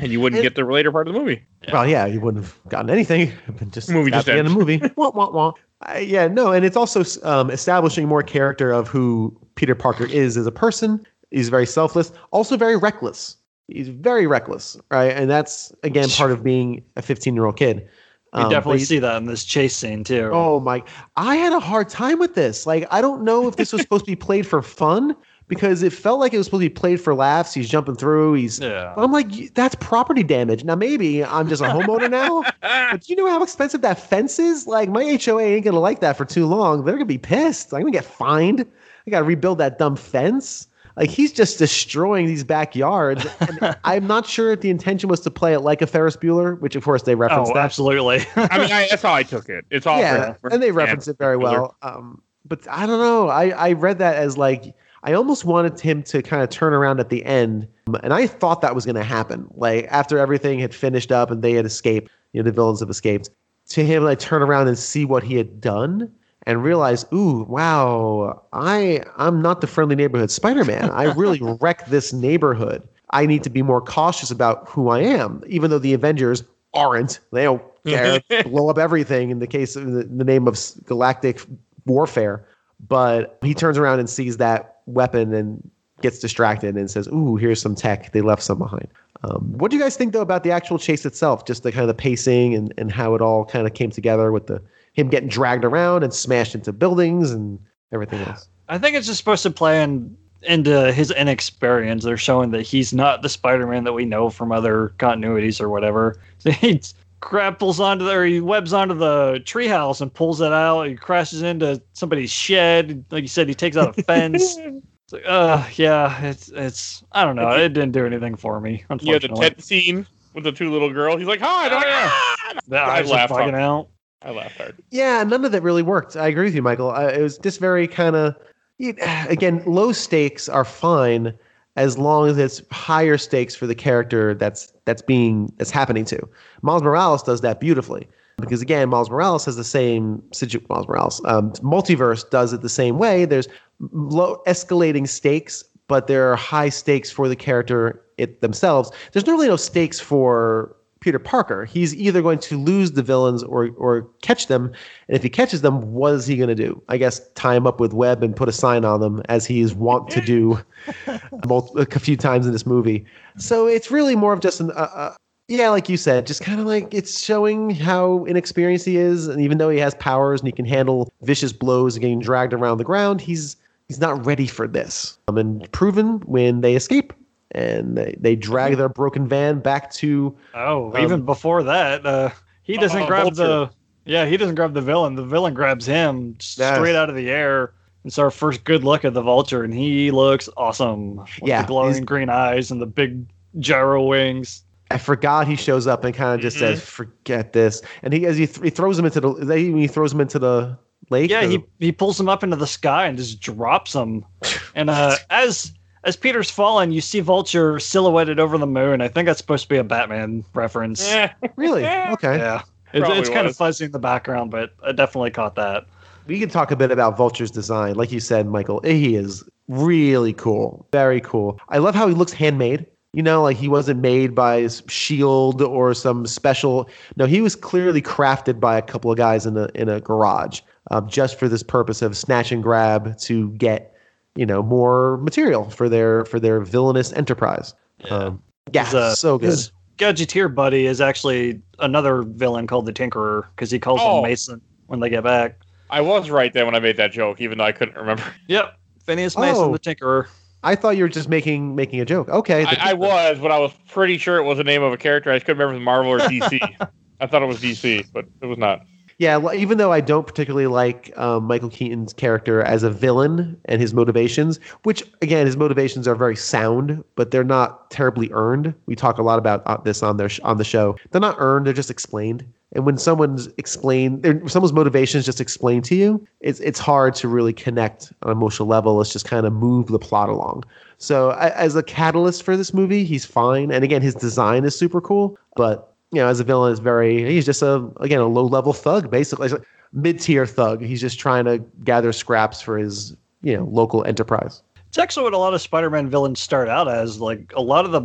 [0.00, 1.42] and you wouldn't It- get the later part of the movie.
[1.72, 3.32] Well, yeah, you wouldn't have gotten anything.
[3.70, 4.82] Just Movie just the end the movie.
[4.96, 5.52] wah, wah, wah.
[5.88, 10.36] Uh, yeah, no, and it's also um, establishing more character of who Peter Parker is
[10.36, 11.06] as a person.
[11.34, 13.36] He's very selfless, also very reckless.
[13.66, 15.10] He's very reckless, right?
[15.10, 17.88] And that's again part of being a 15 year old kid.
[18.32, 20.30] Um, but definitely see that in this chase scene too.
[20.32, 20.82] Oh my!
[21.16, 22.66] I had a hard time with this.
[22.66, 25.16] Like, I don't know if this was supposed to be played for fun
[25.48, 27.54] because it felt like it was supposed to be played for laughs.
[27.54, 28.34] He's jumping through.
[28.34, 28.60] He's.
[28.60, 28.92] Yeah.
[28.96, 30.64] I'm like, that's property damage.
[30.64, 34.38] Now maybe I'm just a homeowner now, but do you know how expensive that fence
[34.38, 34.66] is?
[34.66, 36.84] Like, my HOA ain't gonna like that for too long.
[36.84, 37.72] They're gonna be pissed.
[37.72, 38.66] I'm gonna get fined.
[39.06, 40.68] I gotta rebuild that dumb fence.
[40.96, 43.26] Like he's just destroying these backyards.
[43.40, 46.58] And I'm not sure if the intention was to play it like a Ferris Bueller,
[46.60, 47.64] which of course they reference Oh, that.
[47.64, 48.24] absolutely.
[48.36, 49.64] I mean, I, that's how I took it.
[49.70, 51.76] It's all yeah, for- and they reference it very well.
[51.82, 53.28] Um, but I don't know.
[53.28, 57.00] I I read that as like I almost wanted him to kind of turn around
[57.00, 59.46] at the end, um, and I thought that was going to happen.
[59.54, 62.90] Like after everything had finished up and they had escaped, you know, the villains have
[62.90, 63.30] escaped.
[63.70, 66.12] To him, like turn around and see what he had done.
[66.46, 70.90] And realize, ooh, wow, I I'm not the friendly neighborhood Spider-Man.
[70.90, 72.86] I really wreck this neighborhood.
[73.10, 77.20] I need to be more cautious about who I am, even though the Avengers aren't.
[77.32, 78.20] They don't care.
[78.44, 81.40] blow up everything in the case of the, the name of galactic
[81.86, 82.46] warfare.
[82.86, 85.70] But he turns around and sees that weapon and
[86.02, 88.12] gets distracted and says, "Ooh, here's some tech.
[88.12, 88.88] They left some behind."
[89.22, 91.46] Um, what do you guys think though about the actual chase itself?
[91.46, 94.30] Just the kind of the pacing and, and how it all kind of came together
[94.32, 94.60] with the
[94.94, 97.58] him getting dragged around and smashed into buildings and
[97.92, 98.48] everything else.
[98.68, 102.04] I think it's just supposed to play in, into his inexperience.
[102.04, 106.18] They're showing that he's not the Spider-Man that we know from other continuities or whatever.
[106.38, 106.80] So he
[107.20, 110.82] grapples onto the, or he webs onto the treehouse and pulls it out.
[110.84, 113.02] He crashes into somebody's shed.
[113.10, 114.58] Like you said, he takes out a fence.
[114.58, 117.02] It's like, uh, yeah, it's it's.
[117.12, 117.48] I don't know.
[117.50, 118.84] It didn't do anything for me.
[119.00, 121.18] You had the Unfortunately, tent scene with the two little girls.
[121.18, 123.54] He's like, "Hi!" They're like, "Ah!" the I eyes are laughed bugging hard.
[123.54, 123.88] out.
[124.24, 124.82] I laughed hard.
[124.90, 126.16] Yeah, none of that really worked.
[126.16, 126.90] I agree with you, Michael.
[126.90, 128.34] Uh, it was just very kind of,
[129.28, 131.34] again, low stakes are fine
[131.76, 136.28] as long as it's higher stakes for the character that's that's being that's happening to.
[136.62, 138.08] Miles Morales does that beautifully
[138.40, 140.66] because again, Miles Morales has the same situation.
[140.68, 143.24] Miles Morales, um, multiverse does it the same way.
[143.24, 143.48] There's
[143.92, 148.90] low escalating stakes, but there are high stakes for the character it themselves.
[149.12, 151.66] There's really no stakes for Peter Parker.
[151.66, 154.72] He's either going to lose the villains or or catch them.
[155.06, 156.82] And if he catches them, what is he going to do?
[156.88, 159.60] I guess tie him up with web and put a sign on them, as he
[159.60, 160.58] is wont to do
[161.46, 163.04] multi- a few times in this movie.
[163.36, 164.70] So it's really more of just an.
[164.70, 165.14] Uh, uh,
[165.48, 169.42] yeah, like you said, just kind of like it's showing how inexperienced he is, and
[169.42, 172.78] even though he has powers and he can handle vicious blows and getting dragged around
[172.78, 173.56] the ground, he's
[173.88, 175.18] he's not ready for this.
[175.28, 177.12] Um, and proven when they escape
[177.54, 182.30] and they, they drag their broken van back to Oh, Um, even before that, uh,
[182.62, 183.70] he doesn't Uh, grab the.
[184.06, 185.14] Yeah, he doesn't grab the villain.
[185.14, 186.76] The villain grabs him Yes.
[186.76, 187.72] straight out of the air.
[188.04, 191.16] It's our first good look at the vulture, and he looks awesome.
[191.16, 193.24] With Yeah, the glowing green eyes and the big
[193.60, 194.62] gyro wings.
[194.90, 196.60] I forgot he shows up and kind of just Mhm.
[196.60, 200.12] says, "Forget this," and he as he, th- he throws him into the he throws
[200.12, 200.76] him into the
[201.08, 201.30] lake.
[201.30, 204.24] Yeah, or- he he pulls him up into the sky and just drops him.
[204.74, 205.72] And uh, as
[206.04, 209.00] as Peter's fallen, you see Vulture silhouetted over the moon.
[209.00, 211.04] I think that's supposed to be a Batman reference.
[211.14, 211.28] Eh.
[211.56, 212.38] really okay.
[212.38, 213.56] Yeah, it's, it's kind of was.
[213.56, 215.86] fuzzy in the background, but I definitely caught that.
[216.26, 218.80] We can talk a bit about Vulture's design, like you said, Michael.
[218.82, 221.60] He is really cool, very cool.
[221.68, 222.86] I love how he looks handmade.
[223.12, 226.88] You know, like he wasn't made by his Shield or some special.
[227.16, 230.62] No, he was clearly crafted by a couple of guys in a in a garage,
[230.90, 233.93] um, just for this purpose of snatch and grab to get,
[234.36, 237.74] you know, more material for their for their villainous enterprise.
[238.04, 238.08] Yeah.
[238.14, 239.46] Um, yeah, His, uh, so good.
[239.50, 244.18] His Gadgeteer buddy is actually another villain called the Tinkerer because he calls Oh.
[244.18, 245.58] him Mason when they get back.
[245.90, 248.24] I was right then when I made that joke, even though I couldn't remember.
[248.48, 248.76] Yep,
[249.06, 249.72] Phineas Mason, Oh.
[249.72, 250.26] the Tinkerer.
[250.64, 252.28] I thought you were just making making a joke.
[252.30, 254.96] Okay, I, I was, but I was pretty sure it was the name of a
[254.96, 255.30] character.
[255.30, 256.18] I just couldn't remember if it was Marvel or
[256.80, 256.88] DC.
[257.20, 258.80] I thought it was DC, but it was not.
[259.18, 263.80] Yeah, even though I don't particularly like um, Michael Keaton's character as a villain and
[263.80, 268.74] his motivations, which again, his motivations are very sound, but they're not terribly earned.
[268.86, 270.96] We talk a lot about uh, this on their sh- on the show.
[271.10, 272.44] They're not earned; they're just explained.
[272.72, 277.28] And when someone's explained, someone's motivation is just explained to you, it's it's hard to
[277.28, 279.00] really connect on an emotional level.
[279.00, 280.64] It's just kind of move the plot along.
[280.98, 283.70] So as a catalyst for this movie, he's fine.
[283.70, 285.38] And again, his design is super cool.
[285.54, 288.72] But you know, as a villain, is very he's just a again a low level
[288.72, 289.50] thug, basically
[289.92, 290.82] mid tier thug.
[290.82, 294.62] He's just trying to gather scraps for his you know local enterprise.
[294.88, 297.20] It's actually what a lot of Spider-Man villains start out as.
[297.20, 298.02] Like a lot of the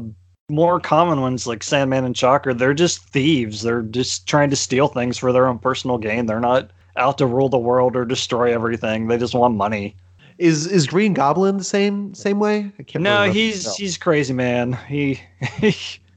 [0.49, 3.61] more common ones, like Sandman and Shocker, they're just thieves.
[3.61, 6.25] They're just trying to steal things for their own personal gain.
[6.25, 9.07] They're not out to rule the world or destroy everything.
[9.07, 9.95] They just want money.
[10.37, 12.71] Is is Green Goblin the same same way?
[12.79, 14.73] I can't No, he's he's crazy, man.
[14.87, 15.19] He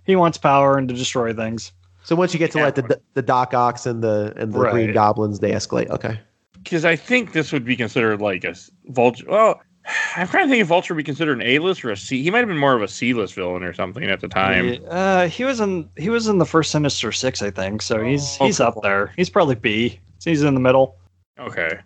[0.04, 1.72] he wants power and to destroy things.
[2.04, 4.92] So once you get to like the the Doc Ocks and the and the Green
[4.92, 5.88] Goblins, they escalate.
[5.90, 6.18] Okay.
[6.62, 8.54] Because I think this would be considered like a
[8.86, 9.24] vulture.
[9.28, 9.60] Well,
[10.16, 12.22] I'm trying to think if Vulture would be considered an A-list or a C.
[12.22, 14.78] He might have been more of a C-list villain or something at the time.
[14.88, 17.82] Uh, he was in he was in the first Sinister Six, I think.
[17.82, 19.12] So he's Oh, he's up there.
[19.16, 19.98] He's probably B.
[20.18, 20.96] So he's in the middle.
[21.38, 21.78] Okay.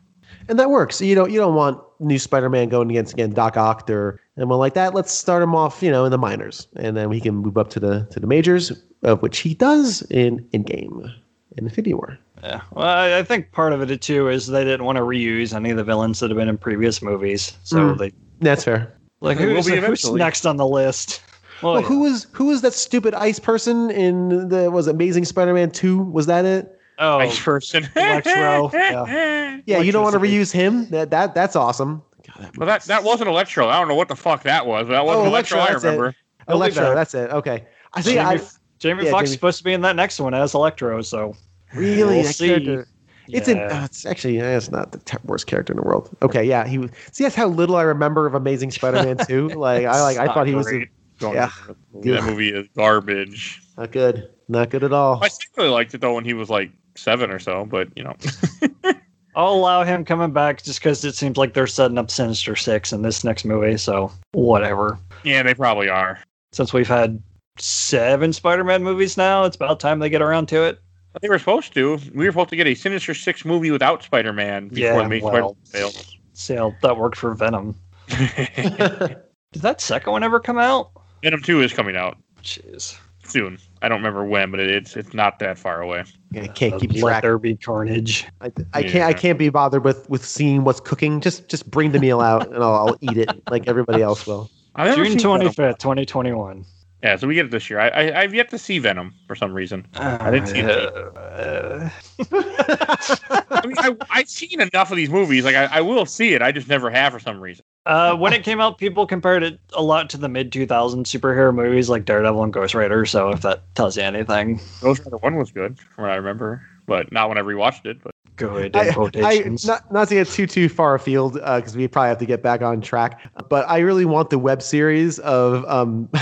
[0.49, 1.01] And that works.
[1.01, 4.75] You don't you don't want new Spider-Man going against again Doc Ock or anyone like
[4.75, 4.95] that.
[4.95, 7.71] Let's start him off, you know, in the minors, and then we can move up
[7.71, 8.73] to the to the majors,
[9.03, 11.13] of which he does in in game
[11.57, 12.19] in Infinity War.
[12.43, 12.61] Yeah.
[12.73, 15.71] Well, I, I think part of it too is they didn't want to reuse any
[15.71, 17.57] of the villains that have been in previous movies.
[17.65, 17.99] So Mm.
[17.99, 18.93] they That's fair.
[19.21, 21.23] like It will who's, be who's next on the list?
[21.63, 25.71] Well, Well, who was who was that stupid ice person in the was Amazing Spider-Man
[25.71, 25.99] two?
[26.03, 26.79] Was that it?
[26.99, 27.89] oh, Nice person.
[27.97, 29.61] Electro, yeah.
[29.67, 30.87] Yeah, you don't want to reuse him.
[30.91, 32.03] That that that's awesome.
[32.27, 33.69] God, Well, that that wasn't Electro.
[33.69, 34.87] I don't know what the fuck that was.
[34.87, 35.59] But that wasn't Oh, Electro.
[35.59, 35.87] Electro, I that's it.
[35.89, 36.15] remember.
[36.49, 36.83] Electro.
[36.85, 36.95] back.
[36.95, 37.31] That's it.
[37.31, 37.65] Okay.
[37.95, 38.41] I think Jamie, I
[38.79, 41.03] Jamie yeah, Foxx Jamie- is supposed to be in that next one as Electro.
[41.03, 41.35] So
[41.75, 42.49] really We'll see.
[42.49, 42.89] character.
[43.29, 43.57] It's in.
[43.57, 43.81] Yeah.
[43.83, 44.41] Uh, it's actually.
[44.41, 46.11] uh, It's not the te- worst character in the world.
[46.23, 46.67] Okay, yeah.
[46.67, 46.79] He.
[46.79, 49.49] was- See, that's how little I remember of Amazing Spider-Man two.
[49.57, 50.17] Like I like.
[50.19, 50.89] I thought he not was great.
[51.21, 51.51] Yeah.
[51.93, 52.21] remember.
[52.21, 53.61] That movie is garbage.
[53.77, 54.31] not good.
[54.49, 55.19] Not good at all.
[55.25, 57.65] I still really liked it though when he was like seven or so.
[57.65, 58.15] But you know,
[59.37, 62.93] I'll allow him coming back just because it seems like they're setting up Sinister Six
[62.93, 63.77] in this next movie.
[63.77, 64.99] So whatever.
[65.25, 66.19] yeah, they probably are.
[66.53, 67.23] Since we've had
[67.59, 70.81] seven Spider-Man movies now, it's about time they get around to it.
[71.13, 71.99] But they were supposed to.
[72.15, 75.23] We were supposed to get a Sinister Six movie without Spider-Man before Yeah, the main
[75.23, 75.57] well.
[75.65, 75.93] Spider-Man
[76.33, 77.75] See how that worked for Venom.
[78.09, 80.91] Did that second one ever come out?
[81.23, 82.99] Venom Two is coming out Jeez.
[83.25, 83.59] soon.
[83.87, 86.03] I don't remember when, but it, it's it's not that far away.
[86.35, 87.23] I can't keep Let track.
[87.23, 88.27] there be carnage.
[88.41, 89.05] I, I can't.
[89.05, 91.21] I can't be bothered with with seeing what's cooking.
[91.21, 94.51] Just just bring the meal out and I'll, I'll eat it like everybody else will.
[94.77, 95.53] June seen twenty Venom.
[95.53, 96.65] fifth, twenty twenty one.
[97.03, 97.79] Yeah, so we get it this year.
[97.79, 99.87] I, I I've yet to see Venom for some reason.
[99.95, 100.93] I didn't see it.
[101.15, 101.91] Uh,
[102.33, 105.45] I mean, I, I've seen enough of these movies.
[105.45, 106.43] Like, I, I will see it.
[106.43, 107.65] I just never have for some reason.
[107.85, 111.55] uh, when it came out, people compared it a lot to the mid 2000s superhero
[111.55, 113.05] movies like Daredevil and Ghost Rider.
[113.07, 116.63] So if that tells you anything, Ghost Rider One was good, from what I remember,
[116.87, 118.03] but not when I rewatched it.
[118.03, 121.89] But good in I, I, not, not to get too too far afield because we
[121.89, 123.21] probably have to get back on track.
[123.49, 126.09] But I really want the web series of um,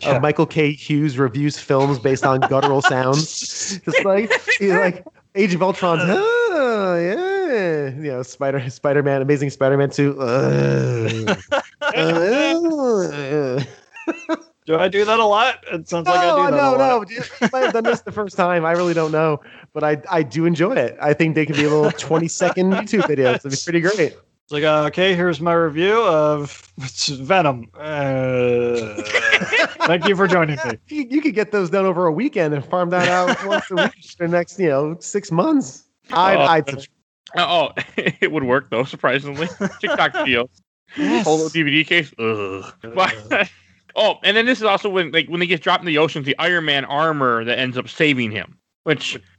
[0.00, 0.16] Yeah.
[0.16, 0.72] of Michael K.
[0.72, 3.78] Hughes reviews films based on guttural sounds.
[3.80, 5.04] Just like like
[5.34, 5.98] Age of Ultron.
[6.00, 10.20] Oh yeah, you know Spider Spider Man, Amazing Spider Man two.
[10.20, 11.34] Uh,
[11.82, 13.64] uh,
[14.66, 15.64] do I do that a lot?
[15.72, 16.98] It sounds like I do that no, a no.
[16.98, 17.10] lot.
[17.10, 18.64] You might have done this the first time.
[18.64, 19.40] I really don't know,
[19.72, 20.96] but I I do enjoy it.
[21.00, 23.36] I think they could be a little twenty second YouTube videos.
[23.36, 24.16] It'd be pretty great.
[24.44, 26.72] It's like, uh, okay, here's my review of
[27.20, 27.68] Venom.
[27.74, 29.00] Uh,
[29.86, 30.72] thank you for joining me.
[30.88, 33.74] You, you could get those done over a weekend and farm that out once a
[33.76, 35.84] week for the next, you know, six months.
[36.12, 36.88] I'd, Oh, I'd subscribe.
[37.36, 38.82] oh, it would work though.
[38.84, 39.46] Surprisingly,
[39.80, 40.48] TikTok videos,
[41.22, 42.12] whole DVD case.
[42.18, 42.72] Ugh.
[42.94, 43.48] But,
[43.96, 46.22] oh, and then this is also when like when they get dropped in the ocean,
[46.22, 49.18] the Iron Man armor that ends up saving him, which.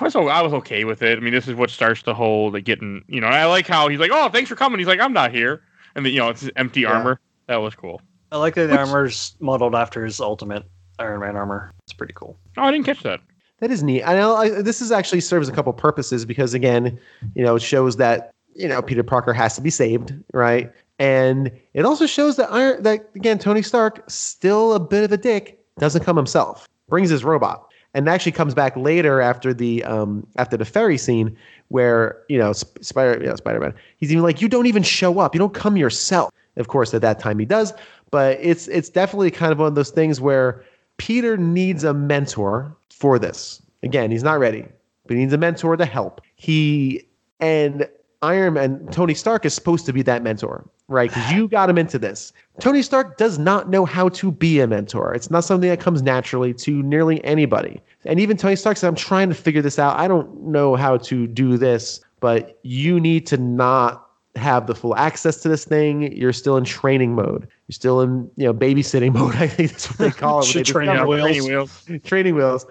[0.00, 1.18] I was, I was okay with it.
[1.18, 3.26] I mean, this is what starts the whole like getting, you know.
[3.26, 5.60] I like how he's like, "Oh, thanks for coming." He's like, "I'm not here,"
[5.94, 6.92] and then you know it's empty Yeah.
[6.92, 7.20] armor.
[7.48, 8.00] That was cool.
[8.32, 10.64] I like that the Which- armor's modeled after his ultimate
[10.98, 11.70] Iron Man armor.
[11.82, 12.38] It's pretty cool.
[12.56, 13.20] Oh, I didn't catch that.
[13.60, 14.04] That is neat.
[14.04, 16.98] I know I, this is actually serves a couple purposes because again,
[17.34, 20.72] you know, it shows that you know Peter Parker has to be saved, right?
[21.04, 25.18] And it also shows that Iron that again Tony Stark still a bit of a
[25.18, 30.26] dick, doesn't come himself, brings his robot, and actually comes back later after the um
[30.36, 31.36] after the ferry scene
[31.68, 35.18] where you know Sp- Spider know, Spider Man he's even like you don't even show
[35.18, 36.30] up, you don't come yourself.
[36.56, 37.74] Of course, at that time he does,
[38.10, 40.64] but it's it's definitely kind of one of those things where
[40.96, 43.60] Peter needs a mentor for this.
[43.82, 44.64] Again, he's not ready,
[45.06, 46.22] but he needs a mentor to help.
[46.36, 47.06] He
[47.40, 47.86] and
[48.22, 51.10] Iron Man, Tony Stark is supposed to be that mentor, right?
[51.10, 52.32] Because you got him into this.
[52.60, 55.14] Tony Stark does not know how to be a mentor.
[55.14, 57.80] It's not something that comes naturally to nearly anybody.
[58.04, 59.98] And even Tony Stark said, I'm trying to figure this out.
[59.98, 64.96] I don't know how to do this, but you need to not have the full
[64.96, 66.12] access to this thing.
[66.16, 67.46] You're still in training mode.
[67.68, 69.36] You're still in, you know, babysitting mode.
[69.36, 70.64] I think that's what they call it.
[70.66, 71.22] Training wheels.
[71.22, 71.88] Training wheels.
[72.04, 72.66] training wheels.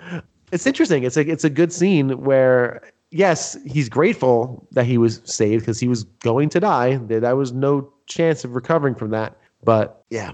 [0.51, 1.03] It's interesting.
[1.03, 2.81] It's a it's a good scene where
[3.13, 6.97] yes, he's grateful that he was saved because he was going to die.
[6.97, 9.37] There, there was no chance of recovering from that.
[9.63, 10.33] But yeah,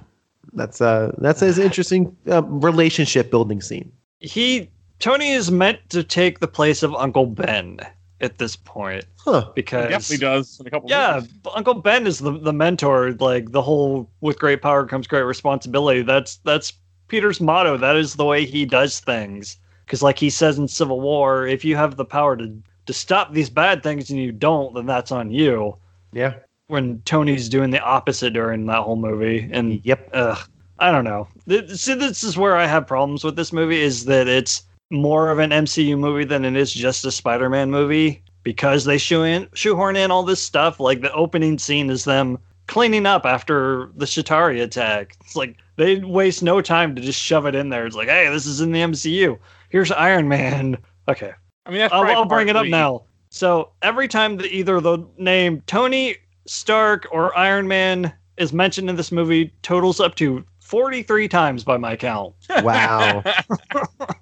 [0.53, 3.91] that's uh that's an interesting uh, relationship building scene.
[4.19, 4.69] He
[4.99, 7.79] Tony is meant to take the place of Uncle Ben
[8.21, 9.41] at this point Huh.
[9.47, 10.89] He because definitely does in a couple.
[10.89, 11.31] Yeah, movies.
[11.31, 13.11] b- Uncle Ben is the, the mentor.
[13.19, 16.73] Like the whole "with great power comes great responsibility." That's that's
[17.09, 17.77] Peter's motto.
[17.77, 19.57] That is the way he does things.
[19.85, 22.55] Because, like he says in Civil War, if you have the power to
[22.89, 25.77] to stop these bad things and you don't, then that's on you.
[26.11, 26.33] Yeah.
[26.69, 30.09] When Tony's doing the opposite during that whole movie, and Yep.
[30.11, 30.39] ugh,
[30.79, 31.27] I don't know.
[31.75, 33.79] See, this is where I have problems with this movie.
[33.79, 38.23] Is that it's more of an MCU movie than it is just a Spider-Man movie
[38.41, 40.79] because they shoe in, shoehorn in all this stuff.
[40.79, 45.15] Like the opening scene is them cleaning up after the Chitauri attack.
[45.21, 47.85] It's like they waste no time to just shove it in there.
[47.85, 49.37] It's like, hey, this is in the MCU.
[49.69, 50.75] Here's Iron Man.
[51.07, 51.31] Okay,
[51.65, 51.93] I mean that's.
[51.93, 53.03] I'll, I'll bring it up partly- now.
[53.31, 58.95] So every time that either the name Tony Stark or Iron Man is mentioned in
[58.95, 62.33] this movie, totals up to 43 times by my count.
[62.63, 63.23] Wow.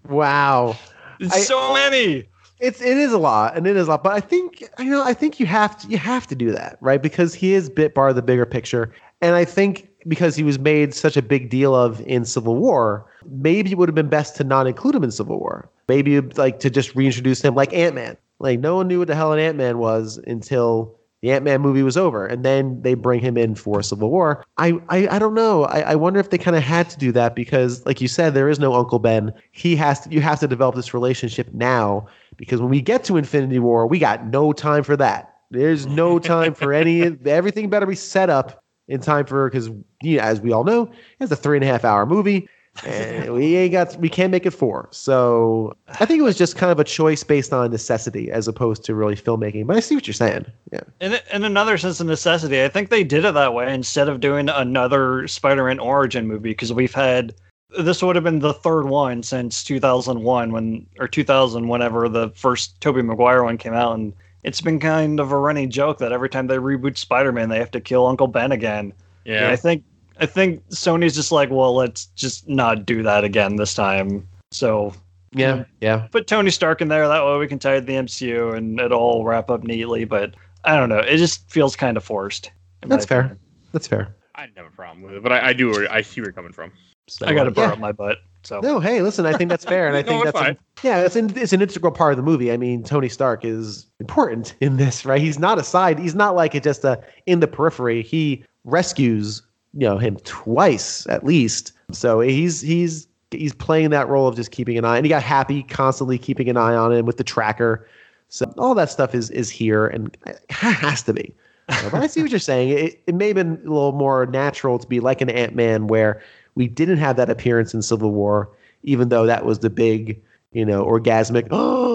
[0.09, 0.75] wow.
[1.19, 2.27] It's I- so many.
[2.59, 4.03] It's it is a lot, and it is a lot.
[4.03, 6.77] But I think you know, I think you have to you have to do that,
[6.81, 7.01] right?
[7.01, 10.57] Because he is bit part of the bigger picture, and I think because he was
[10.57, 14.36] made such a big deal of in Civil War, maybe it would have been best
[14.38, 15.69] to not include him in Civil War.
[15.88, 18.17] Maybe like to just reintroduce him like Ant Man.
[18.39, 21.61] Like no one knew what the hell an Ant Man was until the Ant Man
[21.61, 24.45] movie was over, and then they bring him in for Civil War.
[24.57, 25.65] I I, I don't know.
[25.65, 28.34] I, I wonder if they kind of had to do that because, like you said,
[28.34, 29.34] there is no Uncle Ben.
[29.51, 30.11] He has to.
[30.11, 32.07] You have to develop this relationship now
[32.38, 35.34] because when we get to Infinity War, we got no time for that.
[35.49, 37.01] There's no time for any.
[37.25, 39.69] Everything better be set up in time for because
[40.03, 42.47] you know, as we all know, it's a three and a half hour movie.
[42.86, 44.88] And we ain't got we can't make it four.
[44.91, 48.84] So I think it was just kind of a choice based on necessity as opposed
[48.86, 49.67] to really filmmaking.
[49.67, 50.45] But I see what you're saying.
[50.71, 50.82] Yeah.
[50.99, 54.19] In, in another sense of necessity, I think they did it that way instead of
[54.19, 57.34] doing another Spider-Man origin movie because we've had
[57.80, 62.80] this would have been the third one since 2001 when or 2000 whenever the first
[62.80, 64.13] Tobey Maguire one came out and
[64.43, 67.71] it's been kind of a running joke that every time they reboot Spider-Man they have
[67.71, 68.93] to kill Uncle Ben again.
[69.25, 69.51] And Yeah.
[69.51, 69.84] I think
[70.20, 74.28] I think Sony's just like, well, let's just not do that again this time.
[74.51, 74.93] So
[75.34, 75.65] Yeah.
[75.82, 76.07] Yeah.
[76.11, 77.07] put Tony Stark in there.
[77.07, 80.05] That way we can tie it to the MCU and it'll all wrap up neatly.
[80.05, 80.99] But I don't know.
[80.99, 82.51] It just feels kind of forced.
[82.82, 83.20] That's fair.
[83.22, 83.39] opinion.
[83.72, 84.15] That's fair.
[84.36, 85.88] I didn't have a problem with it, but I, I do.
[85.89, 86.72] I see where you're coming from.
[87.09, 87.72] So, I got to burr yeah.
[87.72, 88.20] up my butt.
[88.43, 90.57] So No, hey, listen, I think that's fair, and I think it's that's fine.
[90.84, 92.51] yeah, it's an it's an integral part of the movie.
[92.51, 95.20] I mean, Tony Stark is important in this, right?
[95.20, 95.99] He's not a side.
[95.99, 98.03] He's not like a, just a in the periphery.
[98.03, 99.41] He rescues
[99.78, 101.71] you know him twice at least.
[101.91, 105.21] So he's he's he's playing that role of just keeping an eye, and he got
[105.21, 107.88] Happy constantly keeping an eye on him with the tracker.
[108.30, 110.17] So all that stuff is is here, and
[110.49, 111.34] has to be.
[111.69, 112.69] Uh, but I see what you're saying.
[112.69, 115.88] It, it may have been a little more natural to be like an Ant Man,
[115.88, 116.21] where
[116.55, 118.49] we didn't have that appearance in Civil War,
[118.84, 120.19] even though that was the big,
[120.53, 121.47] you know, orgasmic.
[121.51, 121.86] Oh!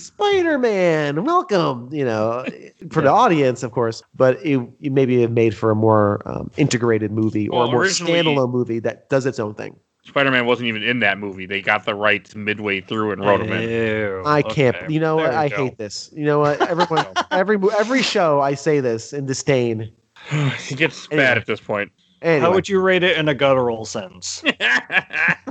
[0.00, 1.88] Spider Man, welcome.
[1.92, 2.44] You know,
[2.90, 6.50] for the audience, of course, but it, it maybe have made for a more um,
[6.56, 9.76] integrated movie or Well, a more standalone movie that does its own thing.
[10.04, 11.44] Spider-Man wasn't even in that movie.
[11.46, 14.26] They got the rights midway through and wrote him in.
[14.26, 14.74] I can't.
[14.74, 14.92] okay.
[14.92, 15.34] You know what?
[15.34, 15.56] I go.
[15.64, 16.10] hate this.
[16.14, 16.60] You know what?
[16.62, 19.92] Everyone, every every show, I say this in disdain.
[20.32, 21.24] it gets Anyway.
[21.24, 21.92] bad at this point.
[22.22, 22.40] Anyway.
[22.40, 24.42] How would you rate it in a guttural sense?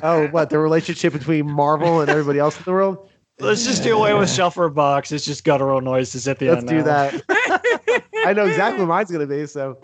[0.01, 3.08] Oh, what the relationship between Marvel and everybody else in the world?
[3.39, 5.11] Let's just do away with shelf or box.
[5.11, 6.67] It's just guttural noises at the Let's end.
[6.69, 6.83] do now.
[6.83, 8.03] that.
[8.25, 9.45] I know exactly what mine's gonna be.
[9.47, 9.77] So,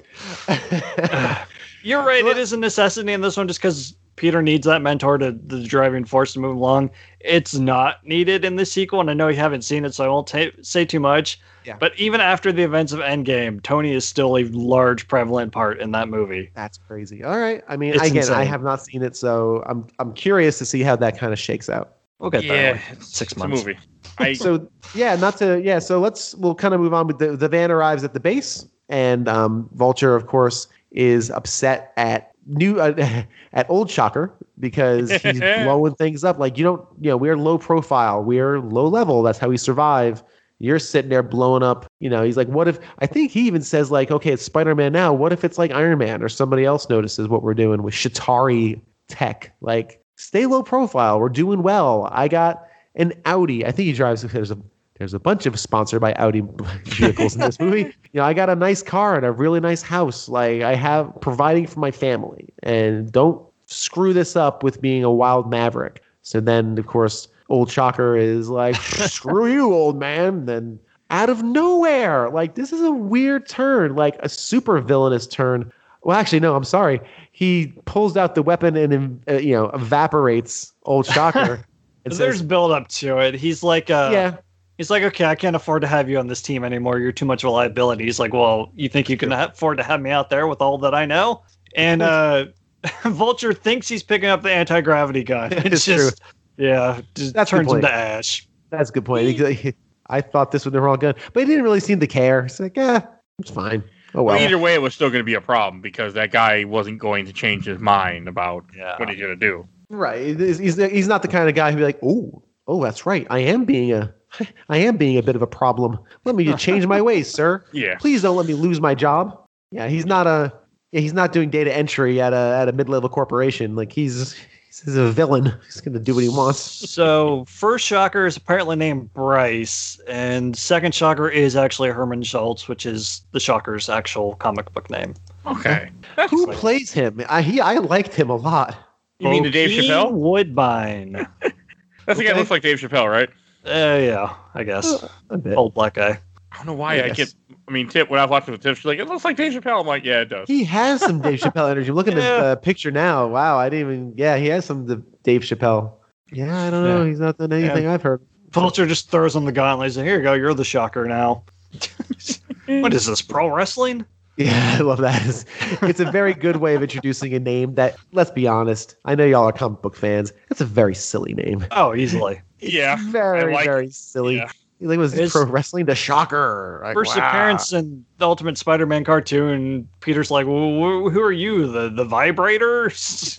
[1.83, 2.25] You're right.
[2.25, 5.63] It is a necessity in this one just because Peter needs that mentor to the
[5.63, 6.89] driving force to move along.
[7.19, 10.07] It's not needed in the sequel, and I know you haven't seen it, so I
[10.07, 11.39] won't ta- say too much.
[11.63, 11.77] Yeah.
[11.79, 15.91] But even after the events of Endgame, Tony is still a large, prevalent part in
[15.91, 16.49] that movie.
[16.55, 17.23] that's crazy.
[17.23, 17.63] All right.
[17.67, 20.81] I mean, It's again, I have not seen it, so I'm I'm curious to see
[20.81, 21.93] how that kind of shakes out.
[22.19, 22.81] We'll get yeah, there.
[22.91, 23.61] it's, Six months.
[23.61, 23.79] a movie.
[24.17, 25.79] I, So yeah, not to yeah.
[25.79, 28.65] So let's we'll kind of move on with the the van arrives at the base,
[28.89, 35.39] and um, Vulture, of course, is upset at new uh, at old Shocker because he's
[35.39, 36.39] blowing things up.
[36.39, 39.21] Like you don't, you know, we're low profile, we're low level.
[39.23, 40.23] That's how we survive.
[40.59, 41.85] You're sitting there blowing up.
[41.99, 42.79] You know, he's like, what if?
[42.99, 45.13] I think he even says like, okay, it's Spider Man now.
[45.13, 48.79] What if it's like Iron Man or somebody else notices what we're doing with Chitauri
[49.09, 49.53] tech?
[49.59, 51.19] Like stay low profile.
[51.19, 52.09] We're doing well.
[52.11, 53.65] I got an Audi.
[53.65, 54.21] I think he drives.
[54.21, 54.57] There's a
[54.97, 56.41] there's a bunch of sponsored by Audi
[56.85, 57.93] vehicles in this movie.
[58.13, 60.29] You know, I got a nice car and a really nice house.
[60.29, 65.11] Like I have providing for my family, and don't screw this up with being a
[65.11, 66.01] wild maverick.
[66.21, 70.45] So then, of course, old Shocker is like, screw you, old man.
[70.45, 75.71] Then out of nowhere, like this is a weird turn, like a super villainous turn.
[76.05, 77.01] Well, actually, no, I'm sorry.
[77.31, 81.65] He pulls out the weapon and uh, you know evaporates old Shocker.
[82.05, 83.33] and There's says, build up to it.
[83.33, 84.37] He's like, uh, yeah,
[84.77, 86.99] he's like, okay, I can't afford to have you on this team anymore.
[86.99, 88.05] You're too much of a liability.
[88.05, 90.61] He's like, well, you think you can ha- afford to have me out there with
[90.61, 91.41] all that I know?
[91.75, 92.45] And uh,
[93.03, 95.53] Vulture thinks he's picking up the anti gravity gun.
[95.53, 96.21] It's It's just,
[96.57, 98.47] yeah, just That's turns him to ash.
[98.69, 99.75] that's a good point.
[100.07, 102.45] I thought this was the wrong gun, but he didn't really seem to care.
[102.45, 103.07] It's like, yeah,
[103.39, 103.83] it's fine.
[104.15, 104.35] Oh well.
[104.35, 106.99] Well, either way, it was still going to be a problem because that guy wasn't
[106.99, 108.97] going to change his mind about Yeah.
[108.97, 109.67] what he's going to do.
[109.89, 110.37] Right.
[110.37, 113.27] He's, he's he's not the kind of guy who'd be like, oh, oh, that's right.
[113.29, 114.13] I am being a,
[114.69, 115.99] I am being a bit of a problem.
[116.23, 117.63] Let me change my ways, sir.
[117.73, 117.95] Yeah.
[117.99, 119.39] Please don't let me lose my job.
[119.71, 120.53] Yeah, he's not a,
[120.91, 123.75] yeah, he's not doing data entry at a at a mid level corporation.
[123.75, 124.35] Like he's
[124.83, 125.53] he's a villain.
[125.65, 126.59] He's gonna do what he wants.
[126.59, 132.85] So, first shocker is apparently named Brice, and second shocker is actually Herman Schultz, which
[132.85, 135.13] is the shocker's actual comic book name.
[135.45, 135.89] Okay.
[136.15, 137.21] That's Who like- plays him?
[137.29, 138.75] I he I liked him a lot.
[139.19, 140.11] you mean the Dave Chappelle?
[140.11, 141.13] Woodbine.
[142.05, 143.29] That's the guy that looks like Dave Chappelle, right?
[143.65, 145.03] uh, yeah, I guess.
[145.31, 145.55] A bit.
[145.57, 146.19] Old black guy.
[146.55, 147.15] I don't know why I Yes.
[147.17, 147.35] get.
[147.67, 149.51] I mean, Tip, when I was watching with Tip, she's like, it looks like Dave
[149.51, 149.81] Chappelle.
[149.81, 150.47] I'm like, yeah, it does.
[150.47, 151.91] He has some Dave Chappelle energy.
[151.91, 153.27] Look at the uh, picture now.
[153.27, 154.13] Wow, I didn't even.
[154.15, 155.93] Yeah, he has some of the Dave Chappelle.
[156.31, 157.03] Yeah, I don't know.
[157.03, 157.09] Yeah.
[157.09, 158.21] He's not done anything I've heard.
[158.51, 159.87] Vulture just throws on the gauntlet.
[159.87, 161.43] He's like, here you go, you're the shocker now.
[162.67, 164.05] what is this, pro wrestling?
[164.37, 165.25] Yeah, I love that.
[165.25, 165.45] It's,
[165.81, 169.25] it's a very good way of introducing a name that, let's be honest, I know
[169.25, 170.33] y'all are comic book fans.
[170.51, 171.65] It's a very silly name.
[171.71, 172.41] Oh, easily.
[172.59, 172.97] Yeah.
[173.11, 174.37] Very, like very silly.
[174.37, 174.51] Yeah.
[174.79, 175.85] You think it was It's- pro wrestling?
[175.85, 176.81] The shocker.
[176.83, 177.29] Like, First wow.
[177.29, 179.87] appearance in the Ultimate Spider-Man cartoon.
[180.01, 181.67] Peter's like, well, "Who are you?
[181.71, 183.37] The the vibrators?"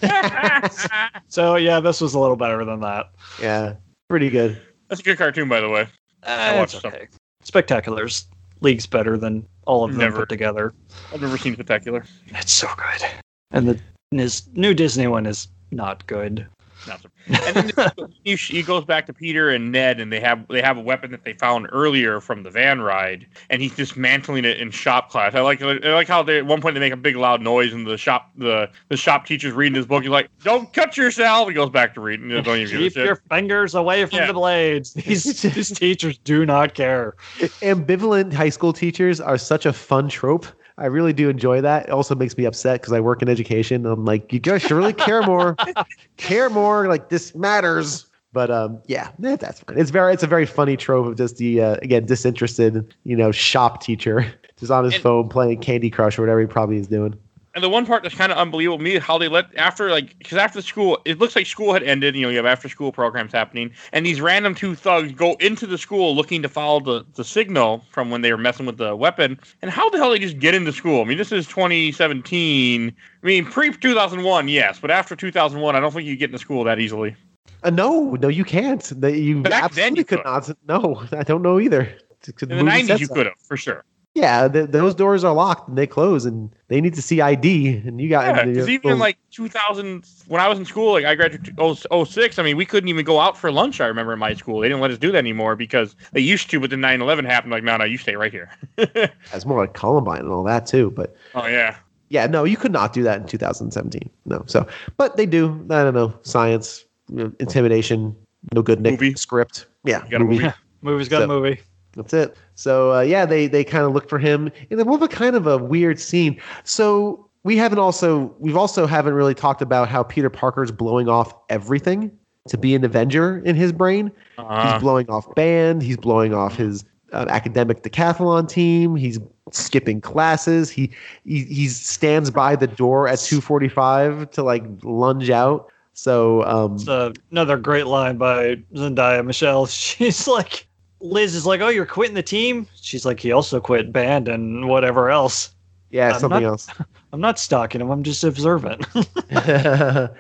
[1.29, 3.11] so yeah, this was a little better than that.
[3.41, 3.75] Yeah,
[4.09, 4.61] pretty good.
[4.89, 5.87] That's a good cartoon, by the way.
[6.23, 6.93] Uh, watched it's some.
[6.93, 7.09] okay.
[7.43, 8.27] Spectacular's
[8.61, 10.21] league's better than all of them Never.
[10.21, 10.73] put together.
[11.13, 12.05] I've never seen Spectacular.
[12.29, 13.09] It's so good.
[13.51, 13.81] And the
[14.11, 16.47] his new Disney one is not good.
[16.87, 20.21] Not so- and then the- he, he goes back to Peter and Ned, and they
[20.21, 23.75] have they have a weapon that they found earlier from the van ride, and he's
[23.75, 25.35] dismantling it in shop class.
[25.35, 27.73] I like I like how they at one point they make a big loud noise,
[27.73, 30.03] and the shop the the shop teacher's reading his book.
[30.03, 32.29] He's like, "Don't cut yourself." He goes back to reading.
[32.29, 33.05] Don't even give a Keep shit.
[33.07, 34.27] your fingers away from Yeah.
[34.29, 34.93] the blades.
[35.07, 37.15] These these teachers do not care.
[37.63, 40.47] Ambivalent high school teachers are such a fun trope.
[40.79, 41.85] I really do enjoy that.
[41.85, 43.87] It also makes me upset because I work in education.
[43.87, 45.57] I'm like, you guys should really care more.
[46.19, 46.87] care more.
[46.87, 48.07] Like this matters.
[48.33, 49.79] But um, yeah, that's fine.
[49.79, 53.33] It's very, it's a very funny trope of just the uh, again disinterested, you know,
[53.33, 54.27] shop teacher
[54.59, 57.19] just on his And- phone playing Candy Crush or whatever he probably is doing.
[57.57, 59.91] And the one part that's kind of unbelievable to me is how they let after
[59.91, 62.15] like because after school it looks like school had ended.
[62.15, 65.67] You know, you have after school programs happening, and these random two thugs go into
[65.67, 68.95] the school looking to follow the the signal from when they were messing with the
[68.95, 69.41] weapon.
[69.63, 71.01] And how the hell they just get into school?
[71.01, 72.95] I mean, this is 2017.
[73.23, 76.63] I mean, pre 2001, yes, but after 2001, I don't think you get into school
[76.65, 77.17] that easily.
[77.63, 78.93] Uh, no, no, you can't.
[79.03, 80.25] You Back then absolutely you could could.
[80.27, 80.51] not.
[80.69, 81.97] No, I don't know either.
[82.43, 83.83] In the 90s, you could have for sure.
[84.17, 87.83] Yeah, th- those doors are locked and they close, and they need to see ID.
[87.85, 90.65] And you got Yeah, and because you're- even in like 2000, when I was in
[90.65, 93.79] school, like I graduated oh, 06, I mean, we couldn't even go out for lunch.
[93.79, 96.49] I remember in my school, they didn't let us do that anymore because they used
[96.51, 97.53] to, but then 9 11 happened.
[97.53, 98.51] Like, no, no, you stay right here.
[98.77, 100.93] That's more like Columbine and all that too.
[100.93, 101.77] But oh, yeah.
[102.09, 104.09] yeah, no, you could not do that in 2017.
[104.25, 105.49] No, so but they do.
[105.69, 108.17] I don't know, science, you know, intimidation,
[108.55, 109.15] no good Nick Movie.
[109.17, 109.67] script.
[109.85, 110.49] Yeah, You got a movie.
[110.81, 111.61] Movie's got So- a movie.
[111.97, 112.37] That's it.
[112.55, 115.35] So uh, yeah, they they kind of look for him, and then what a kind
[115.35, 116.41] of a weird scene.
[116.65, 121.35] So we haven't also we've also haven't really talked about how Peter Parker's blowing off
[121.49, 122.11] everything
[122.49, 124.13] to be an Avenger in his brain.
[124.39, 125.83] Uh, He's blowing off band.
[125.83, 128.95] He's blowing off his uh, academic decathlon team.
[128.95, 129.19] He's
[129.53, 130.71] skipping classes.
[130.71, 130.91] He
[131.25, 135.73] he he stands by the door at two forty five to like lunge out.
[135.95, 136.87] So um, It's
[137.31, 139.65] another great line by Zendaya Michelle.
[139.67, 140.66] She's like,
[141.01, 144.69] Liz is like, "Oh, you're quitting the team." She's like, "He also quit band and
[144.69, 145.55] whatever else."
[145.91, 146.69] yeah, I'm something not- else.
[147.13, 147.91] I'm not stalking him.
[147.91, 148.85] I'm just observant.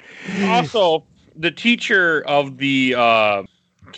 [0.45, 1.05] also,
[1.35, 3.43] the teacher of the uh,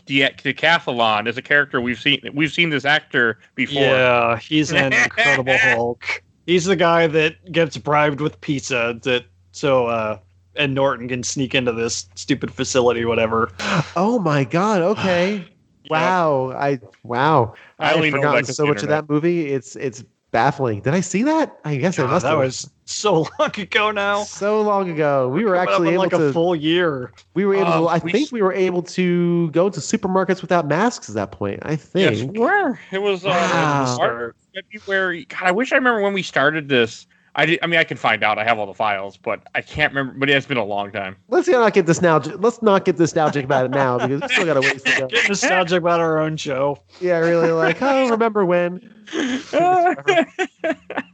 [0.06, 2.20] the decathlon is a character we've seen.
[2.34, 3.82] We've seen this actor before.
[3.82, 6.22] yeah, he's an Incredible Hulk.
[6.46, 8.98] He's the guy that gets bribed with pizza.
[9.02, 10.18] That so uh,
[10.56, 13.52] Ed Norton can sneak into this stupid facility, whatever.
[13.94, 14.80] Oh my god.
[14.82, 15.46] Okay.
[15.90, 16.52] Wow.
[16.56, 17.54] I wow.
[17.78, 19.52] I I only had know forgotten so much of that movie.
[19.52, 20.80] It's it's baffling.
[20.82, 21.58] Did I see that?
[21.64, 22.38] I guess I God, must that have.
[22.38, 24.22] was so long ago now.
[24.24, 25.28] so long ago.
[25.28, 26.24] We were actually able like to.
[26.24, 27.12] a full year.
[27.34, 27.88] we were able Um, to.
[27.88, 31.60] I we think we were able to go to supermarkets without masks at that point.
[31.62, 32.32] I Yes, think.
[32.32, 32.78] we were.
[32.92, 34.32] It was uh, Wow.
[34.54, 35.24] February.
[35.26, 37.06] God, I wish I remember when we started this.
[37.38, 38.36] I, did, I mean, I can find out.
[38.36, 40.18] I have all the files, but I can't remember.
[40.18, 41.14] But it's been a long time.
[41.28, 42.34] Let's not get nostalgic.
[42.40, 45.06] Let's not get nostalgic about it now because we still got a ways to go.
[45.06, 46.80] Get nostalgic about our own show.
[47.00, 47.52] Yeah, really.
[47.52, 48.92] Like, oh, remember when?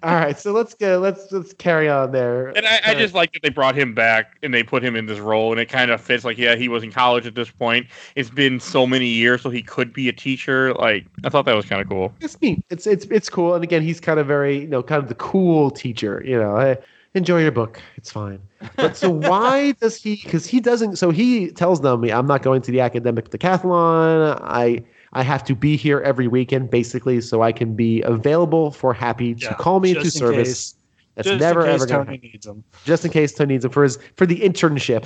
[0.05, 0.99] All right, so let's go.
[0.99, 2.49] Let's let's carry on there.
[2.49, 5.07] And I, I just like that they brought him back and they put him in
[5.07, 6.27] this role, and it kind of fits.
[6.27, 7.87] Like, yeah, he was in college at this point.
[8.15, 10.75] It's been so many years, so he could be a teacher.
[10.75, 12.13] Like, I thought that was kind of cool.
[12.21, 12.63] it's neat.
[12.69, 13.55] It's it's it's cool.
[13.55, 16.23] And again, he's kind of very you know kind of the cool teacher.
[16.23, 16.77] You know, hey,
[17.15, 17.81] enjoy your book.
[17.97, 18.41] It's fine.
[18.77, 20.21] But so why does he?
[20.23, 20.97] Because he doesn't.
[20.97, 24.39] So he tells them, I'm not going to the academic decathlon.
[24.43, 24.85] I
[25.15, 29.35] I have to be here every weekend, basically, so I can be available for Happy
[29.35, 30.49] to Yeah, call me into service.
[30.49, 30.75] case-
[31.15, 32.65] That's just never in case ever going to Tony needs them.
[32.85, 35.05] just in case Tony needs him for his for the internship.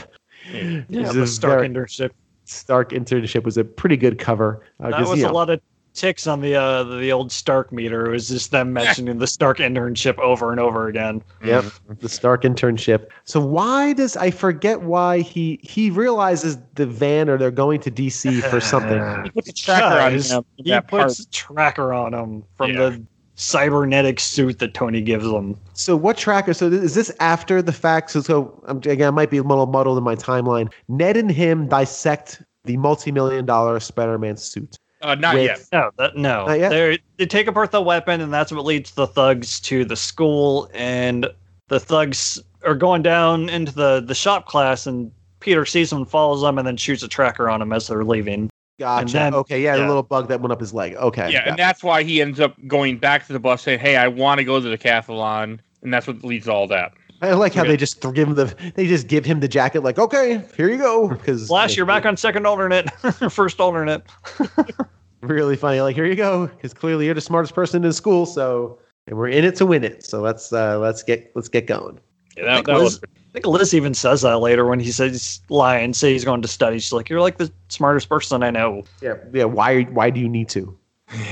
[0.52, 2.11] Yeah, It's the Stark very- internship.
[2.44, 4.62] Stark internship was a pretty good cover.
[4.80, 5.61] Uh, That was you a lot of
[5.95, 8.07] ticks on the uh, the old Stark meter.
[8.07, 11.22] It was just them mentioning the Stark internship over and over again.
[11.45, 11.64] Yep,
[12.01, 13.09] the Stark internship.
[13.24, 17.91] So why does I forget why he he realizes the van or they're going to
[17.91, 18.99] DC for something?
[19.24, 20.45] He puts a tracker on him.
[20.57, 22.91] He puts a tracker on him from Yeah.
[22.91, 23.03] the
[23.34, 25.57] cybernetic suit that Tony gives him.
[25.72, 26.53] So what tracker?
[26.53, 28.11] So is this after the fact?
[28.11, 30.72] So so um, again, I might be a little muddled in my timeline.
[30.89, 34.78] Ned and him dissect the multi-million dollar Spider-Man suit.
[35.01, 35.64] Uh, not with- yet.
[35.72, 36.46] No, that, no.
[36.46, 36.70] Not yet?
[36.70, 40.70] They they take apart the weapon, and that's what leads the thugs to the school.
[40.74, 41.28] And
[41.68, 46.42] the thugs are going down into the the shop class, and Peter sees them, follows
[46.42, 48.51] them, and then shoots a tracker on them as they're leaving.
[48.78, 49.12] Gotcha.
[49.12, 49.88] then- okay, yeah, the yeah.
[49.88, 50.94] little bug that went up his leg.
[50.94, 51.32] Okay.
[51.32, 53.96] Yeah, got and that's why he ends up going back to the bus saying, "Hey,
[53.96, 56.92] I want to go to the decathlon," and that's what leads to all that.
[57.20, 57.70] I like how Okay.
[57.70, 60.78] they just give him the they just give him the jacket like okay here you
[60.78, 62.90] go because Flash, you're back on second alternate,
[63.30, 64.02] first alternate.
[65.22, 68.78] really funny like here you go because clearly you're the smartest person in school so
[69.08, 71.98] and we're in it to win it so let's uh let's get let's get going
[72.36, 74.78] Yeah, I that, think, that Liz, was I think Liz even says that later when
[74.78, 76.78] he says lying, say he's going to study.
[76.78, 80.28] She's like, "You're like the smartest person I know." yeah yeah why why do you
[80.28, 80.76] need to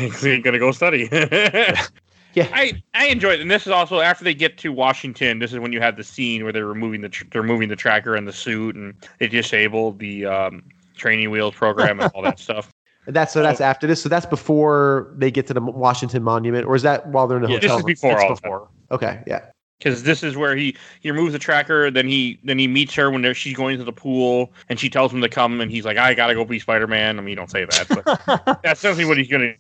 [0.01, 1.09] Because he ain't gonna go study.
[2.37, 2.51] Yeah.
[2.53, 5.39] I I enjoy it, and this is also after they get to Washington.
[5.39, 7.77] This is when you have the scene where they're removing the tr- they're removing the
[7.77, 10.63] tracker and the suit, and they disabled the um,
[10.97, 12.71] training wheels program and all that stuff.
[13.07, 16.67] and that's so that's after this so that's before they get to the Washington Monument
[16.67, 18.69] or is that while they're in the Yeah, This hotel is before all before.
[18.91, 19.47] okay yeah
[19.79, 21.91] because this is where he he removes the tracker.
[21.91, 25.13] Then he then he meets her when she's going to the pool, and she tells
[25.13, 27.37] him to come, and he's like, "I gotta go be Spider Man." I mean, you
[27.37, 29.55] don't say that, but that's essentially what he's gonna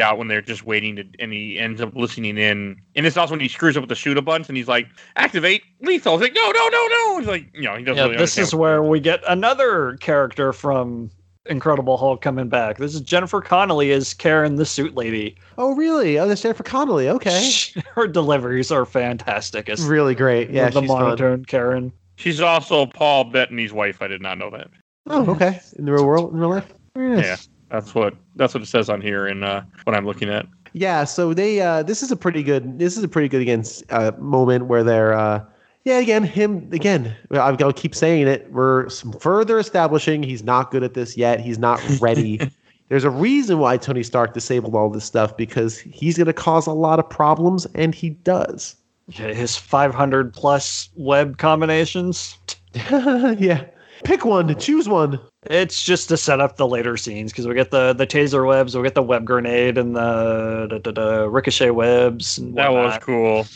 [0.00, 2.76] out when they're just waiting to, and he ends up listening in.
[2.94, 4.86] And it's also when he screws up with the shoot a bunch, and he's like,
[5.16, 7.96] "Activate lethal." It's like, "No, no, no, no!" It's like, you know, he doesn't.
[7.96, 11.10] Yeah, really this is where we get another character from
[11.46, 12.78] Incredible Hulk coming back.
[12.78, 15.36] This is Jennifer Connelly as Karen, the suit lady.
[15.58, 17.50] oh really oh that's Jennifer Connelly okay
[17.94, 21.02] Her deliveries are fantastic as really great yeah the she's fun.
[21.02, 21.92] monotone Karen.
[22.16, 24.00] She's also Paul Bettany's wife.
[24.00, 24.68] I did not know that.
[25.10, 27.24] oh okay in the real world in real life Very nice.
[27.24, 27.36] Yeah.
[27.74, 30.46] That's what that's what it says on here and uh, what I'm looking at.
[30.74, 33.82] Yeah, so they uh this is a pretty good this is a pretty good against
[33.92, 35.44] uh moment where they're uh
[35.84, 40.44] yeah again him again I've got to keep saying it we're s- further establishing he's
[40.44, 42.40] not good at this yet he's not ready
[42.90, 46.66] there's a reason why Tony Stark disabled all this stuff because he's going to cause
[46.68, 48.76] a lot of problems and he does
[49.08, 52.38] Yeah, his 500 plus web combinations.
[52.90, 53.64] yeah
[54.04, 57.70] pick one choose one It's just to set up the later scenes because we get
[57.70, 61.70] the the taser webs, we get the web grenade, and the, the, the, the ricochet
[61.70, 62.38] webs.
[62.38, 63.46] And That was cool.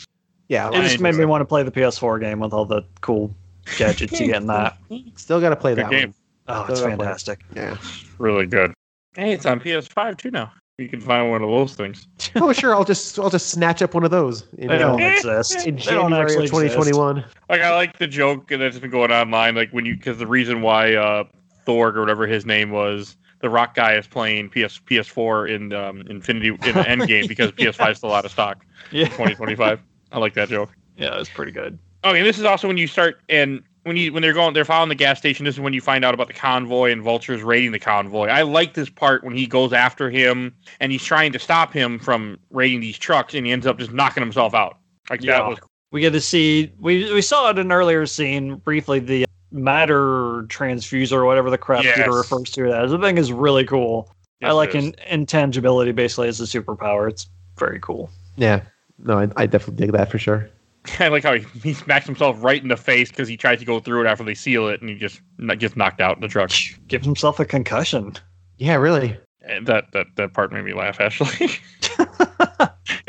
[0.47, 2.83] yeah It just I made me want to play the PS4 game with all the
[3.01, 3.33] cool
[3.77, 4.77] gadgets you get in that.
[5.15, 6.13] still got to play Good that game.
[6.47, 7.07] Oh, it's Still gotta play it.
[7.07, 7.39] fantastic.
[7.53, 7.77] one yeah
[8.17, 8.73] Really good.
[9.15, 10.51] Hey, it's on PS5 too now.
[10.79, 12.07] You can find one of those things.
[12.37, 15.67] oh sure I'll just I'll just snatch up one of those in, they don't exist.
[15.67, 16.77] in They don't January of actually exist.
[16.77, 20.27] 2021 Like I like the joke that's been going online, like when you because the
[20.27, 21.25] reason why uh
[21.65, 26.01] Thor or whatever his name was, the Rock guy is playing PS PS4 in um,
[26.09, 28.65] Infinity in the Endgame because PS5 is still out of stock.
[28.91, 29.81] Yeah, 2025.
[30.11, 30.71] I like that joke.
[30.97, 31.77] yeah, it's pretty good.
[32.03, 34.87] Okay, this is also when you start and when you when they're going they're following
[34.87, 35.43] the gas station.
[35.43, 38.27] This is when you find out about the convoy and vultures raiding the convoy.
[38.27, 41.99] I like this part when he goes after him and he's trying to stop him
[41.99, 44.77] from raiding these trucks and he ends up just knocking himself out.
[45.09, 45.39] Like Yeah.
[45.39, 45.59] that was
[45.91, 50.43] We get to see we we saw it in an earlier scene briefly the matter
[50.43, 51.97] transfuser or whatever the crap Yes.
[51.97, 52.91] Peter refers to it as.
[52.91, 54.13] The thing is really cool.
[54.43, 54.85] I like it is.
[54.85, 57.09] in, intangibility basically as a superpower.
[57.09, 58.09] It's very cool.
[58.37, 58.61] Yeah.
[58.99, 60.49] No, I, I definitely dig that for sure.
[60.99, 63.65] I like how he, he smacks himself right in the face because he tried to
[63.65, 65.21] go through it after they seal it, and he just
[65.57, 66.51] gets knocked out in the truck.
[66.87, 68.13] Gives himself a concussion.
[68.57, 69.17] Yeah, really.
[69.41, 70.99] And that that that part made me laugh.
[70.99, 71.49] Actually,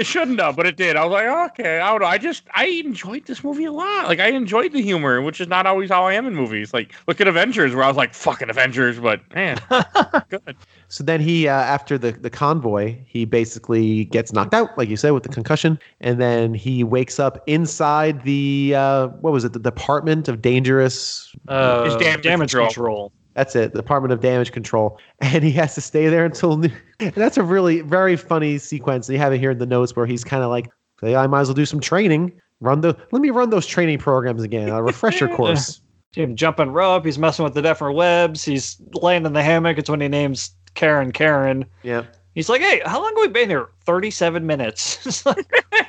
[0.00, 0.96] it shouldn't have, but it did.
[0.96, 2.06] I was like, okay, I don't know.
[2.06, 4.08] I just I enjoyed this movie a lot.
[4.08, 6.72] Like I enjoyed the humor, which is not always how I am in movies.
[6.72, 9.58] Like look at Avengers, where I was like, fucking Avengers, but man,
[10.30, 10.56] good.
[10.88, 14.96] So then he, uh, after the, the convoy, he basically gets knocked out, like you
[14.96, 15.78] said, with the concussion.
[16.00, 21.30] And then he wakes up inside the, uh, what was it, the Department of Dangerous.
[21.46, 22.66] Uh, It's damage damage control.
[22.68, 23.12] control.
[23.40, 24.98] That's it, Department of Damage Control.
[25.22, 26.58] And he has to stay there until.
[26.58, 26.72] noon.
[26.98, 29.08] And that's a really, very funny sequence.
[29.08, 30.68] You have it here in the notes where he's kind of like,
[31.00, 32.32] hey, I might as well do some training.
[32.60, 35.80] Run the, let me run those training programs again, a refresher course.
[36.12, 37.06] Him jumping rope.
[37.06, 38.44] He's messing with the different webs.
[38.44, 39.78] He's laying in the hammock.
[39.78, 41.64] It's when he names Karen Karen.
[41.82, 42.02] Yeah.
[42.34, 43.68] He's like, "Hey, how long have we been here?
[43.84, 45.24] Thirty-seven minutes."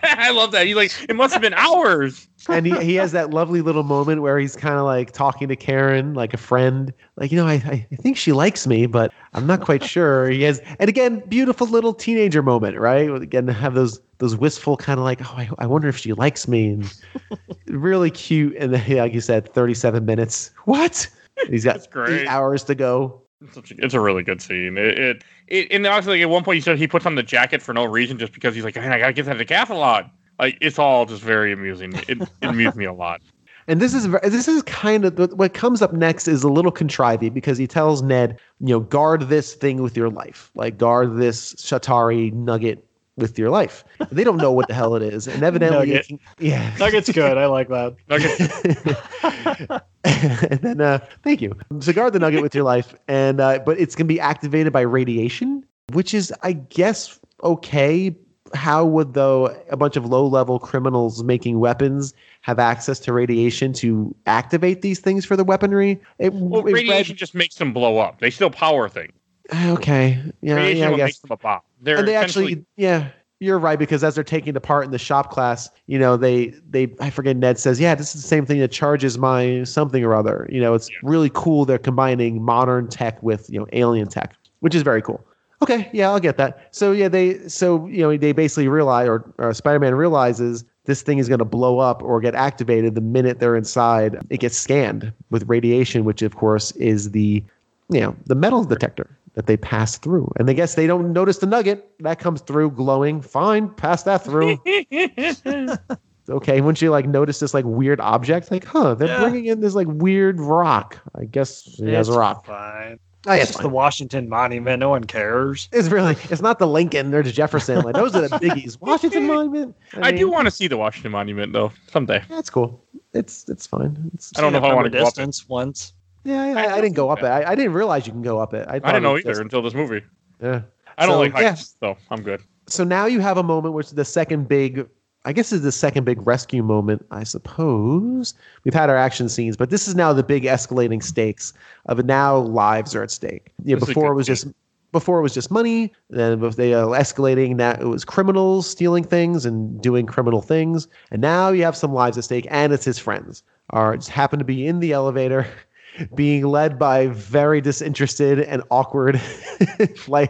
[0.03, 0.65] I love that.
[0.65, 2.27] He's like, it must have been hours.
[2.49, 5.55] and he, he has that lovely little moment where he's kind of like talking to
[5.55, 6.93] Karen like a friend.
[7.18, 7.53] Like, you know, I,
[7.91, 10.30] I think she likes me, but I'm not quite sure.
[10.30, 13.09] He has, and again, beautiful little teenager moment, right?
[13.09, 16.47] Again, have those those wistful kind of like, oh, I, I wonder if she likes
[16.47, 16.69] me.
[16.69, 16.93] And
[17.68, 18.55] really cute.
[18.57, 20.51] And then, like you said, 37 minutes.
[20.65, 21.07] What?
[21.49, 22.22] He's got That's great.
[22.22, 23.20] eight hours to go.
[23.41, 24.77] It's, a, it's a really good scene.
[24.77, 27.23] It, it, it and honestly, like, at one point he said he puts on the
[27.23, 30.09] jacket for no reason, just because he's like, I gotta get that decathlon.
[30.39, 31.93] Like it's all just very amusing.
[32.07, 33.22] It, it amused me a lot.
[33.68, 37.31] And this is this is kind of what comes up next is a little contrivy
[37.31, 41.53] because he tells Ned, you know, guard this thing with your life, like guard this
[41.53, 42.84] Chitauri nugget
[43.17, 43.83] with your life.
[44.11, 45.95] They don't know what the hell it is, and evidently, Nugget.
[45.95, 46.75] it can- yeah.
[46.77, 47.38] Nugget's good.
[47.38, 47.95] I like that.
[48.09, 49.81] Nugget,
[50.51, 51.55] and then, uh, thank you.
[51.79, 54.81] So guard the nugget with your life, and uh, but it's gonna be activated by
[54.81, 58.15] radiation, which is, I guess, okay.
[58.53, 64.13] How would though a bunch of low-level criminals making weapons have access to radiation to
[64.25, 66.01] activate these things for the weaponry?
[66.19, 68.19] It, well, it read- radiation just makes them blow up.
[68.19, 69.13] They still power things.
[69.51, 71.07] Ah, okay, yeah, yeah, I guess.
[71.07, 71.61] makes them a bomb.
[71.81, 73.09] They're And they essentially actually, yeah,
[73.41, 76.53] you're right because as they're taking it apart in the shop class, you know, they
[76.69, 80.03] they I forget Ned says, yeah, this is the same thing that charges my something
[80.03, 80.47] or other.
[80.51, 80.97] You know, it's Yeah.
[81.03, 81.65] really cool.
[81.65, 85.25] They're combining modern tech with you know alien tech, which is very cool.
[85.63, 86.67] Okay, yeah, I'll get that.
[86.71, 91.17] So yeah, they so you know they basically realize or, or Spider-Man realizes this thing
[91.17, 94.17] is going to blow up or get activated the minute they're inside.
[94.29, 97.43] It gets scanned with radiation, which of course is the
[97.89, 100.31] you know the metal detector that they pass through.
[100.37, 103.21] And I guess they don't notice the nugget that comes through glowing.
[103.21, 104.57] Fine, pass that through.
[106.29, 108.51] okay, wouldn't you like notice this like weird object?
[108.51, 109.19] Like, huh, they're Yeah.
[109.21, 110.97] bringing in this like weird rock.
[111.15, 112.45] I guess it has a It's rock.
[112.45, 112.99] Fine.
[113.27, 114.79] Oh, yeah, It's it's the Washington Monument.
[114.79, 115.69] No one cares.
[115.71, 117.81] It's really, it's not the Lincoln or the Jefferson.
[117.81, 118.77] Like those are the biggies.
[118.81, 119.75] Washington Monument.
[120.01, 122.23] I do mean, want to see the Washington Monument though someday.
[122.29, 122.83] That's cool.
[123.13, 124.09] It's it's fine.
[124.15, 125.05] It's, I don't know if I want to go up it.
[125.05, 125.93] distance once.
[126.23, 127.26] Yeah, yeah, I I, I didn't go up it.
[127.26, 128.68] I, I didn't realize you can go up it.
[128.68, 130.02] I, I didn't know either just- until this movie.
[130.41, 130.61] yeah.
[130.98, 131.49] I don't So, like yeah.
[131.52, 132.41] heights, so I'm good.
[132.68, 134.88] so now you have a moment which is the second big
[135.23, 138.34] i guess is the second big rescue moment i suppose
[138.64, 141.53] we've had our action scenes but this is now the big escalating stakes
[141.88, 144.35] of now lives are at stake you know, This before it was scene.
[144.35, 144.48] just
[144.91, 149.45] before it was just money then they uh, escalating now it was criminals stealing things
[149.45, 152.99] and doing criminal things and now you have some lives at stake and it's his
[152.99, 155.48] friends are just happen to be in the elevator
[156.15, 159.19] being led by very disinterested and awkward
[159.97, 160.30] flight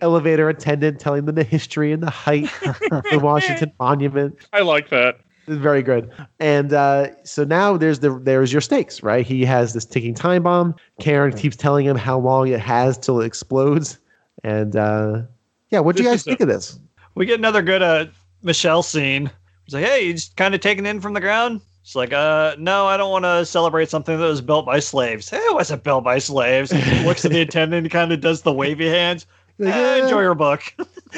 [0.00, 2.78] elevator attendant telling them the history and the height of
[3.10, 4.36] the Washington Monument.
[4.52, 5.20] I like that.
[5.46, 6.12] Very good.
[6.40, 9.26] And uh, so now there's the there's your stakes, right?
[9.26, 10.74] He has this ticking time bomb.
[11.00, 13.98] Karen keeps telling him how long it has till it explodes.
[14.44, 15.22] And uh,
[15.70, 16.78] yeah, what do you guys is a- think of this?
[17.14, 18.06] We get another good uh,
[18.42, 19.30] Michelle scene.
[19.64, 22.12] He's like, "Hey, you just kind of taking it in from the ground." She's like,
[22.12, 25.30] "Uh, no, I don't want to celebrate something that was built by slaves.
[25.30, 26.70] Hey, it wasn't built by slaves."
[27.06, 29.24] Looks at the attendant, kind of does the wavy hands.
[29.58, 30.60] Like, "Eh, enjoy your book.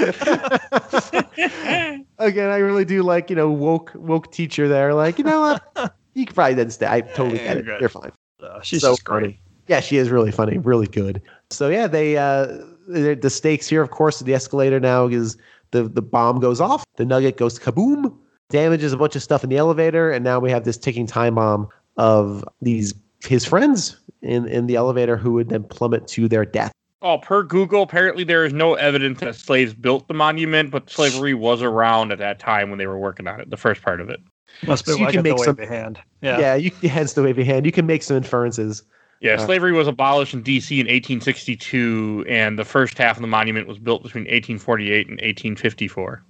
[2.19, 4.95] Again, I really do like you know woke woke teacher there.
[4.95, 6.87] Like you know what, you probably didn't stay.
[6.87, 7.65] I totally get it.
[7.65, 7.81] You're good.
[7.81, 8.13] You're fine.
[8.41, 9.41] Uh, she's So funny.
[9.67, 11.21] Yeah, she is really funny, really good.
[11.51, 12.47] So yeah, they uh
[12.87, 15.37] the, the stakes here, of course, the escalator now is
[15.73, 18.17] the the bomb goes off, the nugget goes kaboom,
[18.51, 21.37] damages a bunch of stuff in the elevator, and now we have this ticking time
[21.37, 22.93] bomb of these
[23.25, 26.73] his friends in in the elevator who would then plummet to their death.
[27.03, 31.33] Oh, per Google, apparently there is no evidence that slaves built the monument, but slavery
[31.33, 34.11] was around at that time when they were working on it, the first part of
[34.11, 34.21] it.
[34.67, 35.99] Must be So you like can at the make some- wavy hand.
[36.21, 36.55] Yeah, Yeah.
[36.57, 37.65] you hence the wavy hand.
[37.65, 38.83] You can make some inferences.
[39.23, 40.79] Yeah, Uh, slavery was abolished in D.C.
[40.81, 46.23] in 1862, and the first half of the monument was built between 1848 and 1854.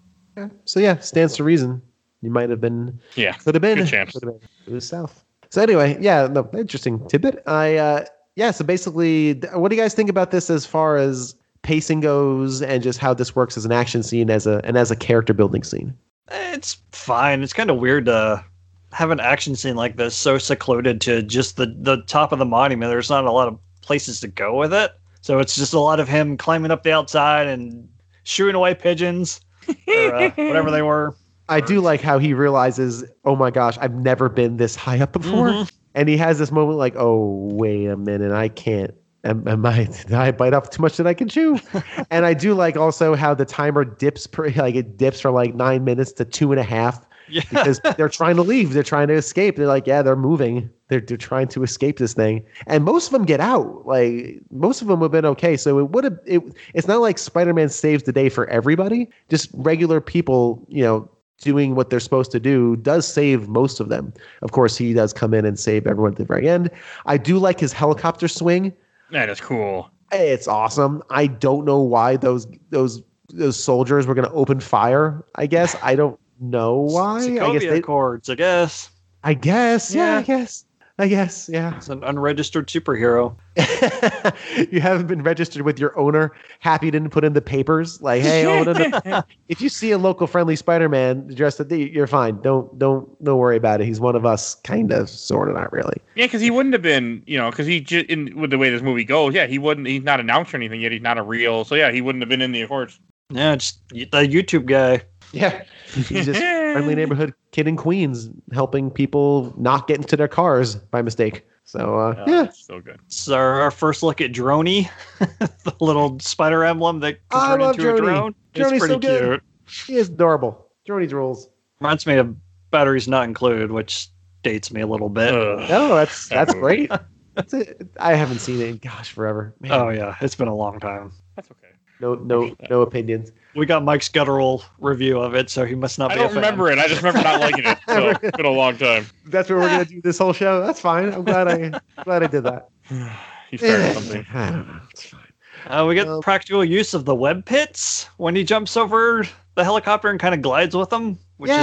[0.65, 1.83] So yeah, stands to reason.
[2.23, 4.13] You might have been Yeah, could have been Good chance.
[4.13, 4.49] could have been.
[4.67, 5.25] It was south.
[5.51, 7.43] So anyway, yeah, no, interesting tidbit.
[7.47, 8.05] I uh
[8.37, 12.63] yeah, so basically what do you guys think about this as far as pacing goes
[12.63, 15.35] and just how this works as an action scene as a and as a character
[15.35, 15.97] building scene?
[16.31, 17.43] It's fine.
[17.43, 18.45] It's kind of weird to
[18.93, 22.45] have an action scene like this so secluded to just the, the top of the
[22.45, 22.91] monument.
[22.91, 24.93] There's not a lot of places to go with it.
[25.21, 27.89] So it's just a lot of him climbing up the outside and
[28.25, 29.41] shooing away pigeons
[29.89, 31.15] or uh, whatever they were.
[31.51, 35.13] I do like how he realizes, "Oh my gosh, I've never been this high up
[35.13, 35.71] before." Mhm.
[35.95, 38.95] and he has this moment like, "Oh, wait a minute, I can't.
[39.25, 39.85] Am, am I?
[39.85, 41.59] Did I bite off too much that I can chew?"
[42.11, 45.55] and I do like also how the timer dips, per, like it dips from like
[45.55, 47.43] nine minutes to two and a half Yeah.
[47.51, 49.57] because they're trying to leave, they're trying to escape.
[49.57, 50.71] They're like, "Yeah, they're moving.
[50.89, 53.85] They're they're trying to escape this thing." And most of them get out.
[53.87, 55.57] Like most of them have been okay.
[55.57, 56.19] So it would have.
[56.25, 56.43] It,
[56.75, 59.09] it's not like Spider-Man saves the day for everybody.
[59.29, 61.09] Just regular people, you know.
[61.41, 64.13] Doing what they're supposed to do does save most of them.
[64.43, 66.71] Of course, he does come in and save everyone at the very end.
[67.07, 68.73] I do like his helicopter swing.
[69.11, 69.91] that is cool.
[70.13, 71.03] It's awesome.
[71.09, 73.03] I don't know why those those
[73.33, 75.25] those soldiers were going to open fire.
[75.37, 77.21] I guess I don't know why.
[77.21, 78.91] I guess Sokovia they, Accords, I guess.
[79.25, 79.95] I guess.
[79.95, 80.19] Yeah, Yeah.
[80.19, 80.65] I guess.
[81.01, 81.49] I guess.
[81.51, 81.75] Yeah.
[81.77, 83.35] It's an unregistered superhero.
[84.71, 86.33] you haven't been registered with your owner.
[86.59, 88.03] Happy didn't put in the papers.
[88.03, 89.23] Like, hey, oh, no, no.
[89.49, 92.43] if you see a local friendly Spider-Man dressed the, you're fine.
[92.43, 93.87] Don't don't don't worry about it.
[93.87, 95.97] He's one of us, kind of, sort of, not really.
[96.17, 98.69] Yeah, because he wouldn't have been, you know, because he just in with the way
[98.69, 99.33] this movie goes.
[99.33, 99.87] Yeah, he wouldn't.
[99.87, 100.93] He's not announced or anything yet.
[100.93, 101.65] He's not a real.
[101.65, 103.01] So yeah, he wouldn't have been in the Accords.
[103.31, 105.03] Yeah, it's the YouTube guy.
[105.33, 105.63] Yeah,
[105.95, 111.03] he's just friendly neighborhood kid in Queens, helping people not get into their cars by
[111.03, 111.45] mistake.
[111.65, 112.99] So uh, Oh, yeah, so good.
[113.07, 114.89] It's our, our first look at Droney,
[115.19, 117.97] the little spider emblem that can I turn love into a Droney.
[117.99, 118.35] drone.
[118.55, 119.41] Droney's it's so pretty good.
[119.67, 119.87] cute.
[119.87, 120.67] he is adorable.
[120.87, 121.49] Joni's rules.
[121.81, 122.35] Reminds me of
[122.71, 124.09] Batteries Not Included, which
[124.43, 125.33] dates me a little bit.
[125.35, 125.69] Ugh.
[125.69, 126.91] No, that's that's great.
[127.37, 127.89] That's it.
[128.01, 129.55] I haven't seen it in gosh forever.
[129.61, 131.13] Man, Oh yeah, it's been a long time.
[131.37, 131.69] That's okay.
[132.01, 133.33] No no no opinions.
[133.57, 136.35] We got Mike's guttural review of it, so he must not I be a don't
[136.35, 136.43] fan.
[136.43, 136.79] remember it.
[136.79, 137.79] I just remember not liking it.
[137.89, 139.07] So it's been a long time.
[139.27, 140.65] That's what we're gonna do this whole show.
[140.65, 141.13] That's fine.
[141.13, 142.69] I'm glad I glad I did that.
[143.51, 144.25] He started something.
[144.35, 144.81] I don't know.
[144.93, 145.21] It's fine.
[145.67, 149.65] Uh, we get Well- practical use of the web pits when he jumps over the
[149.65, 151.57] helicopter and kind of glides with them, which is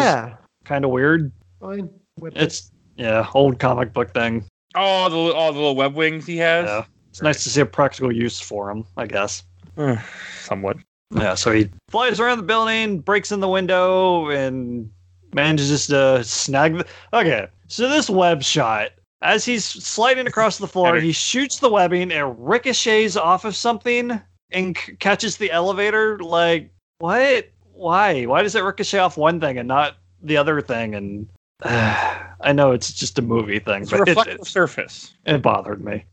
[0.65, 1.31] kind of weird.
[1.61, 1.89] fine.
[2.19, 2.41] Whip it.
[2.43, 4.43] It's yeah, old comic book thing.
[4.75, 6.65] Oh, the all the little web wings he has.
[6.65, 9.43] Yeah, it's nice to see a practical use for him, I guess.
[9.77, 9.97] Eh,
[10.41, 10.77] somewhat.
[11.15, 14.89] Yeah, so he flies around the building, breaks in the window, and
[15.33, 16.85] manages to snag the.
[17.13, 18.91] Okay, so this web shot,
[19.21, 24.19] as he's sliding across the floor, he shoots the webbing, it ricochets off of something
[24.51, 26.17] and c- catches the elevator.
[26.19, 27.47] Like, what?
[27.73, 28.25] Why?
[28.25, 30.95] Why does it ricochet off one thing and not the other thing?
[30.95, 31.27] And
[31.63, 35.13] I know it's just a movie thing, It's but it, reflective it, surface.
[35.25, 36.03] it bothered me.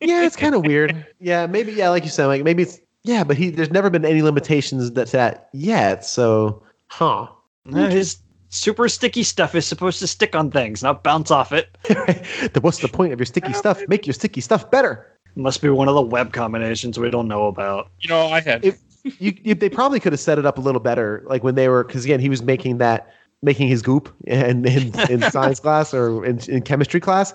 [0.00, 1.06] yeah, it's kind of weird.
[1.20, 1.72] Yeah, maybe.
[1.72, 4.92] Yeah, like you said, like maybe it's yeah, but he there's never been any limitations
[4.92, 6.04] that that yet.
[6.04, 7.28] So, huh?
[7.72, 8.18] Uh, His
[8.48, 11.68] super sticky stuff is supposed to stick on things, not bounce off it.
[12.62, 13.80] What's the point of your sticky stuff?
[13.88, 15.06] Make your sticky stuff better.
[15.36, 17.90] Must be one of the web combinations we don't know about.
[18.00, 18.64] You know, I had.
[18.64, 18.80] If-
[19.18, 21.68] You, you they probably could have set it up a little better, like when they
[21.70, 23.10] were because again he was making that
[23.40, 27.32] making his goop and in, in science class or in, in chemistry class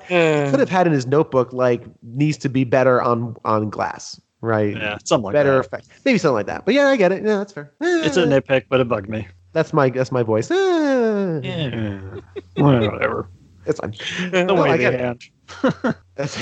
[0.51, 4.76] could have had in his notebook like needs to be better on on glass, right?
[4.76, 5.66] Yeah, something like better that.
[5.66, 6.66] effect, maybe something like that.
[6.66, 7.24] But yeah, I get it.
[7.24, 7.72] Yeah, that's fair.
[7.82, 9.28] It's a Eh, nitpick, but it bugged me.
[9.53, 10.49] that's my that's my voice.
[10.52, 12.20] Eh, Yeah.
[12.56, 13.30] Whatever.
[13.68, 13.95] It's fine.
[14.32, 15.02] The No, I way get they it.
[15.02, 15.24] hand.
[16.16, 16.38] That's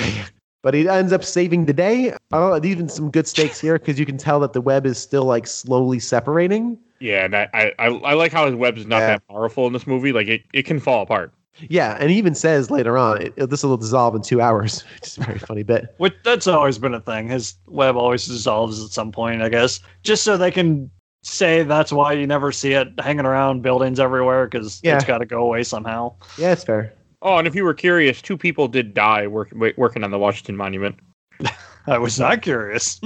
[0.62, 2.12] but he ends up saving the day.
[2.32, 5.24] Oh, even some good stakes here because you can tell that the web is still
[5.24, 6.78] like slowly separating.
[7.00, 9.06] Yeah, and I, I, I I like how his web is not Yeah.
[9.06, 10.12] that powerful in this movie.
[10.12, 11.32] Like it, it can fall apart.
[11.68, 14.82] Yeah, and he even says later on, it, it- this will dissolve in two hours.
[14.94, 15.94] which is a very funny bit.
[15.98, 17.28] Which that's always been a thing.
[17.28, 20.90] His web always dissolves at some point, I guess, just so they can
[21.22, 24.96] say that's why you never see it hanging around buildings everywhere because Yeah.
[24.96, 26.14] it's got to go away somehow.
[26.36, 26.92] Yeah, it's fair.
[27.22, 30.18] Oh, and if you were curious, two people did die work, wa- working on the
[30.18, 30.96] Washington Monument.
[31.86, 33.00] I was not curious.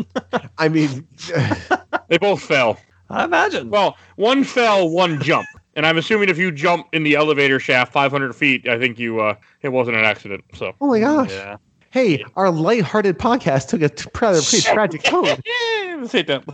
[0.58, 1.06] I mean,
[2.08, 2.78] They both fell.
[3.10, 3.70] I imagine.
[3.70, 5.48] Well, one fell, one jumped.
[5.78, 9.20] And I'm assuming if you jump in the elevator shaft 500 feet, I think you
[9.20, 10.42] uh, it wasn't an accident.
[10.54, 11.30] So oh my gosh.
[11.30, 11.56] yeah.
[11.92, 15.24] Hey, our lighthearted podcast took a t- rather pretty tragic tone.
[15.46, 16.44] yeah, let's hit that.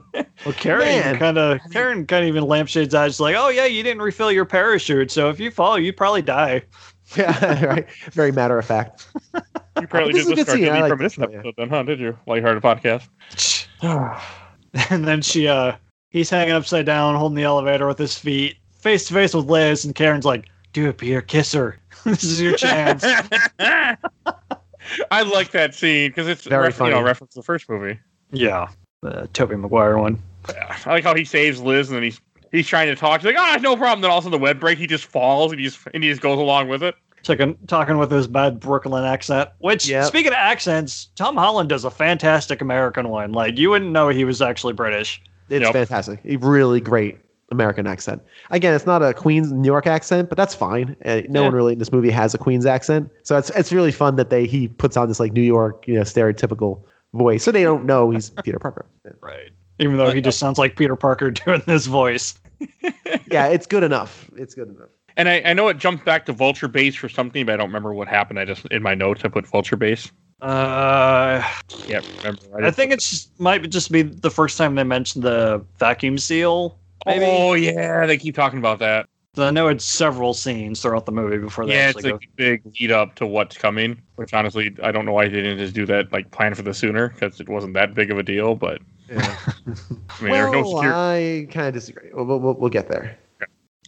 [0.44, 4.02] Well, Karen kind of Karen kind of even lampshades eyes like, oh yeah, you didn't
[4.02, 6.62] refill your parachute, so if you fall, you'd probably die.
[7.16, 7.90] yeah, right.
[8.12, 9.06] Very matter of fact.
[9.80, 10.68] You probably This is did a good listen to scene.
[10.68, 11.82] our like Premonition this one, episode then, huh?
[11.84, 12.18] Did you?
[12.26, 13.68] Lighthearted podcast.
[14.90, 15.76] and then she uh
[16.10, 19.84] he's hanging upside down, holding the elevator with his feet, face to face with Liz,
[19.84, 21.80] and Karen's like, "Do it, Peter, kiss her.
[22.04, 23.04] this is your chance."
[25.10, 27.04] I like that scene because it's Very ref- you know funny.
[27.04, 27.98] reference to the first movie.
[28.30, 28.68] yeah,
[29.02, 30.22] the Tobey Maguire one.
[30.50, 30.76] Yeah.
[30.84, 32.20] I like how he saves Liz and then he's
[32.52, 33.20] he's trying to talk.
[33.22, 34.02] He's like, ah, no problem.
[34.02, 36.04] Then all of a sudden the web break, he just falls and he just and
[36.04, 36.94] he just goes along with it.
[37.22, 39.48] Talking, talking with his bad Brooklyn accent.
[39.60, 40.04] Which, Yep.
[40.04, 43.32] speaking of accents, Tom Holland does a fantastic American one.
[43.32, 45.22] Like you wouldn't know he was actually British.
[45.48, 45.72] It's Yep.
[45.72, 46.20] fantastic.
[46.26, 47.18] A really great
[47.54, 48.22] American accent.
[48.50, 50.96] Again, it's not a Queens New York accent, but that's fine.
[51.04, 51.46] Uh, no Yeah.
[51.46, 54.30] one really in this movie has a Queens accent, so it's it's really fun that
[54.30, 56.82] they he puts on this like New York, you know, stereotypical
[57.14, 58.86] voice, so they don't know he's Peter Parker.
[59.20, 59.50] Right.
[59.78, 62.34] Even though he just sounds like Peter Parker doing this voice.
[63.30, 64.30] Yeah, it's good enough.
[64.36, 64.88] It's good enough.
[65.16, 67.66] And I, I know it jumped back to Vulture Base for something, but I don't
[67.68, 68.38] remember what happened.
[68.38, 70.10] I just in my notes I put Vulture Base.
[70.40, 72.42] Uh, Can't remember.
[72.56, 76.18] I just think it's just, might just be the first time they mentioned the vacuum
[76.18, 76.78] seal.
[77.06, 77.24] Maybe.
[77.26, 79.06] Oh yeah, they keep talking about that.
[79.36, 82.36] I know it's several scenes throughout the movie before they Yeah, it's actually like a
[82.36, 84.00] big lead up to what's coming.
[84.14, 86.72] Which honestly, I don't know why they didn't just do that like plan for the
[86.72, 88.54] sooner because it wasn't that big of a deal.
[88.54, 89.36] But Yeah.
[89.66, 90.78] I mean, there's no well.
[90.78, 92.10] I kind of disagree.
[92.12, 93.18] We'll, we'll, we'll- we'll get there.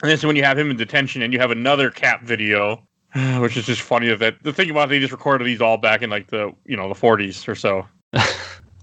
[0.02, 2.82] And then so when you have him in detention and you have another cap video,
[3.38, 6.02] which is just funny that the thing about it, they just recorded these all back
[6.02, 7.86] in like the you know the 40s or so.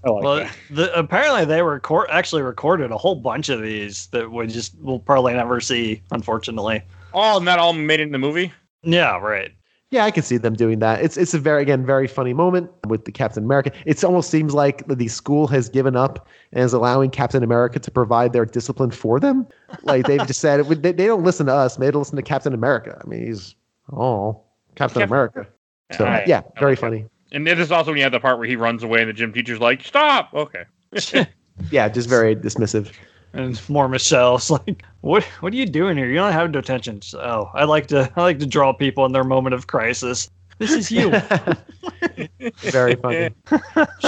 [0.04, 0.56] I like Well, that.
[0.70, 4.98] the, apparently they record actually recorded a whole bunch of these that we just we'll
[4.98, 6.82] probably never see, unfortunately.
[7.12, 8.52] Oh, and that all made it in the movie.
[8.82, 9.52] Yeah, right.
[9.90, 11.02] Yeah, I can see them doing that.
[11.02, 13.70] It's it's a very again very funny moment with the Captain America.
[13.86, 17.90] It almost seems like the school has given up and is allowing Captain America to
[17.92, 19.46] provide their discipline for them.
[19.84, 21.78] Like they've just said, they, they don't listen to us.
[21.78, 23.00] Maybe they listen to Captain America.
[23.02, 23.54] I mean, he's
[23.92, 24.42] oh
[24.74, 25.46] Captain Captain- America.
[25.92, 26.86] So I- yeah, very like that.
[26.86, 27.06] funny.
[27.34, 29.12] And it is also when you have the part where he runs away and the
[29.12, 30.64] gym teacher's like, "Stop!" Okay.
[31.70, 32.90] Yeah, just very dismissive.
[33.32, 35.22] And more Michelle's like, "What?
[35.40, 36.08] What are you doing here?
[36.08, 39.12] You don't have detention." So, oh, I like to I like to draw people in
[39.12, 40.30] their moment of crisis.
[40.58, 41.10] This is you.
[42.62, 43.30] very funny.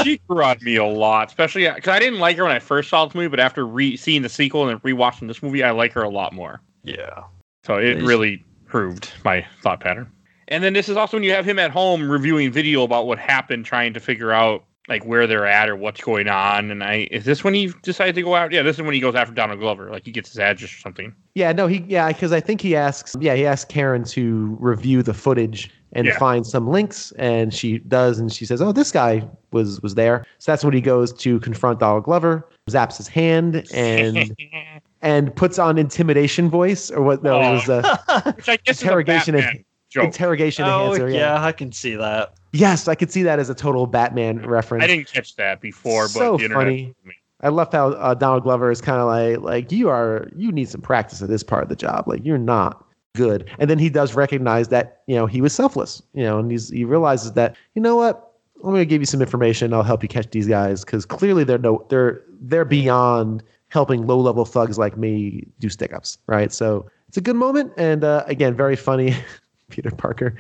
[0.03, 2.61] she grew on me a lot, especially uh, because I didn't like her when I
[2.61, 5.73] first saw this movie, but after re- seeing the sequel and rewatching this movie, I
[5.73, 6.61] like her a lot more.
[6.85, 7.25] yeah.
[7.65, 10.11] So it really proved my thought pattern.
[10.49, 13.19] And then this is also when you have him at home reviewing video about what
[13.19, 16.71] happened, trying to figure out like where they're at or what's going on.
[16.71, 18.53] And I is this when he decided to go out?
[18.53, 20.79] Yeah, this is when he goes after Donald Glover, like he gets his address or
[20.79, 21.13] something.
[21.35, 25.03] Yeah, no, he yeah, because I think he asks yeah, he asks Karen to review
[25.03, 26.19] the footage and Yeah.
[26.19, 30.25] find some links, and she does, and she says, "Oh, this guy was was there."
[30.39, 34.37] So that's when he goes to confront Donald Glover, zaps his hand, and
[35.03, 37.23] and puts on intimidation voice or what?
[37.25, 39.65] No, it was uh, Which I guess Interrogation is a and- Batman
[39.97, 40.05] joke.
[40.05, 41.09] interrogation Oh enhancer.
[41.11, 41.35] yeah.
[41.35, 41.45] Yeah.
[41.45, 42.35] I can see that.
[42.53, 44.85] Yes, I could see that as a total Batman reference.
[44.85, 46.65] I didn't catch that before, but So the internet.
[46.65, 46.95] funny.
[47.43, 50.69] I love how uh, Donald Glover is kind of like like you are you need
[50.69, 52.09] some practice at this part of the job.
[52.09, 52.83] Like you're not
[53.15, 53.51] good.
[53.59, 56.03] And then he does recognize that you know he was selfless.
[56.15, 59.07] You know, and he's he realizes that you know what I'm going to give you
[59.07, 59.75] some information.
[59.75, 64.19] I'll help you catch these guys because clearly they're no they're they're beyond helping low
[64.19, 66.17] level thugs like me do stick ups.
[66.27, 66.51] Right.
[66.53, 69.15] So it's a good moment and uh, again very funny.
[69.71, 70.37] Peter Parker.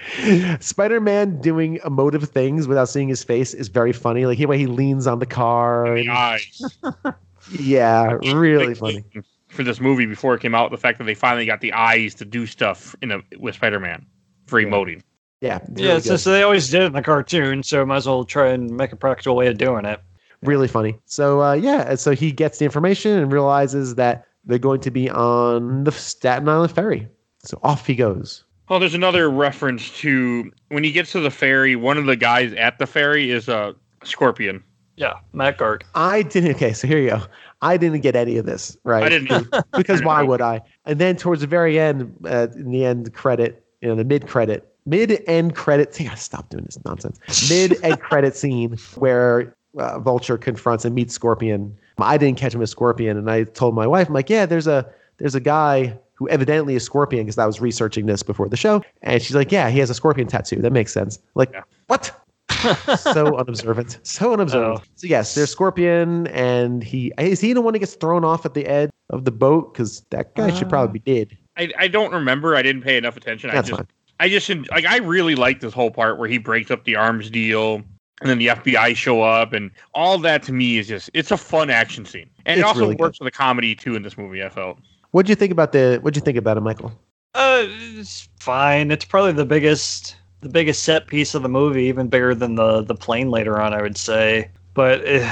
[0.60, 4.24] Spider Man doing emotive things without seeing his face is very funny.
[4.26, 5.94] Like the way he leans on the car.
[5.94, 6.78] The and- eyes.
[7.58, 9.04] yeah, really funny.
[9.48, 12.14] For this movie before it came out, the fact that they finally got the eyes
[12.16, 14.04] to do stuff in a, with Spider-Man
[14.46, 14.68] for Yeah.
[14.68, 15.02] emoting.
[15.40, 16.12] Yeah, it's Yeah, really, it's good.
[16.12, 18.92] just they always did it in the cartoon, so might as well try and make
[18.92, 20.00] a practical way of doing it.
[20.42, 20.98] really funny.
[21.06, 25.10] So uh, yeah, so he gets the information and realizes that they're going to be
[25.10, 27.08] on the Staten Island ferry.
[27.44, 28.44] So off he goes.
[28.68, 31.76] Oh, there's another reference to when he gets to the ferry.
[31.76, 34.62] One of the guys at the ferry is a scorpion.
[34.96, 35.82] Yeah, Matt Garg.
[35.94, 36.56] I didn't.
[36.56, 37.22] Okay, so here you go.
[37.62, 39.04] I didn't get any of this right.
[39.04, 39.48] I didn't.
[39.76, 40.62] because why would I?
[40.84, 44.26] And then towards the very end, uh, in the end credit, you know, the mid
[44.26, 45.94] credit, mid end credit.
[45.94, 47.50] See, I gotta stop doing this nonsense.
[47.50, 51.76] Mid end credit scene where uh, Vulture confronts and meets Scorpion.
[51.98, 54.66] I didn't catch him as Scorpion, and I told my wife, I'm like, yeah, there's
[54.66, 58.56] a there's a guy who evidently is Scorpion because I was researching this before the
[58.56, 60.56] show, and she's like, yeah, he has a Scorpion tattoo.
[60.56, 61.18] That makes sense.
[61.34, 61.62] Like, Yeah.
[61.86, 62.12] what?
[62.98, 63.98] so unobservant.
[64.02, 64.80] So unobservant.
[64.80, 64.84] Oh.
[64.94, 68.54] So yes, there's Scorpion, and he is he the one that gets thrown off at
[68.54, 70.70] the edge of the boat because that guy should uh.
[70.70, 71.36] probably be dead.
[71.56, 72.54] I, I don't remember.
[72.54, 73.50] I didn't pay enough attention.
[73.50, 73.88] That's I just fine.
[74.18, 77.30] I just like I really like this whole part where he breaks up the arms
[77.30, 77.82] deal
[78.20, 81.36] and then the FBI show up, and all that to me is just it's a
[81.36, 84.42] fun action scene, and it also really works with the comedy too in this movie.
[84.42, 84.78] I felt.
[85.16, 85.98] What'd you think about the?
[86.02, 86.92] What'd you think about it, Michael?
[87.32, 88.90] Uh, it's fine.
[88.90, 92.82] It's probably the biggest the biggest set piece of the movie, even bigger than the
[92.82, 93.72] the plane later on.
[93.72, 95.26] I would say, but eh,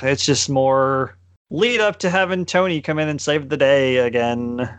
[0.00, 1.18] it's just more
[1.50, 4.70] lead up to having Tony come in and save the day again.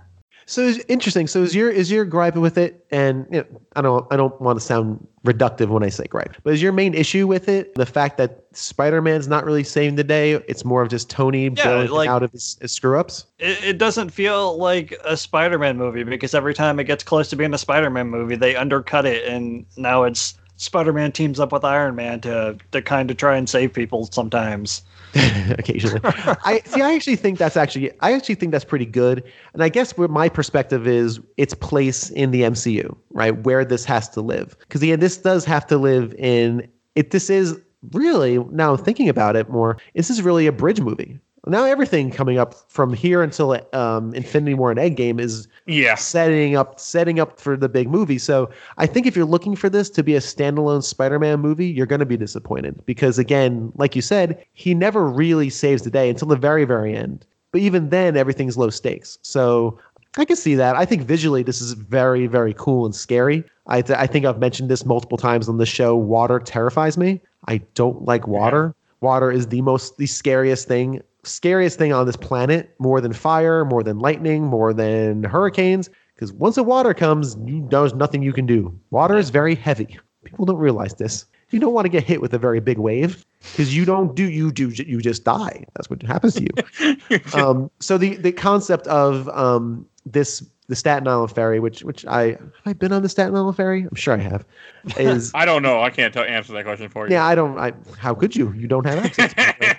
[0.49, 1.27] So it's interesting.
[1.27, 2.85] So is your is your gripe with it?
[2.89, 6.37] And you know, I don't I don't want to sound reductive when I say gripe,
[6.43, 9.97] but is your main issue with it the fact that Spider Man's not really saving
[9.97, 10.35] the day?
[10.47, 11.55] It's more of just Tony him
[11.91, 13.25] like- out of his, his screw ups.
[13.39, 17.35] It, it doesn't feel like a Spider-Man movie because every time it gets close to
[17.35, 21.95] being a Spider-Man movie, they undercut it, and now it's Spider-Man teams up with Iron
[21.95, 24.81] Man to to kind of try and save people sometimes.
[25.57, 25.99] occasionally.
[26.03, 26.81] I see.
[26.81, 27.91] I actually think that's actually.
[28.01, 29.23] I actually think that's pretty good.
[29.53, 33.85] And I guess where my perspective is, its place in the MCU, right, where this
[33.85, 36.67] has to live, because yeah, this does have to live in.
[36.95, 37.11] It.
[37.11, 37.59] This is
[37.91, 39.77] really now thinking about it more.
[39.93, 41.19] This is really a bridge movie.
[41.45, 46.55] Now everything coming up from here until um, Infinity War and Endgame is Yeah, setting
[46.55, 48.17] up setting up for the big movie.
[48.17, 51.85] So I think if you're looking for this to be a standalone Spider-Man movie, you're
[51.85, 56.09] going to be disappointed because again, like you said, he never really saves the day
[56.09, 57.25] until the very very end.
[57.51, 59.17] But even then, everything's low stakes.
[59.21, 59.79] So
[60.17, 60.75] I can see that.
[60.75, 63.43] I think visually this is very very cool and scary.
[63.67, 65.95] I th- I think I've mentioned this multiple times on the show.
[65.95, 67.21] Water terrifies me.
[67.47, 68.73] I don't like water.
[68.99, 73.65] Water is the most the scariest thing scariest thing on this planet more than fire,
[73.65, 75.89] more than lightning, more than hurricanes.
[76.15, 78.77] Because once the water comes, you, there's nothing you can do.
[78.89, 79.99] Water is very heavy.
[80.23, 81.25] People don't realize this.
[81.51, 84.29] You don't want to get hit with a very big wave because you don't do
[84.29, 85.63] you do you just die.
[85.75, 87.19] That's what happens to you.
[87.33, 92.31] um, so the the concept of um, this the Staten Island ferry, which which I
[92.31, 93.83] have I been on the Staten Island ferry?
[93.83, 94.45] I'm sure I have.
[94.97, 95.81] Is I don't know.
[95.81, 97.13] I can't tell, answer that question for you.
[97.13, 97.57] yeah, I don't.
[97.57, 98.51] I how could you?
[98.53, 99.33] You don't have access.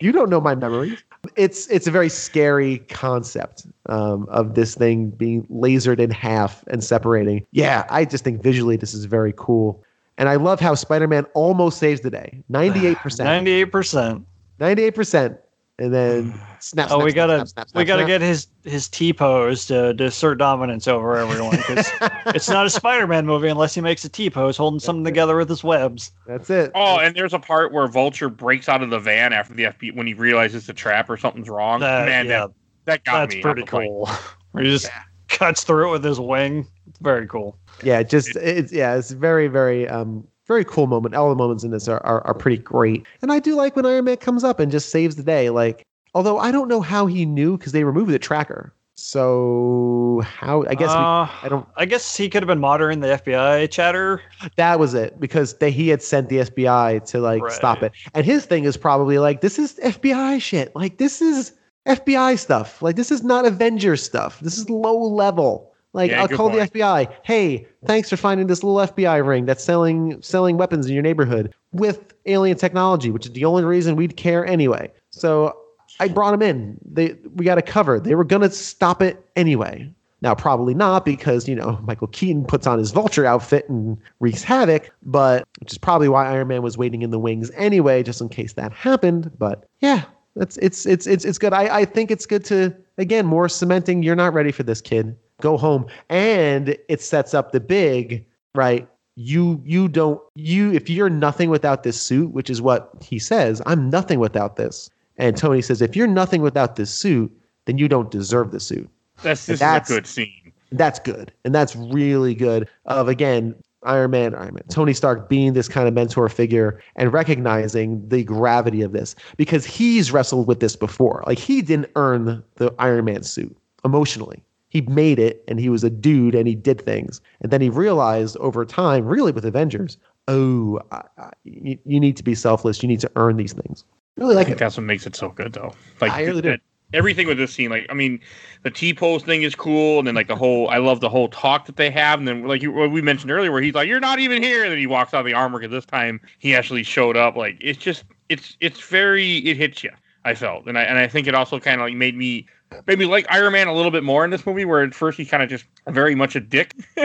[0.00, 1.02] you don't know my memories.
[1.36, 6.82] It's it's a very scary concept um, of this thing being lasered in half and
[6.82, 7.44] separating.
[7.52, 9.82] Yeah, I just think visually this is very cool,
[10.16, 12.42] and I love how Spider-Man almost saves the day.
[12.48, 14.24] Ninety-eight percent, Ninety-eight percent.
[14.60, 15.38] ninety-eight percent,
[15.78, 16.88] and then snap.
[16.90, 19.94] Oh, we snap, gotta snap, snap, we snap, gotta get his his T pose to,
[19.94, 21.88] to assert dominance over everyone because
[22.26, 25.48] it's not a Spider-Man movie unless he makes a T pose holding something together with
[25.48, 26.12] his webs.
[26.26, 26.72] That's it.
[26.74, 29.94] Oh, and there's a part where Vulture breaks out of the van after the FBI
[29.96, 31.80] when he realizes the trap or something's wrong.
[31.80, 32.50] That- Man, yeah, that,
[32.84, 33.42] that got that's me.
[33.42, 34.10] pretty I was like, cool.
[34.62, 34.90] He just
[35.28, 36.66] cuts through it with his wing.
[36.88, 37.56] It's very cool.
[37.82, 41.14] yeah just it's yeah it's very very um very cool moment.
[41.14, 43.06] All the moments in this are, are, are pretty great.
[43.22, 45.50] And i do like when iron man comes up and just saves the day.
[45.50, 45.82] Like
[46.14, 48.72] although i don't know how he knew because they removed the tracker.
[48.96, 53.00] So how i guess we, Uh, i don't I guess he could have been monitoring
[53.00, 54.20] the FBI chatter.
[54.56, 57.52] that was it because they, he had sent the FBI to like Right.
[57.52, 57.92] stop it.
[58.14, 60.74] And his thing is probably like this is fbi shit.
[60.74, 61.52] Like this is
[61.86, 62.82] fbi stuff.
[62.82, 64.40] Like this is not avengers stuff.
[64.40, 66.72] This is low level like Yeah, I'll call point.
[66.72, 67.12] the FBI.
[67.22, 71.54] Hey, thanks for finding this little FBI ring that's selling selling weapons in your neighborhood
[71.72, 74.90] with alien technology, which is the only reason we'd care anyway.
[75.10, 75.56] So
[76.00, 76.78] I brought them in.
[76.84, 77.98] They we got a cover.
[77.98, 79.90] They were gonna stop it anyway.
[80.20, 84.42] Now probably not because you know Michael Keaton puts on his vulture outfit and wreaks
[84.42, 88.20] havoc, but which is probably why Iron Man was waiting in the wings anyway, just
[88.20, 89.30] in case that happened.
[89.38, 90.04] But yeah,
[90.36, 91.52] it's it's it's it's it's good.
[91.52, 94.02] I I think it's good to again more cementing.
[94.02, 95.16] You're not ready for this, kid.
[95.40, 98.24] Go home, and it sets up the big
[98.54, 98.88] right.
[99.14, 103.60] You you don't you if you're nothing without this suit, which is what he says.
[103.66, 104.90] I'm nothing without this.
[105.18, 108.88] And Tony says, if you're nothing without this suit, then you don't deserve the suit.
[109.22, 110.52] That's this That's- a good scene.
[110.70, 111.32] That's good.
[111.44, 112.68] And that's really good.
[112.84, 113.54] Of again,
[113.84, 118.22] Iron Man, Iron Man, Tony Stark being this kind of mentor figure and recognizing the
[118.22, 121.24] gravity of this because he's wrestled with this before.
[121.26, 124.42] Like he didn't earn the Iron Man suit emotionally.
[124.68, 127.20] He made it and he was a dude and he did things.
[127.40, 132.16] And then he realized over time, really with Avengers, oh, I, I, you, you need
[132.18, 132.82] to be selfless.
[132.82, 133.84] You need to earn these things.
[134.16, 134.60] Really I like think it.
[134.60, 135.72] that's what makes it so good, though.
[136.00, 137.70] Like I really th- that- everything with this scene.
[137.70, 138.20] Like, I mean,
[138.62, 140.68] the T pose thing is cool, and then like the whole.
[140.68, 143.30] I love the whole talk that they have, and then like you, what we mentioned
[143.30, 145.34] earlier, where he's like, "You're not even here," and then he walks out of the
[145.34, 147.36] armor because this time he actually showed up.
[147.36, 149.90] Like, it's just, it's, it's very, it hits you.
[150.24, 152.46] I felt, and I, and I think it also kind of like made me.
[152.86, 155.18] Made me like Iron Man a little bit more in this movie, where at first
[155.18, 156.74] he's kind of just very much a dick.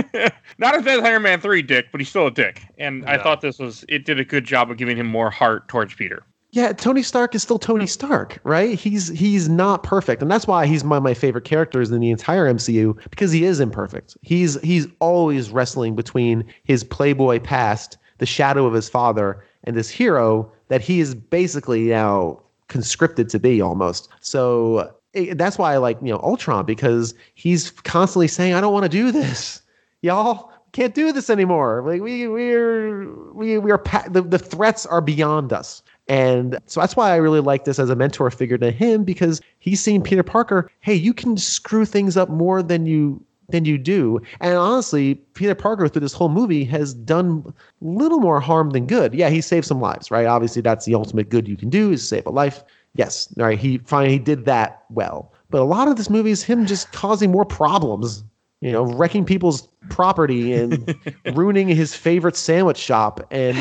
[0.57, 2.61] Not as bad as Iron Man 3 dick, but he's still a dick.
[2.77, 5.67] And I thought this was, it did a good job of giving him more heart
[5.67, 6.23] towards Peter.
[6.51, 8.77] Yeah, Tony Stark is still Tony Stark, right?
[8.77, 12.11] He's he's not perfect, and that's why he's one of my favorite characters in the
[12.11, 14.15] entire MCU because he is imperfect.
[14.21, 19.89] He's he's always wrestling between his playboy past, the shadow of his father, and this
[19.89, 24.09] hero that he is basically now conscripted to be almost.
[24.19, 24.93] So
[25.33, 28.89] that's why I like you know Ultron because he's constantly saying, "I don't want to
[28.89, 29.61] do this,
[30.01, 31.83] y'all." Can't do this anymore.
[31.85, 35.83] Like we we're we we are pa- the, the threats are beyond us.
[36.07, 39.39] And so that's why I really like this as a mentor figure to him because
[39.59, 43.77] he's seen Peter Parker, hey, you can screw things up more than you than you
[43.77, 44.19] do.
[44.39, 49.13] And honestly, Peter Parker through this whole movie has done little more harm than good.
[49.13, 50.25] Yeah, he saved some lives, right?
[50.25, 52.63] Obviously, that's the ultimate good you can do is save a life.
[52.95, 55.33] Yes, right, he finally did that well.
[55.49, 58.23] But a lot of this movie is him just causing more problems
[58.63, 60.95] you know, wrecking people's property and
[61.35, 63.19] ruining his favorite sandwich shop.
[63.29, 63.57] And,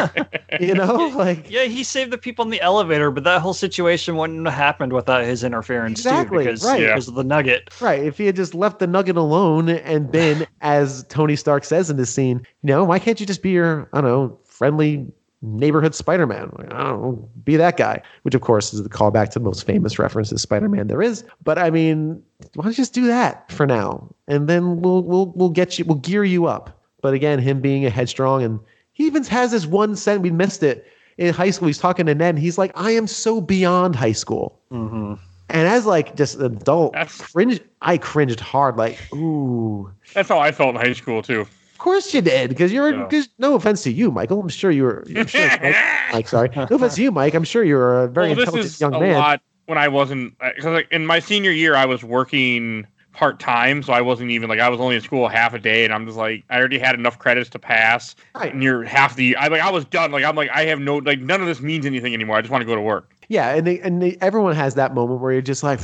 [0.60, 1.50] you know, like.
[1.50, 4.92] Yeah, he saved the people in the elevator, but that whole situation wouldn't have happened
[4.92, 6.78] without his interference, exactly, too, because, right.
[6.78, 7.70] because of the nugget.
[7.80, 8.04] Right.
[8.04, 11.96] If he had just left the nugget alone and been, as Tony Stark says in
[11.96, 15.08] this scene, you know, why can't you just be your, I don't know, friendly
[15.46, 16.52] neighborhood Spider-Man.
[16.58, 18.02] Like, I don't know, be that guy.
[18.22, 21.24] Which of course is the callback to the most famous reference to Spider-Man there is.
[21.44, 22.22] But I mean,
[22.54, 25.84] why don't you just do that for now, and then we'll we'll we'll get you
[25.84, 26.82] we'll gear you up.
[27.00, 28.58] But again, him being a headstrong, and
[28.92, 30.86] he even has this one sentence we missed it
[31.18, 31.68] in high school.
[31.68, 35.14] He's talking to Ned, and he's like, "I am so beyond high school." Mm-hmm.
[35.48, 37.60] And as like just an adult, That's- cringe.
[37.82, 38.76] I cringed hard.
[38.76, 39.92] Like, ooh.
[40.12, 41.46] That's how I felt in high school too.
[41.76, 43.04] Of course you did, because you're.
[43.04, 44.40] Because no offense to you, Michael.
[44.40, 45.04] I'm sure you were.
[45.14, 45.76] I'm sure Mike,
[46.12, 46.48] Mike, sorry.
[46.56, 47.34] No offense to you, Mike.
[47.34, 49.14] I'm sure you're a very well, this intelligent is young a man.
[49.18, 53.82] lot when I wasn't because like in my senior year I was working part time,
[53.82, 56.06] so I wasn't even like I was only in school half a day, and I'm
[56.06, 58.56] just like I already had enough credits to pass Right.
[58.56, 59.36] near half the.
[59.36, 60.12] I like I was done.
[60.12, 62.38] Like I'm like I have no like none of this means anything anymore.
[62.38, 63.12] I just want to go to work.
[63.28, 65.80] Yeah, and they, and they, everyone has that moment where you're just like,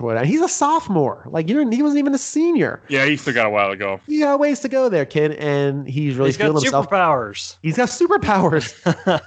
[0.00, 0.24] what?
[0.26, 1.24] He's a sophomore.
[1.26, 2.82] Like you're, he wasn't even a senior.
[2.88, 4.00] Yeah, he still got a while to go.
[4.06, 5.32] You got ways to go there, kid.
[5.32, 6.88] And he's really He's got feeling himself.
[6.88, 7.56] superpowers.
[7.62, 8.72] He's got superpowers.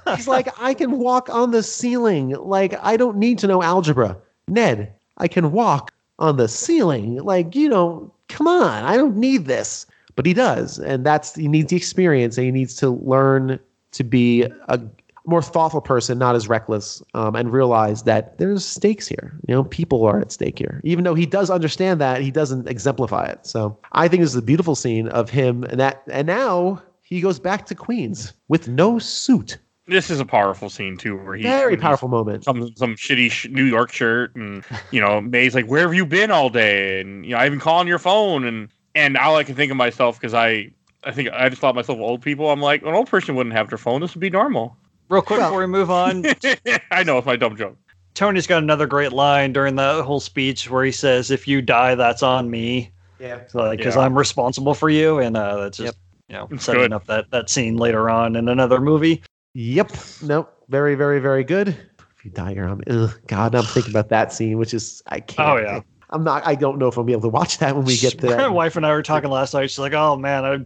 [0.15, 2.29] he's like, I can walk on the ceiling.
[2.31, 4.17] Like I don't need to know algebra.
[4.47, 7.17] Ned, I can walk on the ceiling.
[7.17, 9.85] Like you know, come on, I don't need this.
[10.15, 13.59] But he does, and that's he needs the experience, and he needs to learn
[13.91, 14.81] to be a
[15.27, 19.37] more thoughtful person, not as reckless, um, and realize that there's stakes here.
[19.47, 20.81] You know, people are at stake here.
[20.83, 23.45] Even though he does understand that, he doesn't exemplify it.
[23.45, 27.21] So I think this is a beautiful scene of him, and that, and now he
[27.21, 29.57] goes back to Queens with no suit.
[29.85, 32.43] This is a powerful scene too, where he Very powerful moment.
[32.43, 36.05] Some some shitty sh- New York shirt, and you know May's like, "Where have you
[36.05, 39.43] been all day?" And you know I've been calling your phone, and and all I
[39.43, 40.71] can think of myself because I
[41.05, 42.51] I think I just thought myself old people.
[42.51, 44.01] I'm like an old person wouldn't have their phone.
[44.01, 44.75] This would be normal.
[45.09, 46.25] Real quick Well- before we move on,
[46.91, 47.77] I know it's my dumb joke.
[48.13, 51.93] Tony's got another great line during that whole speech where he says, "If you die,
[51.95, 53.39] that's on me." Yeah.
[53.53, 54.01] like because Yeah.
[54.03, 55.95] I'm responsible for you, and uh, that's just Yep.
[56.29, 56.93] you know It's setting good.
[56.93, 59.21] up that that scene later on in another movie.
[59.53, 59.91] Yep.
[60.23, 60.53] Nope.
[60.69, 61.69] Very, very, very good.
[61.69, 62.81] If you die, you're on.
[62.89, 65.47] Ugh, God, I'm thinking about that scene, which is I can't.
[65.49, 65.81] Oh, yeah.
[66.09, 66.45] I'm not.
[66.45, 68.47] I don't know if I'll be able to watch that when we get to My
[68.47, 69.69] wife and I were talking last night.
[69.69, 70.57] She's like, "Oh man, I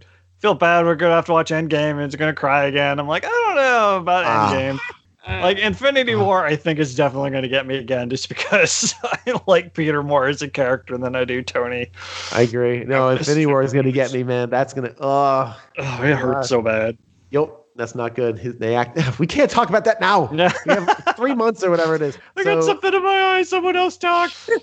[0.42, 0.86] feel bad.
[0.86, 3.56] We're gonna have to watch Endgame, and it's gonna cry again." I'm like, "I don't
[3.56, 4.52] know about Ah.
[4.54, 4.80] Endgame."
[5.28, 6.24] Uh, like Infinity ah.
[6.24, 10.02] War, I think is definitely going to get me again, just because I like Peter
[10.02, 11.92] more as a character than I do Tony.
[12.32, 12.84] I agree.
[12.86, 14.50] No, Infinity War is going to get me, man.
[14.50, 14.96] That's going to.
[15.00, 15.62] Oh, ah.
[15.78, 16.98] Oh, it hurts so bad.
[17.30, 17.50] yep.
[17.82, 18.38] That's not good.
[18.38, 19.00] His, they act.
[19.20, 20.30] We can't talk about that now.
[20.32, 20.54] Yeah.
[20.68, 22.16] We have three months or whatever it is.
[22.38, 23.42] I got something in my eye.
[23.42, 24.32] Someone else talk.
[24.46, 24.60] the,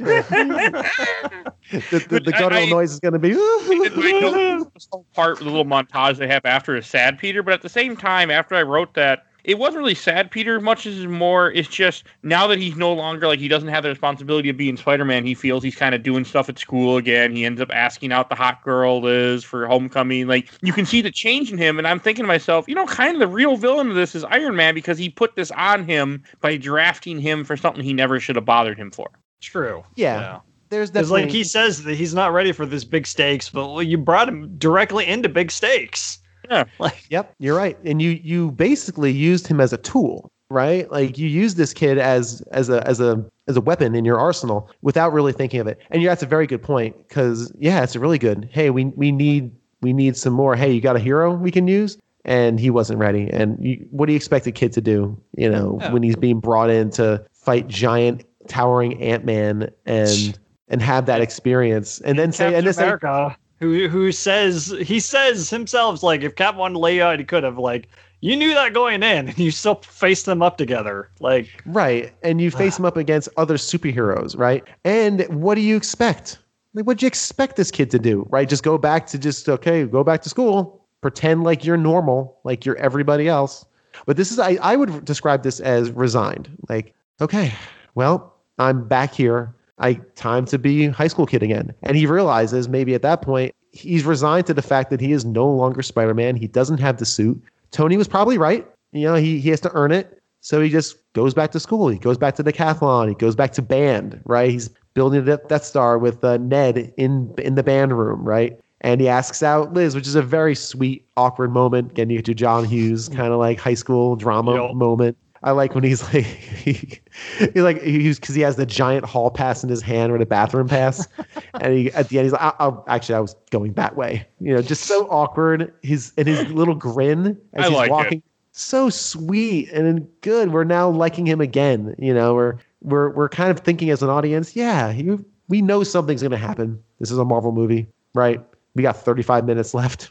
[1.91, 3.33] the, the guttural I- noise is going to be.
[3.33, 4.71] I know
[5.15, 7.43] part, the little montage they have after is sad, Peter.
[7.43, 10.61] But at the same time, after I wrote that, it wasn't really sad, Peter.
[10.61, 13.89] Much as more, it's just now that he's no longer like he doesn't have the
[13.89, 15.25] responsibility of being Spider-Man.
[15.25, 17.35] He feels he's kind of doing stuff at school again.
[17.35, 20.27] He ends up asking out the hot girl Liz for homecoming.
[20.27, 22.85] Like you can see the change in him, and I'm thinking to myself, you know,
[22.87, 25.85] kind of the real villain of this is Iron Man because he put this on
[25.89, 29.09] him by drafting him for something he never should have bothered him for.
[29.41, 29.83] True.
[29.97, 30.41] Yeah.
[30.69, 31.23] There's Because definitely.
[31.23, 34.29] like he says that he's not ready for this big stakes, but well, you brought
[34.29, 36.19] him directly into big stakes.
[36.51, 36.65] Yeah.
[36.79, 37.77] Like Yep, you're right.
[37.85, 40.91] And you you basically used him as a tool, right?
[40.91, 44.19] Like you used this kid as as a as a as a weapon in your
[44.19, 45.79] arsenal without really thinking of it.
[45.91, 48.49] And yeah, that's a very good point because yeah, it's a really good.
[48.53, 49.51] Hey, we we need
[49.81, 50.57] we need some more.
[50.57, 51.99] Hey, you got a hero we can use?
[52.25, 53.31] And he wasn't ready.
[53.33, 55.17] And you, what do you expect a kid to do?
[55.37, 55.93] You know, Yeah.
[55.93, 60.39] when he's being brought in to fight giant towering Ant Man and
[60.69, 65.01] and have that experience, and then say and then say America, who who says he
[65.01, 67.89] says himself like if Cap wanted to lay out, he could have like
[68.21, 71.11] you knew that going in, and you still face them up together.
[71.21, 72.13] Like Right.
[72.23, 74.65] And you face them up against other superheroes, right?
[74.85, 76.39] And what do you expect?
[76.75, 78.49] Like, what'd you expect this kid to do, right?
[78.49, 82.67] Just go back to just, okay, go back to school, pretend like you're normal, like
[82.67, 83.65] you're everybody else.
[84.07, 86.49] But this is I, I would describe this as resigned.
[86.69, 87.53] Like, okay,
[87.95, 89.55] well, I'm back here.
[89.81, 91.73] I time to be high school kid again.
[91.83, 95.25] And he realizes maybe at that point he's resigned to the fact that he is
[95.25, 96.37] no longer Spider-Man.
[96.37, 97.41] He doesn't have the suit.
[97.71, 98.67] Tony was probably right.
[98.93, 100.21] You know, he he has to earn it.
[100.41, 101.89] So he just goes back to school.
[101.89, 103.09] He goes back to the decathlon.
[103.09, 104.51] He goes back to band, right?
[104.51, 108.59] He's building a Death Star with uh, Ned in in the band room, right?
[108.81, 111.91] And he asks out Liz, which is a very sweet, awkward moment.
[111.91, 114.75] Again, you get your John Hughes kind of like high school drama Yep.
[114.77, 115.17] moment.
[115.43, 117.01] I like when he's like, he,
[117.39, 120.27] he's like, he's because he has the giant hall pass in his hand or the
[120.27, 121.07] bathroom pass,
[121.61, 124.27] and he at the end he's like, I, I, actually I was going that way,
[124.41, 125.73] you know, just so awkward.
[125.83, 127.93] His and his little grin as I he's like it.
[127.93, 130.53] walking, so sweet and good.
[130.53, 131.95] We're now liking him again.
[131.99, 135.83] You know, we're we're we're kind of thinking as an audience, yeah, you, we know
[135.83, 136.83] something's going to happen.
[137.01, 138.41] This is a Marvel movie, right?
[138.75, 140.11] We got 35 minutes left.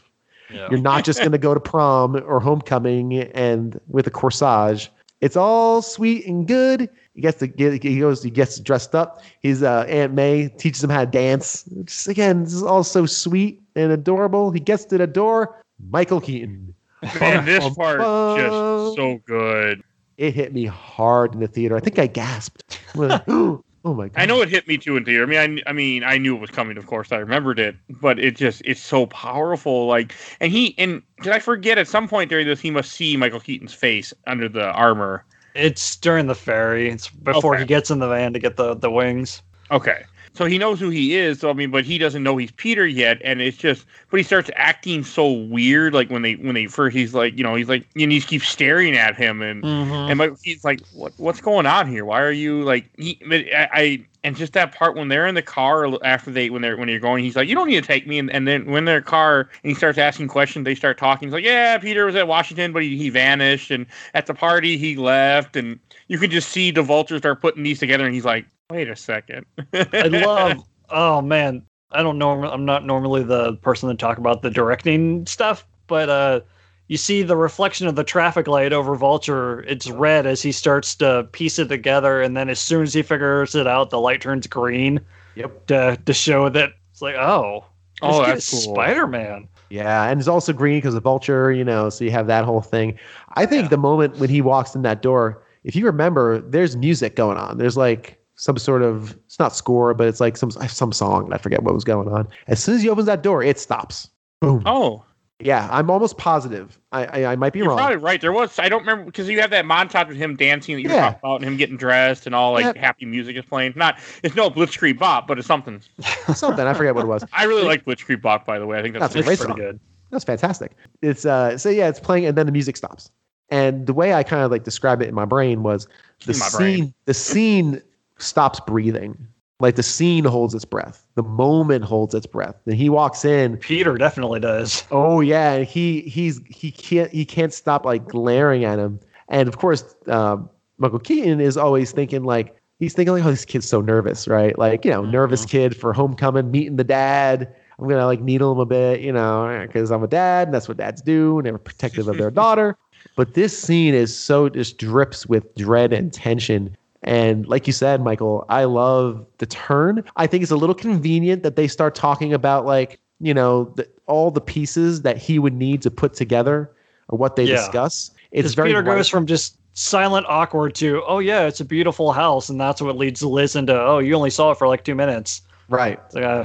[0.52, 0.68] Yeah.
[0.70, 4.88] You're not just going to go to prom or homecoming and with a corsage.
[5.20, 6.88] It's all sweet and good.
[7.14, 9.22] He gets to get, he goes, he gets dressed up.
[9.40, 11.64] His uh, Aunt May teaches him how to dance.
[11.84, 14.50] Just again, this is all so sweet and adorable.
[14.50, 15.62] He gets to the door.
[15.90, 16.74] Michael Keaton.
[17.20, 18.38] Man, this Bum, part bum.
[18.38, 19.82] just so good.
[20.16, 21.76] It hit me hard in the theater.
[21.76, 22.80] I think I gasped.
[23.84, 24.22] I was like, oh my god!
[24.22, 25.22] I know it hit me too in theater.
[25.22, 26.76] I mean, I, I mean, I knew it was coming.
[26.76, 29.86] Of course, I remembered it, but it just it's so powerful.
[29.86, 33.16] Like, and he and did I forget at some point during this he must see
[33.16, 35.24] Michael Keaton's face under the armor.
[35.54, 36.88] It's during the ferry.
[36.88, 37.62] It's before Okay.
[37.62, 39.42] he gets in the van to get the, the wings.
[39.70, 40.04] Okay.
[40.38, 41.40] So he knows who he is.
[41.40, 43.84] So I mean, but he doesn't know he's Peter yet, and it's just.
[44.08, 45.94] But he starts acting so weird.
[45.94, 48.48] Like when they when they first, he's like, you know, he's like, and he keeps
[48.48, 50.22] staring at him, and Mm-hmm.
[50.22, 52.04] and Keaton's like, what what's going on here?
[52.04, 52.88] Why are you like?
[52.96, 53.18] He,
[53.52, 56.76] I, I and just that part when they're in the car after they when they're
[56.76, 58.18] when you're going, he's like, you don't need to take me.
[58.18, 60.98] And, and then when they're in the car and he starts asking questions, they start
[60.98, 61.28] talking.
[61.28, 64.76] He's like, yeah, Peter was at Washington, but he, he vanished, and at the party
[64.76, 68.26] he left, and you can just see the vultures start putting these together, and he's
[68.26, 69.46] like, wait a second.
[69.72, 70.62] I love.
[70.90, 72.44] Oh man, I don't know.
[72.44, 76.40] I'm not normally the person to talk about the directing stuff, but uh,
[76.88, 79.60] you see the reflection of the traffic light over Vulture.
[79.60, 83.02] It's red as he starts to piece it together, and then as soon as he
[83.02, 85.00] figures it out, the light turns green
[85.36, 85.66] Yep.
[85.68, 87.64] to to show that it's like, oh,
[88.02, 88.74] Oh, that's cool.
[88.74, 89.48] Spider Man.
[89.70, 92.62] Yeah, and it's also green because of Vulture, you know, so you have that whole
[92.62, 92.98] thing.
[93.34, 93.68] I think Yeah.
[93.68, 97.58] the moment when he walks in that door, if you remember, there's music going on.
[97.58, 101.24] There's like some sort of it's not score, but it's like some some song.
[101.26, 102.28] and I forget what was going on.
[102.46, 104.08] As soon as he opens that door, it stops.
[104.40, 104.62] Boom.
[104.64, 105.04] oh,
[105.40, 106.80] Yeah, I'm almost positive.
[106.90, 107.78] I I, I might be you're wrong.
[107.78, 108.20] probably right.
[108.20, 110.88] There was I don't remember because you have that montage of him dancing that you
[110.88, 111.00] Yeah.
[111.02, 112.76] talking about, and him getting dressed, and all like Yep.
[112.76, 113.74] happy music is playing.
[113.76, 115.80] Not it's no Blitzkrieg Bop, but it's something.
[116.34, 117.24] Something I forget what it was.
[117.32, 118.78] I really like Blitzkrieg Bop, by the way.
[118.78, 119.58] I think that's, That's a It's great pretty song.
[119.60, 119.80] good.
[120.10, 120.72] That's fantastic.
[121.02, 123.10] It's uh so yeah, it's playing and then the music stops.
[123.50, 125.86] And the way I kind of like describe it in my brain was
[126.26, 126.94] the my scene brain.
[127.04, 127.82] the scene
[128.18, 129.16] stops breathing.
[129.60, 131.04] Like the scene holds its breath.
[131.16, 132.54] The moment holds its breath.
[132.66, 133.56] And he walks in.
[133.56, 134.84] Peter definitely does.
[134.92, 139.00] Oh yeah, and he he's he can't he can't stop like glaring at him.
[139.28, 140.48] And of course, um,
[140.78, 144.56] Michael Keaton is always thinking like he's thinking like, oh, this kid's so nervous, right?
[144.56, 147.52] Like you know, nervous kid for homecoming, meeting the dad.
[147.78, 150.68] I'm gonna like needle him a bit, you know, because I'm a dad, and that's
[150.68, 152.76] what dads do, and they're protective of their daughter.
[153.16, 156.76] But this scene is so just drips with dread and tension.
[157.02, 160.04] And like you said, Michael, I love the turn.
[160.16, 163.88] I think it's a little convenient that they start talking about like, you know, the,
[164.06, 166.70] all the pieces that he would need to put together
[167.08, 167.56] or what they Yeah.
[167.56, 168.10] discuss.
[168.32, 172.48] It's very Peter goes from just silent, awkward to, oh yeah, it's a beautiful house,
[172.48, 175.40] and that's what leads Liz into, oh, you only saw it for like two minutes.
[175.68, 176.00] Right.
[176.06, 176.44] It's like, uh,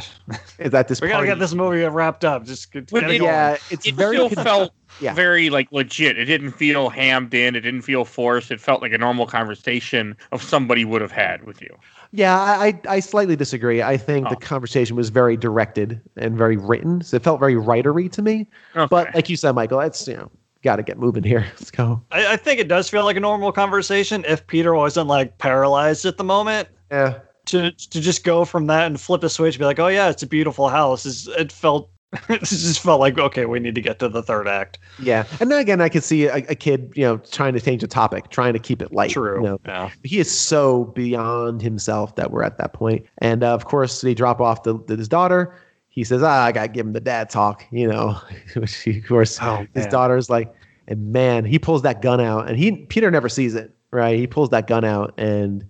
[0.59, 2.45] Is that this we gotta get this movie wrapped up.
[2.45, 5.13] Just get, get it it- Yeah, it's It very still con- felt yeah.
[5.13, 6.17] very like legit.
[6.17, 7.55] It didn't feel hammed in.
[7.55, 8.51] It didn't feel forced.
[8.51, 11.75] It felt like a normal conversation of somebody would have had with you.
[12.15, 13.81] Yeah, I, I I slightly disagree.
[13.81, 14.39] I think the Oh.
[14.39, 18.47] conversation was very directed and very written, so it felt very writery to me.
[18.75, 18.87] Okay.
[18.89, 20.29] But like you said, Michael, that's you know,
[20.63, 21.39] got to get moving here.
[21.59, 22.03] Let's go.
[22.11, 26.05] I, I think it does feel like a normal conversation if Peter wasn't like paralyzed
[26.05, 26.67] at the moment.
[26.91, 27.17] Yeah,
[27.47, 30.23] To to just go from that and flip a switch, be like, oh yeah, it's
[30.23, 31.05] a beautiful house.
[31.05, 31.89] Is it felt
[32.29, 34.77] it just felt like okay, we need to get to the third act.
[35.01, 35.25] yeah.
[35.39, 37.87] And then again, I could see a, a kid, you know, trying to change the
[37.87, 39.09] topic, trying to keep it light.
[39.11, 39.37] True.
[39.41, 39.89] You know, Yeah.
[40.03, 43.05] he is so beyond himself that we're at that point.
[43.17, 45.55] And uh, of course, they drop off the, the- his daughter.
[45.89, 48.17] He says, "Ah, I gotta give him the dad talk," you know.
[48.55, 50.51] Which he, of course, Oh, his daughter's like,
[50.87, 54.17] and man, he pulls that gun out, and he Peter never sees it, right?
[54.17, 55.63] He pulls that gun out, and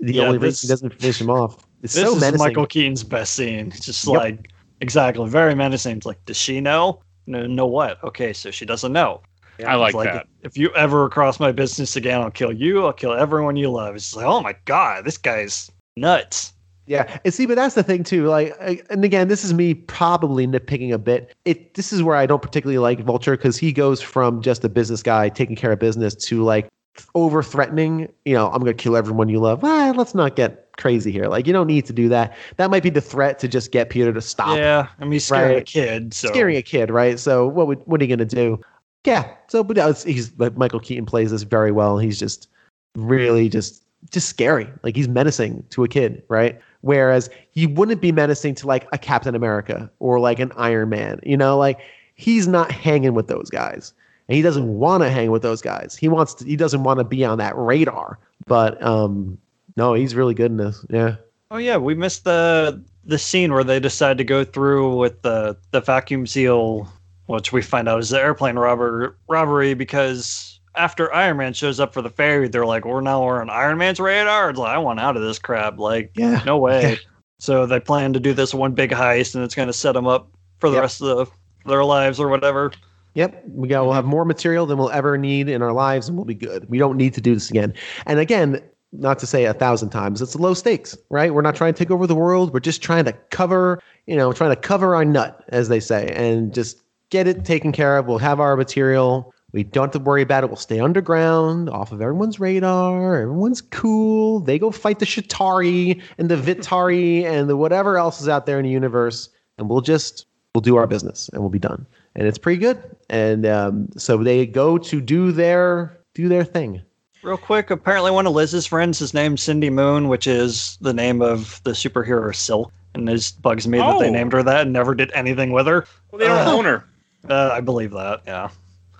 [0.00, 1.56] the Yeah, only this- reason he doesn't finish him off.
[1.82, 2.38] It's This so is menacing.
[2.46, 3.68] Michael Keaton's best scene.
[3.74, 4.16] It's just Yep.
[4.16, 4.50] like
[4.80, 5.96] exactly very menacing.
[5.98, 7.00] It's like, does she know?
[7.26, 8.02] No, know what?
[8.04, 9.20] Okay, so she doesn't know.
[9.66, 10.26] I like, It's that.
[10.42, 12.86] If you ever cross my business again, I'll kill you.
[12.86, 13.94] I'll kill everyone you love.
[13.94, 16.54] It's like, oh my god, this guy's nuts.
[16.86, 18.26] Yeah, and see, but that's the thing too.
[18.26, 21.34] Like, I- and again, this is me probably nitpicking a bit.
[21.44, 24.68] It this is where I don't particularly like Vulture because he goes from just a
[24.68, 26.66] business guy taking care of business to like
[27.14, 28.12] over threatening.
[28.24, 29.64] You know, I'm gonna kill everyone you love.
[29.64, 31.26] Ah, let's not get crazy here.
[31.26, 32.36] Like, you don't need to do that.
[32.56, 35.26] That might be the threat to just get Peter to stop Yeah, I mean, he's
[35.26, 36.14] scaring a kid.
[36.14, 37.18] So scaring a kid, right?
[37.18, 38.60] So what would what are you gonna do?
[39.04, 39.32] Yeah.
[39.48, 41.98] So, but he's like Michael Keaton plays this very well.
[41.98, 42.48] He's just
[42.96, 44.68] really just just scary.
[44.82, 46.58] Like he's menacing to a kid, right?
[46.82, 51.20] Whereas he wouldn't be menacing to like a Captain America or like an Iron Man.
[51.22, 51.80] You know, like
[52.14, 53.92] he's not hanging with those guys,
[54.30, 55.96] and he doesn't want to hang with those guys.
[55.96, 56.44] He wants to.
[56.44, 58.16] He doesn't want to be on that radar.
[58.46, 59.36] But um,
[59.76, 60.86] no, he's really good in this.
[60.88, 61.16] Yeah.
[61.50, 65.56] Oh yeah, we missed the the scene where they decide to go through with the
[65.72, 66.88] the vacuum seal,
[67.26, 71.92] which we find out is the airplane robber robbery because after Iron Man shows up
[71.92, 75.00] for the ferry, they're like, "We're now on Iron Man's radar." It's like, I want
[75.00, 75.76] out of this crap.
[75.80, 76.40] Like, Yeah.
[76.46, 76.98] no way.
[77.40, 80.06] So they plan to do this one big heist, and it's going to set them
[80.06, 80.28] up
[80.60, 80.82] for the Yep.
[80.82, 81.26] rest of the,
[81.68, 82.70] their lives or whatever.
[83.14, 83.84] Yep, we got.
[83.84, 86.68] We'll have more material than we'll ever need in our lives, and we'll be good.
[86.68, 87.74] We don't need to do this again.
[88.06, 88.60] And again,
[88.92, 91.32] not to say a thousand times, it's low stakes, right?
[91.34, 92.52] We're not trying to take over the world.
[92.52, 96.08] We're just trying to cover, you know, trying to cover our nut, as they say,
[96.14, 98.06] and just get it taken care of.
[98.06, 99.34] We'll have our material.
[99.52, 100.46] We don't have to worry about it.
[100.46, 103.22] We'll stay underground, off of everyone's radar.
[103.22, 104.40] Everyone's cool.
[104.40, 108.58] They go fight the Chitauri and the Vitari and the whatever else is out there
[108.58, 109.28] in the universe,
[109.58, 111.86] and we'll just we'll do our business and we'll be done.
[112.16, 112.82] And it's pretty good.
[113.08, 116.82] And um, so they go to do their do their thing.
[117.22, 121.20] Real quick, apparently one of Liz's friends is named Cindy Moon, which is the name
[121.22, 122.72] of the superhero Silk.
[122.94, 124.12] And it bugs me that they Oh.
[124.12, 125.86] named her that and never did anything with her.
[126.10, 126.52] Well, they don't Uh.
[126.52, 126.84] own her.
[127.28, 128.48] Uh, I believe that, yeah.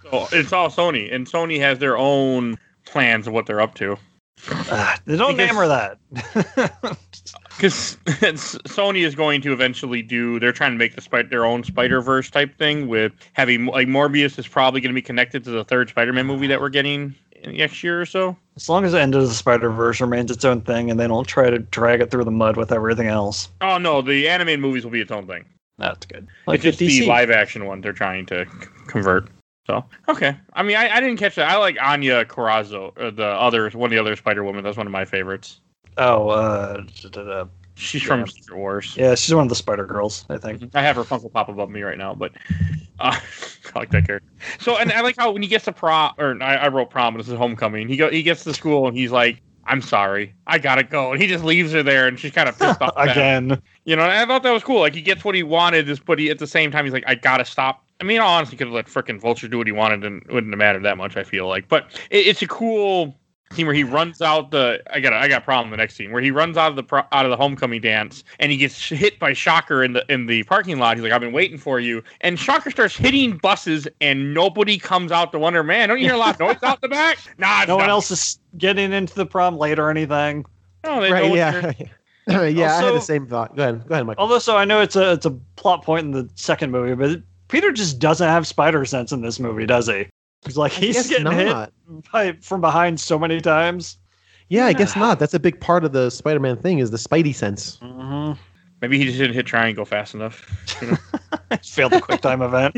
[0.03, 3.97] So it's all Sony, and Sony has their own plans of what they're up to.
[4.51, 6.99] Uh, they don't Because- name her that.
[7.61, 11.63] Because Sony is going to eventually do, they're trying to make the Spider their own
[11.63, 15.51] Spider Verse type thing with having like Morbius is probably going to be connected to
[15.51, 17.15] the third Spider Man movie that we're getting
[17.47, 18.37] next year or so.
[18.57, 21.07] as long as the end of the Spider Verse remains its own thing and they
[21.07, 24.61] don't try to drag it through the mud with everything else, Oh no, the animated
[24.61, 25.45] movies will be its own thing.
[25.79, 26.29] that's good.
[26.49, 29.29] it's just the live action one they're trying to c- convert.
[29.67, 31.49] So okay, I mean, I, I didn't catch that.
[31.51, 34.65] I like Anya Corazon, the other one of the other Spider Woman.
[34.65, 35.61] That's one of my favorites.
[35.97, 36.83] Oh, uh.
[37.77, 38.09] She's Yeah.
[38.09, 38.95] from Secret Wars.
[38.99, 40.71] yeah, she's one of the Spider Girls, I think.
[40.75, 42.33] I have her Funko Pop above me right now, but
[42.99, 43.19] uh,
[43.75, 44.29] I like that character.
[44.59, 47.17] So, and I like how when he gets to prom, or I, I wrote prom,
[47.17, 47.89] this is homecoming.
[47.89, 51.23] He go, he gets to school and he's like, "I'm sorry, I gotta go," and
[51.23, 52.93] he just leaves her there, and she's kind of pissed off.
[52.97, 53.63] Again.
[53.87, 54.81] You know, and I thought that was cool.
[54.81, 57.15] Like he gets what he wanted, but he at the same time he's like, I
[57.15, 57.83] gotta stop.
[57.99, 60.53] I mean, honestly, could have let frickin' Vulture do what he wanted, and it wouldn't
[60.53, 61.17] have mattered that much.
[61.17, 63.15] I feel like, but it, it's a cool
[63.53, 64.81] scene where he runs out the.
[64.93, 65.71] I got, I got a problem.
[65.71, 68.23] The next scene where he runs out of the pro, out of the homecoming dance,
[68.39, 70.97] and he gets hit by Shocker in the in the parking lot.
[70.97, 75.11] He's like, I've been waiting for you, and Shocker starts hitting buses, and nobody comes
[75.13, 77.19] out to wonder, man, don't you hear a lot of noise out the back?
[77.39, 77.91] Nah, it's No one done.
[77.91, 80.45] else is getting into the prom late or anything.
[80.85, 81.23] No, they- Right?
[81.25, 81.73] one's Yeah.
[82.27, 82.49] there.
[82.51, 83.57] yeah, I had the same thought.
[83.57, 83.89] Go ahead.
[83.89, 84.23] Go ahead, Michael.
[84.23, 87.21] Although, so I know it's a it's a plot point in the second movie, but
[87.49, 90.07] Peter just doesn't have spider sense in this movie, does he?
[90.45, 91.73] He's like I he's getting not.
[91.87, 93.99] hit by, from behind so many times.
[94.49, 95.19] Yeah, I guess not.
[95.21, 97.79] That's a big part of the Spider-Man thing is the Spidey sense.
[97.79, 98.41] Mm-hmm.
[98.83, 100.35] Maybe he just didn't hit triangle fast enough.
[101.63, 102.77] Failed the quick time event.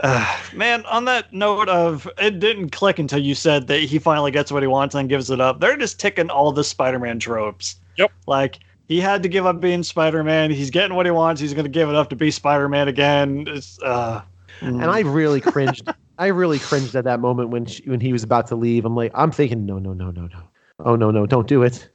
[0.00, 4.30] Uh, man, on that note of it didn't click until you said that he finally
[4.30, 5.60] gets what he wants and gives it up.
[5.60, 7.76] They're just ticking all the Spider-Man tropes.
[7.96, 8.12] Yep.
[8.26, 10.50] Like he had to give up being Spider-Man.
[10.50, 11.40] He's getting what he wants.
[11.40, 13.46] He's going to give it up to be Spider-Man again.
[13.48, 14.22] It's, uh,
[14.62, 15.88] And I really cringed.
[16.18, 18.84] I really cringed at that moment when she, when he was about to leave.
[18.84, 20.42] I'm like, I'm thinking, no, no, no, no, no.
[20.80, 21.88] Oh no, no, don't do it.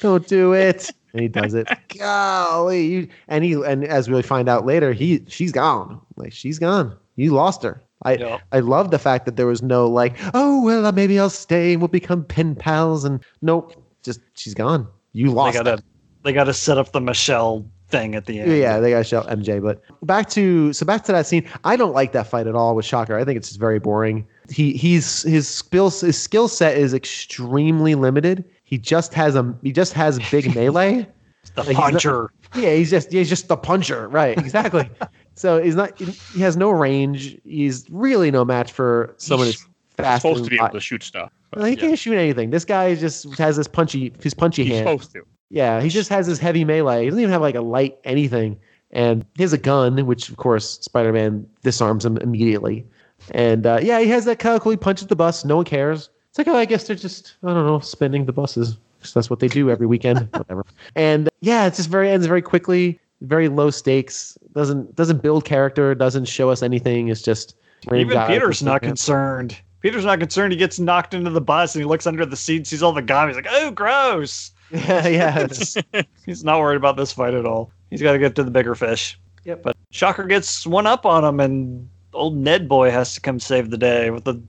[0.00, 0.90] Don't do it.
[1.12, 1.68] And he does it.
[1.98, 6.00] Golly, you, and he and as we find out later, he she's gone.
[6.16, 6.96] Like she's gone.
[7.16, 7.82] You lost her.
[8.04, 8.40] I.
[8.52, 11.72] I love the fact that there was no like, oh well, uh, maybe I'll stay
[11.72, 13.04] and we'll become pen pals.
[13.04, 14.86] And nope, just she's gone.
[15.12, 15.56] You lost.
[15.56, 15.64] her.
[15.64, 15.82] gotta
[16.24, 18.56] they gotta set up the Michelle thing at the end.
[18.56, 19.62] Yeah, they got to show MJ.
[19.62, 21.48] But back to so back to that scene.
[21.64, 23.16] I don't like that fight at all with Shocker.
[23.16, 24.26] I think it's just very boring.
[24.50, 28.44] He he's his skill his skill set is extremely limited.
[28.64, 31.06] He just has a he just has big melee.
[31.54, 32.30] the Like, he's not- puncher.
[32.54, 34.38] Yeah, he's just he's just the puncher, right?
[34.38, 34.88] Exactly.
[35.34, 37.38] so he's not he has no range.
[37.44, 40.22] He's really no match for someone He's who's fast.
[40.22, 41.30] supposed to be able to shoot stuff.
[41.50, 41.80] but Well, he yeah.
[41.80, 42.48] can't shoot anything.
[42.50, 44.88] This guy just has this punchy his punchy He's hand.
[45.00, 45.22] supposed to.
[45.50, 47.04] Yeah, he just has his heavy melee.
[47.04, 48.58] He doesn't even have like a light anything.
[48.90, 52.86] And he has a gun, which of course Spider-Man disarms him immediately.
[53.32, 54.70] And uh, yeah, he has that kind of cool.
[54.70, 55.44] He punches the bus.
[55.44, 56.10] No one cares.
[56.30, 58.76] It's like, oh, I guess they're just, I don't know, spinning the buses.
[59.00, 60.28] 'Cause That's what they do every weekend.
[60.32, 60.64] Whatever.
[60.96, 62.98] And yeah, it just very ends very quickly.
[63.20, 64.36] Very low stakes.
[64.54, 65.94] Doesn't doesn't build character.
[65.94, 67.08] Doesn't show us anything.
[67.08, 67.54] It's just
[67.92, 69.56] Even Peter's not at- concerned.
[69.80, 70.52] Peter's not concerned.
[70.52, 73.02] He gets knocked into the bus and he looks under the seat, sees all the
[73.02, 73.28] gum.
[73.28, 75.46] He's like, "Oh, gross." Yeah, yeah.
[76.26, 77.70] He's not worried about this fight at all.
[77.90, 79.18] He's got to get to the bigger fish.
[79.44, 79.62] Yep.
[79.62, 83.70] But Shocker gets one up on him, and old Ned boy has to come save
[83.70, 84.40] the day with a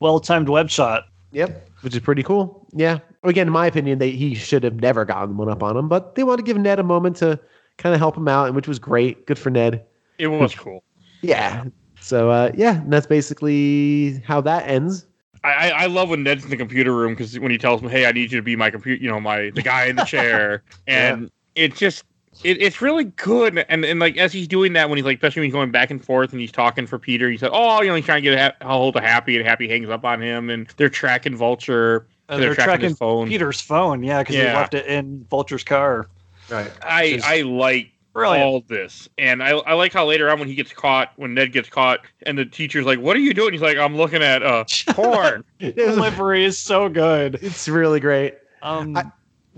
[0.00, 1.08] well-timed web shot.
[1.32, 2.66] Yep, which is pretty cool.
[2.72, 3.00] Yeah.
[3.22, 6.14] Again, in my opinion, they he should have never gotten one up on him, but
[6.14, 7.38] they want to give Ned a moment to
[7.76, 9.26] kind of help him out, and which was great.
[9.26, 9.84] Good for Ned.
[10.18, 10.82] It was cool.
[11.20, 11.64] Yeah.
[12.00, 15.06] So uh, yeah, and that's basically how that ends.
[15.44, 17.88] I, I I love when Ned's in the computer room because when he tells him,
[17.88, 20.04] "Hey, I need you to be my computer," you know, my the guy in the
[20.06, 22.04] chair, and it just
[22.44, 23.64] it, it's really good.
[23.68, 25.90] And and like as he's doing that, when he's like, especially when he's going back
[25.90, 28.30] and forth and he's talking for Peter, he said, "Oh, you know, he's trying to
[28.30, 30.88] get a, ha- a hold of Happy, and Happy hangs up on him, and they're
[30.88, 32.06] tracking Vulture.
[32.28, 33.28] Uh, they're, they're tracking, tracking his phone.
[33.28, 36.08] Peter's phone, yeah, because he left it in Vulture's car.
[36.50, 36.70] Right.
[36.82, 38.44] I Just I like Brilliant.
[38.44, 39.08] all this.
[39.18, 42.00] And I, I like how later on when he gets caught, when Ned gets caught,
[42.24, 45.44] and the teacher's like, "What are you doing?" He's like, "I'm looking at uh porn."
[45.60, 47.38] Delivery is so good.
[47.42, 48.34] It's really great.
[48.62, 49.02] Um, I-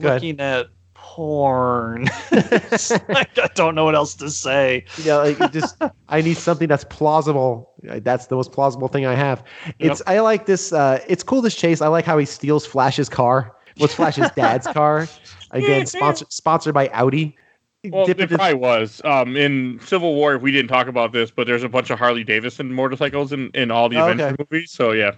[0.01, 0.23] go ahead.
[0.23, 2.09] looking at porn.
[2.33, 4.85] I don't know what else to say.
[4.99, 5.77] You know, like just
[6.09, 7.73] I need something that's plausible.
[7.83, 9.43] That's the most plausible thing I have.
[9.79, 10.73] It's I like this.
[10.73, 11.81] Uh, it's cool this chase.
[11.81, 13.55] I like how he steals Flash's car.
[13.79, 15.07] What's Flash's dad's car?
[15.53, 17.37] Again, sponsored sponsored by Audi.
[17.85, 19.01] Well, it into- probably was.
[19.05, 22.25] Um, in Civil War, we didn't talk about this, but there's a bunch of Harley
[22.25, 24.37] Davidson motorcycles in, in all the Oh, Avenger okay.
[24.39, 24.73] movies.
[24.73, 25.13] So yeah,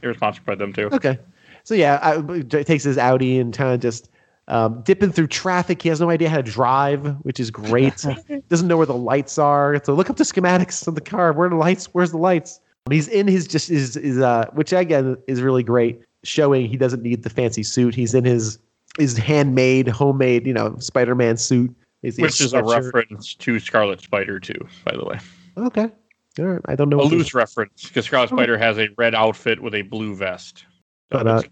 [0.00, 0.14] they were
[0.44, 0.88] by them too.
[0.92, 1.18] Okay.
[1.64, 4.10] So yeah, I, it takes his Audi and kind of just
[4.48, 5.80] um, dipping through traffic.
[5.80, 8.04] He has no idea how to drive, which is great.
[8.48, 9.80] Doesn't know where the lights are.
[9.84, 11.32] So look up the schematics of the car.
[11.32, 11.86] Where are the lights?
[11.92, 12.60] Where's the lights?
[12.90, 17.02] He's in his just his, his uh, which again is really great, showing he doesn't
[17.02, 17.94] need the fancy suit.
[17.94, 18.58] He's in his
[18.98, 21.72] his handmade, homemade, you know, Spider-Man suit.
[22.02, 25.18] His Which is a reference to Scarlet Spider too, by the way.
[25.56, 25.88] Okay.
[26.38, 26.60] All right.
[26.66, 27.00] I don't know.
[27.00, 30.64] A loose reference because Scarlet Spider has a red outfit with a blue vest.
[31.12, 31.42] So But, uh,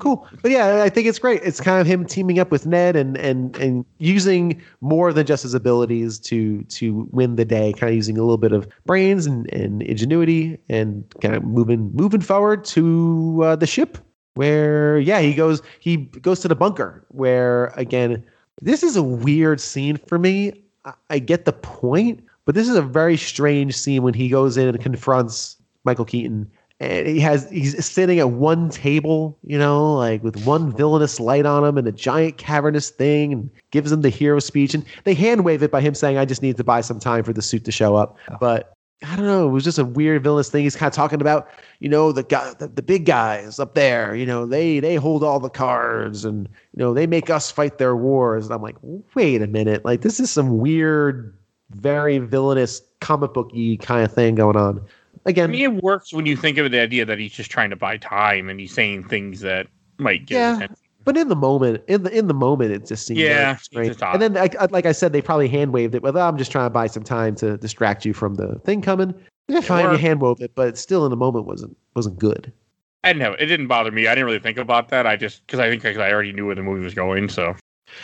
[0.00, 0.26] Cool.
[0.42, 1.42] But yeah, I think it's great.
[1.44, 5.42] It's kind of him teaming up with Ned and and and using more than just
[5.42, 9.26] his abilities to to win the day, kind of using a little bit of brains
[9.26, 13.98] and, and ingenuity and kind of moving moving forward to uh, the ship
[14.34, 18.24] where yeah, he goes he goes to the bunker where again,
[18.60, 20.52] this is a weird scene for me.
[20.84, 24.56] I, I get the point, but this is a very strange scene when he goes
[24.56, 26.50] in and confronts Michael Keaton
[26.80, 31.44] and he has he's sitting at one table, you know, like with one villainous light
[31.44, 34.72] on him and a giant cavernous thing, and gives him the hero speech.
[34.72, 37.22] And they hand wave it by him saying, "I just need to buy some time
[37.22, 38.72] for the suit to show up." But
[39.02, 40.64] I don't know, it was just a weird villainous thing.
[40.64, 41.48] He's kind of talking about,
[41.78, 45.24] you know, the guy, the, the big guys up there, you know, they they hold
[45.24, 48.44] all the cards, and you know, they make us fight their wars.
[48.44, 48.76] And I'm like,
[49.14, 51.34] wait a minute, like this is some weird,
[51.70, 54.84] very villainous comic booky kind of thing going on.
[55.24, 57.70] Again, I mean, it works when you think of the idea that he's just trying
[57.70, 59.66] to buy time and he's saying things that
[59.98, 60.66] might get Yeah.
[61.00, 61.04] Attention.
[61.04, 63.88] But in the moment, in the in the moment, it just seemed Yeah, strange.
[63.88, 64.02] just.
[64.02, 66.02] And then, like, like I said, they probably hand waved it.
[66.02, 69.14] Well, I'm just trying to buy some time to distract you from the thing coming.
[69.48, 70.00] Yeah, fine, you worked.
[70.02, 72.52] hand wove it, but it still in the moment wasn't wasn't good.
[73.02, 74.06] I didn't have it didn't bother me.
[74.06, 75.06] I didn't really think about that.
[75.06, 77.28] I just because I think 'cause I already knew where the movie was going.
[77.28, 77.56] So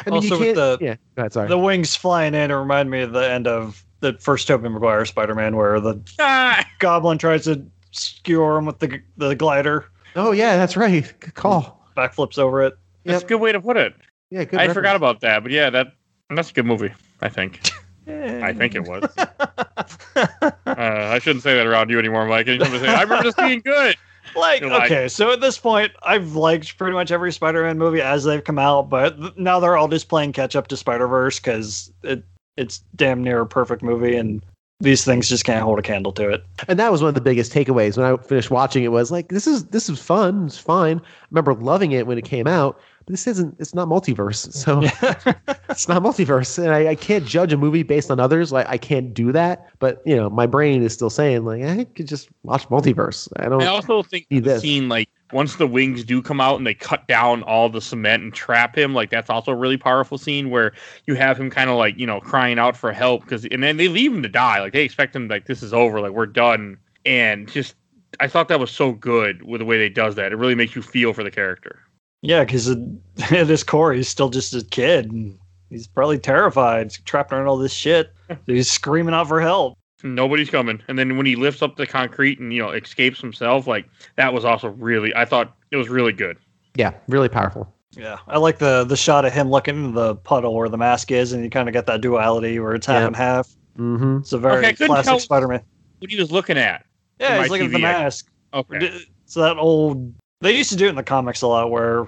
[0.07, 0.57] I mean, Also with can't.
[0.57, 1.49] the- yeah, go ahead, sorry.
[1.49, 5.05] The wings flying in it reminded me of the end of the first Tobey Maguire
[5.05, 9.87] Spider-Man, where the ah, Goblin tries to skewer him with the the glider,
[10.17, 11.13] oh yeah, that's right.
[11.21, 11.87] Good call.
[11.97, 12.77] backflips over it.
[13.07, 13.95] That's a good way to put it.
[14.31, 14.59] Yeah, good.
[14.59, 14.75] I reference.
[14.75, 15.93] forgot about that, but yeah, that
[16.31, 16.93] that's a good movie.
[17.23, 17.61] I think.
[18.09, 19.03] I think it was.
[19.19, 22.47] uh, I shouldn't say that around you anymore, Mike.
[22.47, 23.97] You say, I remember this being good.
[24.35, 28.03] Like, You're like- okay, so at this point, I've liked pretty much every Spider-Man movie
[28.03, 31.39] as they've come out, but th- now they're all just playing catch up to Spider-Verse
[31.39, 32.23] because it
[32.57, 34.43] it's damn near a perfect movie, and
[34.81, 36.45] these things just can't hold a candle to it.
[36.69, 38.89] and that was one of the biggest takeaways when I finished watching it.
[38.89, 40.47] Was like, this is this is fun.
[40.47, 40.99] It's fine.
[40.99, 43.57] I remember loving it when it came out, but this isn't.
[43.59, 44.53] It's not multiverse.
[44.67, 44.81] So.
[45.71, 48.79] it's not multiverse and I, I can't judge a movie based on others like i
[48.79, 52.29] can't do that but you know my brain is still saying like i could just
[52.43, 54.63] watch multiverse i don't I also think Need the this.
[54.63, 58.23] scene like once the wings do come out and they cut down all the cement
[58.23, 60.73] and trap him, like that's also a really powerful scene where
[61.07, 63.77] you have him kind of like you know crying out for help because and then
[63.77, 64.61] they leave him to die.
[64.61, 67.75] Like they expect him like this is over, like we're done, and just
[68.21, 70.33] I thought that was so good with the way they does that.
[70.33, 71.81] It really makes you feel for the character.
[72.23, 72.79] Yeah, because at
[73.29, 75.39] his core, he's still just a kid, and
[75.71, 78.13] he's probably terrified, he's trapped around all this shit.
[78.47, 79.79] He's screaming out for help.
[80.03, 80.83] Nobody's coming.
[80.89, 84.33] And then when he lifts up the concrete and you know escapes himself, like that
[84.33, 85.15] was also really.
[85.15, 86.37] I thought it was really good.
[86.75, 87.73] Yeah, really powerful.
[87.93, 91.11] Yeah, I like the the shot of him looking into the puddle where the mask
[91.11, 93.07] is, and you kind of get that duality where it's half Yeah.
[93.07, 93.49] and half.
[93.79, 94.19] Mm-hmm.
[94.19, 95.63] It's a very Okay, classic Spider-Man.
[95.99, 96.85] What he was looking at.
[97.19, 98.31] Yeah, my he's looking at the mask.
[98.53, 99.01] Okay.
[99.25, 102.07] So that old they used to do it in the comics a lot where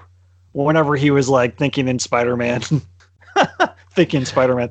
[0.51, 2.61] whenever he was like thinking in Spider-Man
[3.91, 4.69] thinking Spider-Man,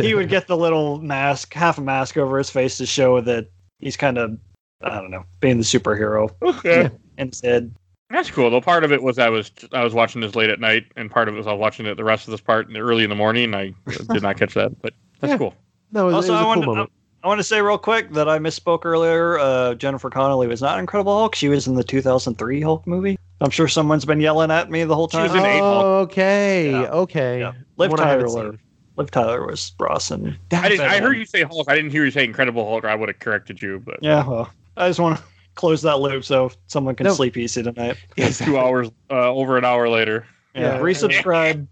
[0.00, 3.48] he would get the little mask, half a mask over his face to show that
[3.78, 4.38] he's kind of
[4.82, 6.90] I don't know, being the superhero Okay.
[7.18, 7.74] instead.
[8.10, 8.50] That's cool.
[8.50, 11.10] Though part of it was I was I was watching this late at night, and
[11.10, 12.80] part of it was I was watching it the rest of this part in the
[12.80, 13.54] early in the morning.
[13.54, 13.72] I
[14.12, 15.38] did not catch that, but that's Yeah.
[15.38, 15.54] cool.
[15.92, 16.92] No, it was, Also, it was I a cool to moment.
[17.22, 19.38] I want to say real quick that I misspoke earlier.
[19.38, 21.34] Uh, Jennifer Connelly was not Incredible Hulk.
[21.34, 23.16] She was in the 2003 Hulk movie.
[23.40, 25.40] I'm sure someone's been yelling at me the whole She was time.
[25.40, 26.10] in eight Hulk.
[26.10, 26.90] okay, Yeah.
[26.90, 27.38] okay.
[27.40, 27.52] Yeah.
[27.76, 28.28] Liv One Tyler.
[28.28, 28.58] seen.
[28.96, 30.86] Liv Tyler was Ross, and I didn't.
[30.86, 31.68] I heard you say Hulk.
[31.68, 32.84] I didn't hear you say Incredible Hulk.
[32.84, 34.26] I would have corrected you, but yeah.
[34.26, 35.24] Well, I just want to
[35.56, 37.12] close that loop so someone can No.
[37.14, 37.96] sleep easy tonight.
[38.16, 38.38] Yes.
[38.38, 40.26] two hours uh, over an hour later.
[40.54, 40.78] Yeah, Yeah.
[40.80, 41.66] resubscribe.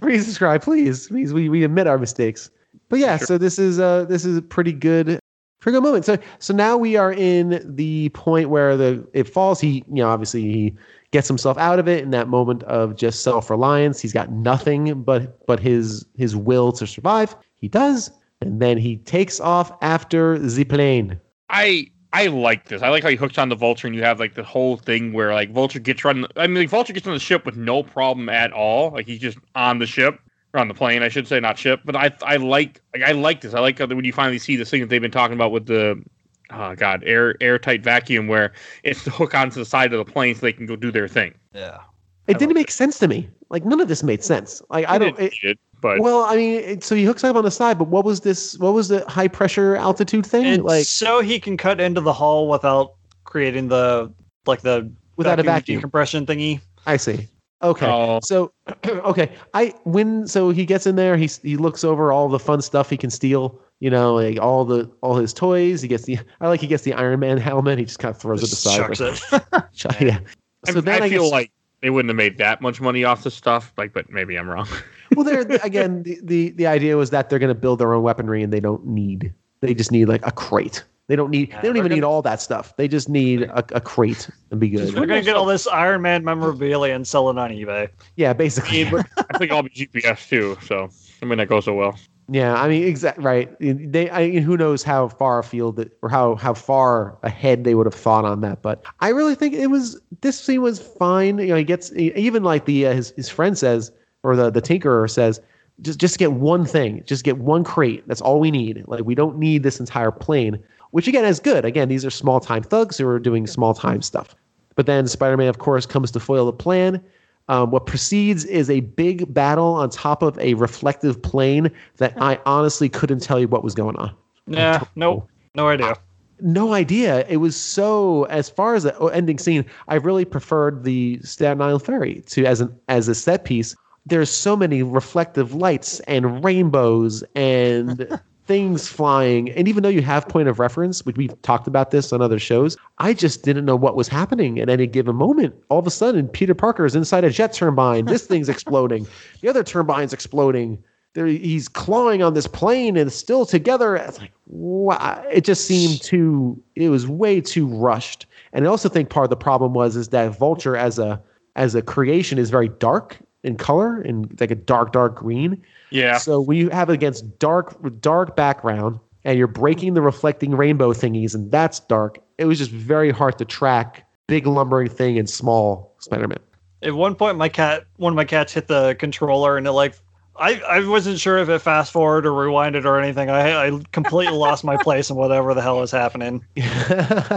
[0.00, 1.08] Please subscribe, please.
[1.08, 2.50] Please, we, we admit our mistakes.
[2.88, 3.26] But yeah, Sure.
[3.26, 5.18] so this is uh this is a pretty good
[5.60, 6.04] pretty good moment.
[6.04, 9.60] So so now we are in the point where the it falls.
[9.60, 10.74] He you know obviously he
[11.14, 14.00] gets himself out of it in that moment of just self reliance.
[14.00, 17.36] He's got nothing but but his his will to survive.
[17.54, 18.10] He does,
[18.40, 21.20] and then he takes off after the plane.
[21.48, 22.82] I I like this.
[22.82, 25.12] I like how he hooks on the Vulture, and you have like the whole thing
[25.12, 26.26] where like Vulture gets run.
[26.34, 28.90] I mean, like, Vulture gets on the ship with no problem at all.
[28.90, 30.18] Like he's just on the ship
[30.52, 31.82] or on the plane, I should say, not ship.
[31.84, 33.54] But I I like like I like this.
[33.54, 36.02] I like when you finally see this thing that they've been talking about with the
[36.50, 38.52] oh god air airtight vacuum, where
[38.82, 41.08] it's to hook onto the side of the plane so they can go do their
[41.08, 41.34] thing.
[41.54, 41.78] Yeah.
[42.26, 43.28] It I didn't love make sense to me.
[43.50, 44.62] Like none of this made sense.
[44.70, 45.18] Like I don't.
[45.18, 47.88] It, it, but well, I mean, it, so he hooks up on the side, but
[47.88, 48.58] what was this?
[48.58, 50.46] What was the high pressure altitude thing?
[50.46, 52.94] It's like so he can cut into the hull without
[53.24, 54.10] creating the
[54.46, 55.80] like the without a vacuum.
[55.80, 56.60] compression thingy.
[56.86, 57.28] I see.
[57.62, 57.86] Okay.
[57.86, 58.20] Oh.
[58.22, 58.52] So,
[58.86, 59.32] okay.
[59.52, 62.90] I when so he gets in there, he he looks over all the fun stuff
[62.90, 63.60] he can steal.
[63.80, 65.82] You know, like all the all his toys.
[65.82, 67.78] He gets the I like he gets the Iron Man helmet.
[67.78, 68.76] He just kind of throws it aside.
[68.94, 69.42] chucks it.
[69.74, 70.18] chuck- yeah.
[70.66, 71.50] I, So then I I, feel guess, like
[71.82, 73.72] they wouldn't have made that much money off the stuff.
[73.76, 74.66] Like, but maybe I'm wrong.
[75.16, 76.02] well, there again.
[76.04, 78.60] The, the the idea was that they're going to build their own weaponry, and they
[78.60, 79.32] don't need.
[79.60, 80.82] They just need like a crate.
[81.06, 81.50] They don't need.
[81.50, 82.74] Yeah, they don't even gonna- need all that stuff.
[82.78, 84.94] They just need a, a crate and be good.
[84.94, 87.88] We're gonna get all this Iron Man memorabilia and sell it on eBay.
[88.16, 88.86] Yeah, basically.
[88.86, 90.56] I think I'll be GPS too.
[90.64, 90.88] So
[91.20, 91.98] I mean that goes so well.
[92.28, 93.54] Yeah, I mean, exact right.
[93.60, 97.74] They, I mean, who knows how far afield that, or how how far ahead they
[97.74, 98.62] would have thought on that.
[98.62, 101.38] But I really think it was this scene was fine.
[101.38, 103.92] You know, he gets even like the uh, his his friend says,
[104.22, 105.38] or the the tinkerer says,
[105.82, 108.04] just just get one thing, just get one crate.
[108.06, 108.84] That's all we need.
[108.86, 110.58] Like we don't need this entire plane.
[110.92, 111.66] Which again is good.
[111.66, 114.34] Again, these are small time thugs who are doing small time stuff.
[114.76, 117.04] But then Spider Man, of course, comes to foil the plan.
[117.48, 122.40] Um, what precedes is a big battle on top of a reflective plane that I
[122.46, 124.14] honestly couldn't tell you what was going on.
[124.46, 125.96] Yeah, nope, no idea.
[126.40, 127.24] No idea.
[127.28, 128.24] It was so.
[128.24, 132.60] As far as the ending scene, I really preferred the Staten Island Ferry to as
[132.60, 133.76] an as a set piece.
[134.06, 139.50] There's so many reflective lights and rainbows and things flying.
[139.50, 142.38] And even though you have point of reference, which we've talked about this on other
[142.38, 145.54] shows, I just didn't know what was happening at any given moment.
[145.70, 148.04] All of a sudden, Peter Parker is inside a jet turbine.
[148.04, 149.06] This thing's exploding.
[149.40, 150.82] The other turbine's exploding.
[151.12, 153.94] There, he's clawing on this plane and still together.
[153.94, 155.22] It's like, wow.
[155.30, 158.24] It just seemed too, it was way too rushed.
[158.54, 161.20] And I also think part of the problem was is that Vulture as a
[161.56, 165.62] as a creation is very dark in color and like a dark, dark green.
[165.94, 166.18] Yeah.
[166.18, 170.92] So when you have it against dark, dark background, and you're breaking the reflecting rainbow
[170.92, 175.30] thingies, and that's dark, it was just very hard to track big lumbering thing and
[175.30, 176.38] small Spider-Man.
[176.82, 179.94] At one point, my cat, one of my cats, hit the controller, and it like,
[180.36, 183.30] I, I wasn't sure if it fast forward or rewinded or anything.
[183.30, 186.44] I, I completely lost my place in whatever the hell was happening.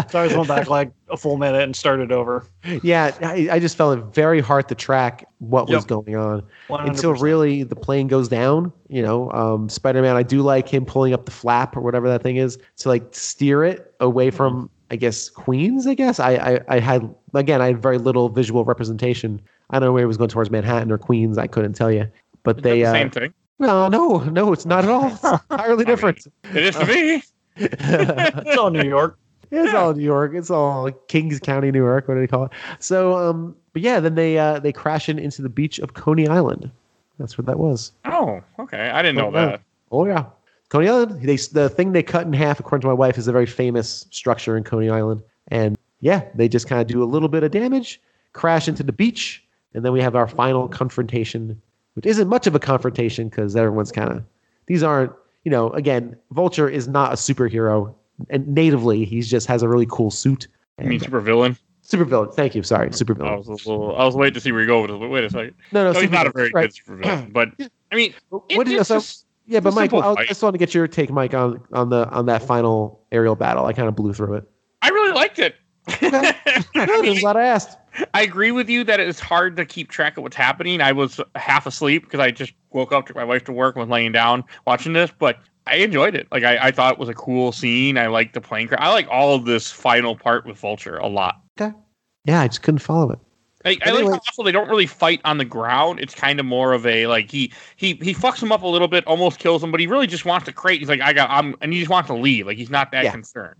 [0.09, 2.45] So I just went back like a full minute and started over.
[2.83, 6.87] yeah, I, I just felt it very hard to track what was going on 100%.
[6.87, 8.71] until really the plane goes down.
[8.89, 10.15] You know, um, Spider-Man.
[10.15, 13.03] I do like him pulling up the flap or whatever that thing is to like
[13.11, 15.87] steer it away from, I guess, Queens.
[15.87, 19.41] I guess I, I I had again I had very little visual representation.
[19.69, 21.37] I don't know where it was going towards Manhattan or Queens.
[21.37, 22.09] I couldn't tell you.
[22.47, 23.33] But Is they the uh, same thing.
[23.59, 25.07] No, no, no, it's not at all.
[25.07, 26.25] It's entirely different.
[26.55, 27.23] It is to me.
[27.57, 29.17] it's all New York.
[29.51, 30.31] it's all New York.
[30.33, 32.07] It's all Kings County, New York.
[32.07, 32.51] What do they call it?
[32.79, 36.25] So, um, but yeah, then they uh, they crash in into the beach of Coney
[36.27, 36.71] Island.
[37.19, 37.91] That's what that was.
[38.05, 38.89] Oh, okay.
[38.91, 39.45] I didn't know Oh, wow.
[39.47, 39.61] that.
[39.91, 40.25] Oh yeah.
[40.69, 41.21] Coney Island.
[41.21, 44.05] They the thing they cut in half, according to my wife, is a very famous
[44.11, 45.21] structure in Coney Island.
[45.49, 47.99] And yeah, they just kind of do a little bit of damage,
[48.31, 49.43] crash into the beach,
[49.73, 51.59] and then we have our final confrontation,
[51.97, 54.23] which isn't much of a confrontation because everyone's kind of
[54.67, 55.11] these aren't
[55.43, 57.93] you know again Vulture is not a superhero
[58.29, 60.47] and natively he's just has a really cool suit.
[60.79, 61.57] I mean, super villain.
[61.81, 62.29] super villain.
[62.31, 62.61] Thank you.
[62.63, 63.37] Sorry, super I villain.
[63.39, 63.97] was a little.
[63.97, 65.55] I was waiting to see where you go with this, but wait a second.
[65.71, 66.63] No, no, No, he's not a very right.
[66.69, 67.49] good super villain, but
[67.91, 69.01] I mean, What it, it's so,
[69.47, 72.27] yeah, but Mike, I just want to get your take, Mike, on on the on
[72.27, 73.65] that final aerial battle.
[73.65, 74.49] I kind of blew through it.
[74.83, 75.55] I really liked it.
[75.89, 76.09] Okay.
[76.13, 77.77] I, Good, I'm glad I asked.
[78.13, 80.81] I agree with you that it's hard to keep track of what's happening.
[80.81, 83.89] I was half asleep because I just woke up, took my wife to work, was
[83.89, 86.27] laying down watching this, but I enjoyed it.
[86.31, 87.97] Like I, I thought it was a cool scene.
[87.97, 88.79] I like the plane crash.
[88.81, 91.41] I like all of this final part with Vulture a lot.
[91.59, 93.19] Yeah, I just couldn't follow it.
[93.65, 95.99] I, I like Anyway- how also they don't really fight on the ground.
[96.01, 98.87] It's kind of more of a like he he he fucks him up a little
[98.89, 100.79] bit, almost kills him, but he really just wants to crate.
[100.79, 102.45] He's like, I got I'm and he just wants to leave.
[102.45, 103.11] Like he's not that Yeah.
[103.11, 103.55] concerned.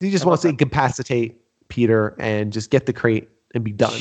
[0.00, 1.36] He just I wants to love incapacitate
[1.68, 4.00] Peter and just get the crate and be done.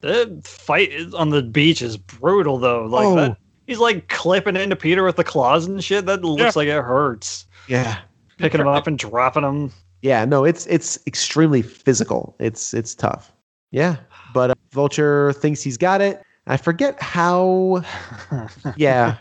[0.00, 2.84] The fight on the beach is brutal though.
[2.86, 3.14] Like Oh.
[3.16, 6.06] that, he's like clipping into Peter with the claws and shit.
[6.06, 7.46] That looks like it hurts.
[7.68, 7.98] Yeah.
[8.38, 9.72] Picking him up and dropping him.
[10.02, 12.34] Yeah, no, it's it's extremely physical.
[12.38, 13.30] It's it's tough.
[13.70, 13.96] Yeah,
[14.32, 16.22] but uh, Vulture thinks he's got it.
[16.46, 17.84] I forget how.
[18.76, 19.16] Yeah,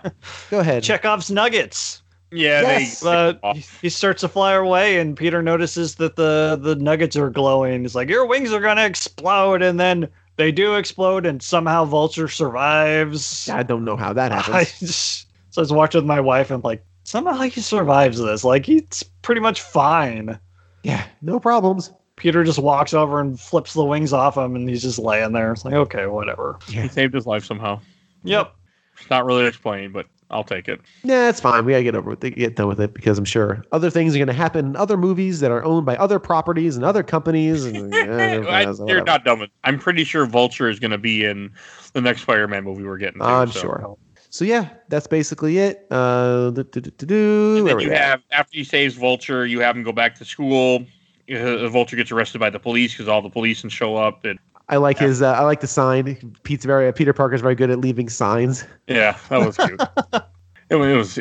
[0.49, 0.83] go ahead.
[0.83, 2.01] Chekhov's nuggets.
[2.31, 2.99] Yeah, Yes.
[2.99, 3.09] they,
[3.43, 7.29] Uh, he- he starts to fly away, and Peter notices that the the nuggets are
[7.29, 7.81] glowing.
[7.81, 10.07] He's like, "Your wings are gonna explode," and then
[10.37, 13.49] they do explode, and somehow Vulture survives.
[13.49, 14.79] I don't know how that happens.
[14.79, 18.43] just, so I was watching with my wife, and I'm like, somehow he survives this.
[18.43, 20.39] Like he's pretty much fine.
[20.83, 21.91] Yeah, no problems.
[22.15, 25.51] Peter just walks over and flips the wings off him, and he's just laying there.
[25.53, 26.59] It's like, okay, whatever.
[26.67, 27.79] he saved his life somehow.
[28.23, 28.53] Yep.
[28.99, 30.79] It's not really explained, but I'll take it.
[31.03, 31.65] Yeah, it's fine.
[31.65, 34.19] We gotta get over it, get done with it because I'm sure other things are
[34.19, 37.65] gonna happen in other movies that are owned by other properties and other companies.
[37.65, 39.47] And you're not dumb.
[39.63, 41.51] I'm pretty sure Vulture is going to be in
[41.93, 43.19] the next Spider-Man movie we're getting.
[43.19, 43.59] To, I'm so.
[43.59, 43.97] sure.
[44.29, 45.87] So yeah, that's basically it.
[45.89, 47.57] Uh, do, do, do.
[47.57, 50.85] And then you have after he saves Vulture, you have him go back to school.
[51.31, 54.25] Uh, Vulture gets arrested by the police because all the police and show up.
[54.25, 54.39] And
[54.69, 55.21] I like his.
[55.21, 56.35] Uh, I like the sign.
[56.43, 56.91] Pete's very.
[56.93, 58.65] Peter Parker's very good at leaving signs.
[58.87, 59.81] yeah, that was cute.
[60.69, 61.19] it, was- it was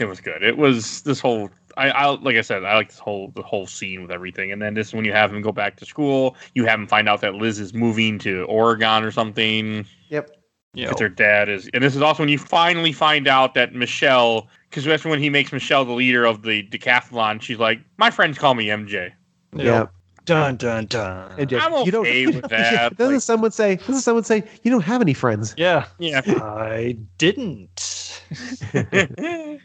[0.00, 0.42] it was good.
[0.42, 1.50] It was this whole.
[1.76, 4.50] I, I like I said, I like this whole the whole scene with everything.
[4.50, 7.08] And then this when you have him go back to school, you have him find
[7.08, 9.86] out that Liz is moving to Oregon or something.
[10.08, 10.30] Yep.
[10.72, 10.86] Yeah.
[10.86, 14.46] because her dad is and this is also when you finally find out that michelle
[14.68, 18.38] because that's when he makes michelle the leader of the decathlon she's like my friends
[18.38, 19.10] call me mj
[19.52, 19.86] Yeah.
[20.26, 21.32] Dun dun dun.
[21.38, 23.76] And just, I'm you don't, okay with that, doesn't like- someone say?
[23.76, 25.54] Doesn't someone say you don't have any friends?
[25.56, 25.86] yeah.
[25.98, 28.22] yeah I didn't.
[28.72, 29.60] and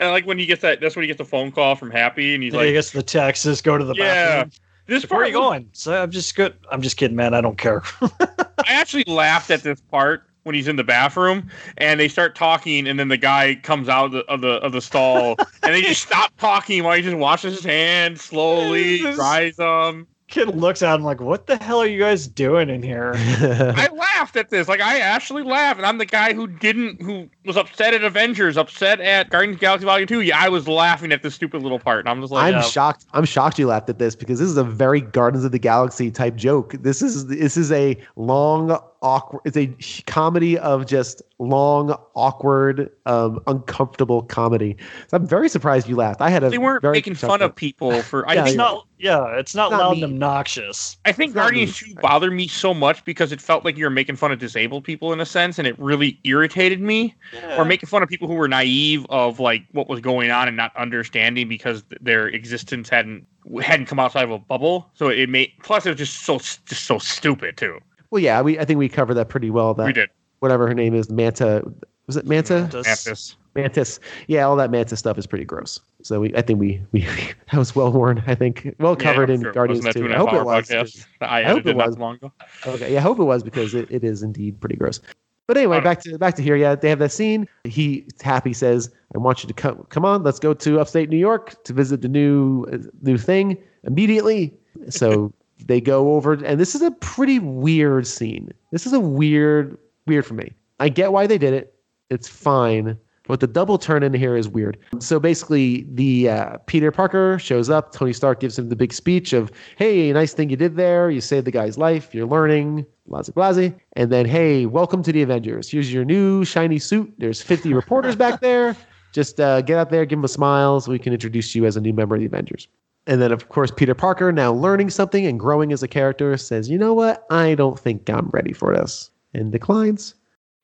[0.00, 2.42] like when he gets that that's when he gets the phone call from happy and
[2.42, 4.50] he's like, I like guess the text is go to the yeah bathroom.
[4.86, 5.68] this Like, Where are part you was- going?
[5.72, 6.54] So I'm just good.
[6.70, 7.34] I'm just kidding, man.
[7.34, 7.82] I don't care.
[8.20, 12.86] i actually laughed at this part when he's in the bathroom and they start talking
[12.86, 15.82] and then the guy comes out of the of the, of the stall and they
[15.82, 20.82] just stop talking while he just washes his hands slowly This- dries them Kid looks
[20.82, 24.50] at him like, "What the hell are you guys doing in here?" I laughed at
[24.50, 24.66] this.
[24.66, 28.56] Like I actually laughed, and I'm the guy who didn't, who was upset at Avengers,
[28.56, 30.22] upset at Guardians of the Galaxy Volume Two.
[30.22, 32.62] Yeah, I was laughing at this stupid little part, and I'm just like, I'm yeah.
[32.62, 33.06] shocked.
[33.12, 36.10] I'm shocked you laughed at this because this is a very Guardians of the Galaxy
[36.10, 36.72] type joke.
[36.72, 39.40] This is this is a long awkward.
[39.44, 39.66] It's a
[40.10, 44.76] comedy of just long awkward, um, uncomfortable comedy.
[45.08, 46.20] So I'm very surprised you laughed.
[46.20, 48.28] I had a they weren't very making fun of people for.
[48.28, 48.86] I Yeah, It's think you're not.
[48.98, 50.02] Yeah, it's not, Not loud me.
[50.04, 50.96] and obnoxious.
[51.04, 51.92] I think Guardians me.
[51.92, 54.84] Two bothered me so much because it felt like you were making fun of disabled
[54.84, 57.14] people in a sense, and it really irritated me.
[57.58, 60.56] Or making fun of people who were naive of like what was going on and
[60.56, 63.26] not understanding because th- their existence hadn't
[63.62, 64.90] hadn't come outside of a bubble.
[64.94, 65.52] So it made.
[65.62, 67.78] Plus, it was just so just so stupid too.
[68.10, 69.74] Well, yeah, we I think we covered that pretty well.
[69.74, 70.10] That we did.
[70.40, 71.62] whatever her name is, Manta.
[72.06, 72.68] Was it Manta?
[72.70, 73.36] Just- Mantis.
[73.56, 74.00] Mantis.
[74.28, 75.80] Yeah, all that Manta stuff is pretty gross.
[76.02, 77.00] So we, I think we, we
[77.52, 78.22] that was well worn.
[78.26, 79.52] I think well covered Yeah, in sure.
[79.52, 80.00] Guardians Wasn't too.
[80.00, 80.68] two and I a half hope it was.
[80.68, 81.06] podcast?
[81.22, 81.94] I, hope it was.
[81.94, 82.32] so long ago.
[82.66, 85.00] Okay, yeah, I hope it was because it, it is indeed pretty gross.
[85.46, 86.56] But anyway, back to back to here.
[86.56, 87.48] Yeah, they have that scene.
[87.64, 89.86] He Happy says, "I want you to come.
[89.90, 93.56] Come on, let's go to upstate New York to visit the new uh, new thing
[93.84, 94.52] immediately."
[94.90, 95.32] So
[95.64, 98.52] they go over, and this is a pretty weird scene.
[98.72, 100.52] This is a weird, weird for me.
[100.80, 101.74] I get why they did it.
[102.10, 102.98] It's fine.
[103.28, 104.78] But the double turn in here is weird.
[105.00, 107.92] So basically, the uh, Peter Parker shows up.
[107.92, 111.10] Tony Stark gives him the big speech of, "Hey, nice thing you did there.
[111.10, 112.14] You saved the guy's life.
[112.14, 113.72] You're learning." Blase blase.
[113.94, 115.70] And then, "Hey, welcome to the Avengers.
[115.70, 117.12] Here's your new shiny suit.
[117.18, 118.76] There's 50 reporters back there.
[119.12, 121.76] Just uh, get out there, give them a smile, so we can introduce you as
[121.76, 122.68] a new member of the Avengers.
[123.06, 126.68] And then, of course, Peter Parker, now learning something and growing as a character, says,
[126.68, 127.24] "You know what?
[127.30, 130.14] I don't think I'm ready for this," and declines.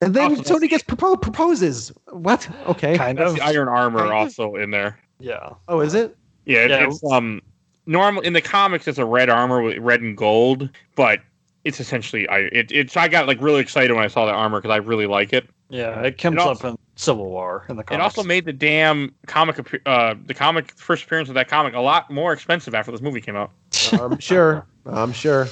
[0.00, 1.92] And then Also, Tony gets propo- proposes.
[2.10, 2.48] What?
[2.66, 2.96] Okay.
[2.98, 3.36] Kind of.
[3.36, 4.16] the Iron Armor Kind of.
[4.16, 4.98] also in there.
[5.20, 5.50] Yeah.
[5.68, 6.16] Oh, is it?
[6.44, 6.86] Yeah, it- Yeah.
[6.88, 7.40] it's um
[7.86, 8.88] normal in the comics.
[8.88, 11.20] It's a red armor with red and gold, but
[11.64, 14.60] it's essentially I it, it's I got like really excited when I saw that armor
[14.60, 15.48] because I really like it.
[15.68, 16.00] Yeah.
[16.02, 18.00] It comes also- up in Civil War in the comic.
[18.00, 21.80] It also made the damn comic uh the comic first appearance of that comic a
[21.80, 23.50] lot more expensive after this movie came out.
[23.92, 24.66] I'm sure.
[24.86, 25.48] I'm sure.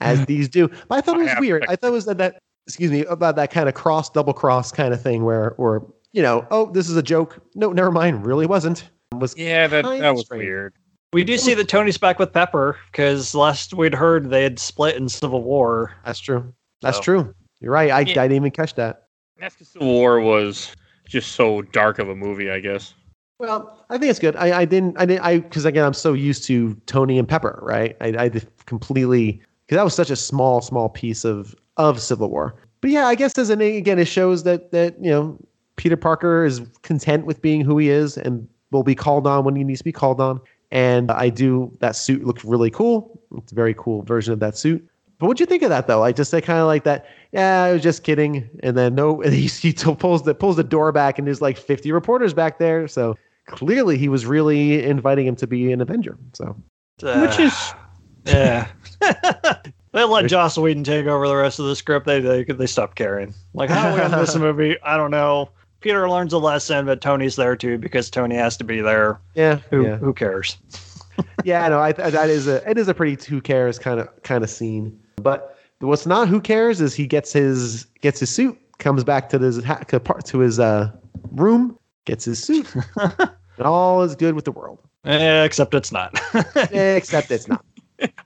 [0.00, 0.68] As these do.
[0.88, 1.64] But I thought it was have weird.
[1.68, 4.70] I thought it was that, that excuse me, about that kind of cross, double cross
[4.70, 7.40] kind of thing where or you know, oh, this is a joke.
[7.54, 8.88] No, never mind, really wasn't.
[9.12, 10.42] It was Yeah, that that was strange.
[10.44, 10.74] weird.
[11.12, 14.96] We do see that Tony's back with Pepper because last we'd heard they had split
[14.96, 15.94] in Civil War.
[16.04, 16.52] that's true.
[16.82, 17.34] That's So- true.
[17.60, 17.90] You're right.
[17.90, 18.22] I, Yeah.
[18.22, 19.08] I didn't even catch that.
[19.40, 20.70] That's because Civil War was
[21.08, 22.94] just so dark of a movie, I guess.
[23.38, 24.36] Well, I think it's good.
[24.36, 27.58] I, I didn't I didn't I because again I'm so used to Tony and Pepper,
[27.62, 27.96] right?
[28.00, 28.30] I I
[28.66, 32.54] completely because that was such a small small piece of of Civil War.
[32.80, 35.38] But yeah, I guess as an again it shows that that you know
[35.76, 39.54] Peter Parker is content with being who he is and will be called on when
[39.54, 40.40] he needs to be called on.
[40.70, 43.20] And I do that suit looked really cool.
[43.36, 44.86] It's a very cool version of that suit.
[45.18, 46.00] But what'd you think of that though?
[46.00, 47.06] Like just kind of like that.
[47.32, 48.48] Yeah, I was just kidding.
[48.62, 51.58] And then no, and he, he pulls the pulls the door back, and there's like
[51.58, 52.88] 50 reporters back there.
[52.88, 56.16] So clearly he was really inviting him to be an Avenger.
[56.32, 56.56] So
[57.00, 57.72] Which uh, is
[58.24, 58.68] yeah.
[59.92, 62.06] they let Joss Whedon take over the rest of the script.
[62.06, 63.34] They they they stopped caring.
[63.54, 64.76] Like how we end this movie?
[64.82, 65.50] I don't know.
[65.80, 69.20] Peter learns a lesson, but Tony's there too because Tony has to be there.
[69.34, 70.58] yeah, Who yeah, who cares?
[71.44, 71.68] yeah.
[71.68, 74.42] No, I, I- that is a it is a pretty who cares kind of kind
[74.42, 74.98] of scene.
[75.16, 79.38] But what's not who cares is he gets his gets his suit, comes back to
[79.38, 80.90] his ha- to his uh,
[81.32, 84.78] room, gets his suit, and all is good with the world.
[85.04, 86.12] Eh, except it's not.
[86.72, 87.64] Except it's not.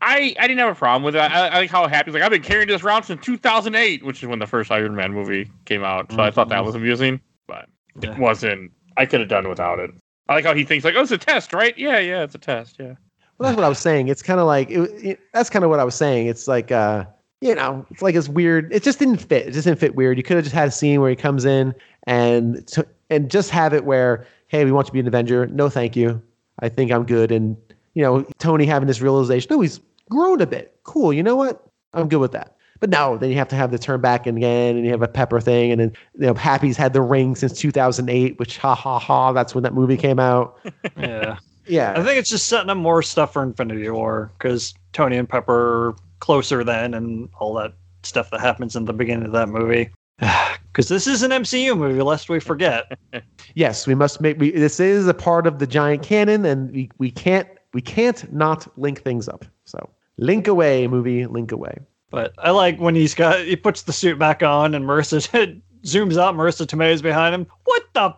[0.00, 1.18] I, I didn't have a problem with it.
[1.20, 4.22] I, I like how happy he's like I've been carrying this around since 2008, which
[4.22, 6.10] is when the first Iron Man movie came out.
[6.12, 7.68] So I thought that was amusing, but
[8.00, 8.12] Yeah.
[8.12, 8.72] it wasn't.
[8.96, 9.90] I could have done without it.
[10.28, 11.76] I like how he thinks like, oh, it's a test, right?
[11.76, 12.76] Yeah, yeah, it's a test.
[12.80, 12.94] Yeah.
[13.38, 14.08] Well, that's what I was saying.
[14.08, 16.26] It's kind of like it, it, that's kind of what I was saying.
[16.26, 17.04] It's like uh,
[17.42, 18.72] you know, it's like it's weird.
[18.72, 19.48] It just didn't fit.
[19.48, 20.16] It just didn't fit weird.
[20.16, 21.74] You could have just had a scene where he comes in
[22.04, 25.48] and t- and just have it where, hey, we want you to be an Avenger.
[25.48, 26.22] No, thank you.
[26.60, 27.32] I think I'm good.
[27.32, 27.56] And
[27.94, 29.48] you know, Tony having this realization.
[29.50, 30.78] No, he's grown a bit.
[30.84, 31.12] Cool.
[31.12, 31.66] You know what?
[31.94, 32.56] I'm good with that.
[32.78, 35.08] But no, then you have to have the turn back again, and you have a
[35.08, 39.00] Pepper thing, and then you know, Happy's had the ring since 2008, which ha ha
[39.00, 39.32] ha.
[39.32, 40.60] That's when that movie came out.
[40.96, 41.38] yeah.
[41.66, 41.92] Yeah.
[41.96, 45.88] I think it's just setting up more stuff for Infinity War because Tony and Pepper
[45.88, 47.74] are closer then and all that
[48.04, 49.90] stuff that happens in the beginning of that movie.
[50.72, 52.98] Because this is an MCU movie, lest we forget.
[53.54, 54.38] Yes, we must make.
[54.40, 58.32] We, this is a part of the giant canon, and we, we can't we can't
[58.32, 59.44] not link things up.
[59.66, 61.76] So link away, movie, link away.
[62.08, 66.16] But I like when he's got he puts the suit back on and Marisa zooms
[66.16, 66.34] out.
[66.34, 67.46] Marisa Tomei's behind him.
[67.64, 68.14] What the?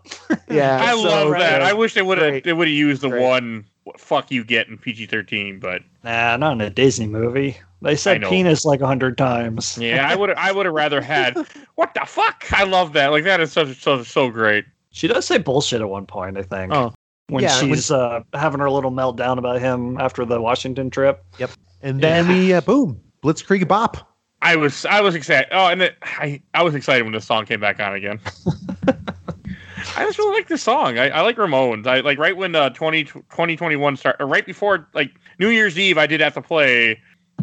[0.55, 1.59] Yeah, I so love that.
[1.59, 1.63] good.
[1.63, 3.23] I wish they would have they would have used the Great.
[3.23, 7.57] one what fuck you get in PG thirteen, but Nah, not in a Disney movie.
[7.85, 9.77] They said penis like a hundred times.
[9.79, 11.37] yeah, I would I would have rather had
[11.75, 12.47] what the fuck.
[12.53, 13.09] I love that.
[13.13, 14.65] Like that is so so so great.
[14.91, 16.39] She does say bullshit at one point.
[16.39, 16.73] I think.
[16.73, 16.95] Oh.
[17.29, 21.25] When Yeah, when- she's uh, having her little meltdown about him after the Washington trip.
[21.39, 21.51] Yep.
[21.83, 24.11] And then we uh, boom, Blitzkrieg Bop.
[24.41, 25.49] I was I was excited.
[25.53, 28.19] Oh, and it, I I was excited when the song came back on again.
[29.97, 30.99] I just really like this song.
[30.99, 31.87] I, I like Ramones.
[31.87, 36.07] I like right when uh 20, 2021 start, right before like New Year's Eve, I
[36.07, 37.01] did have to play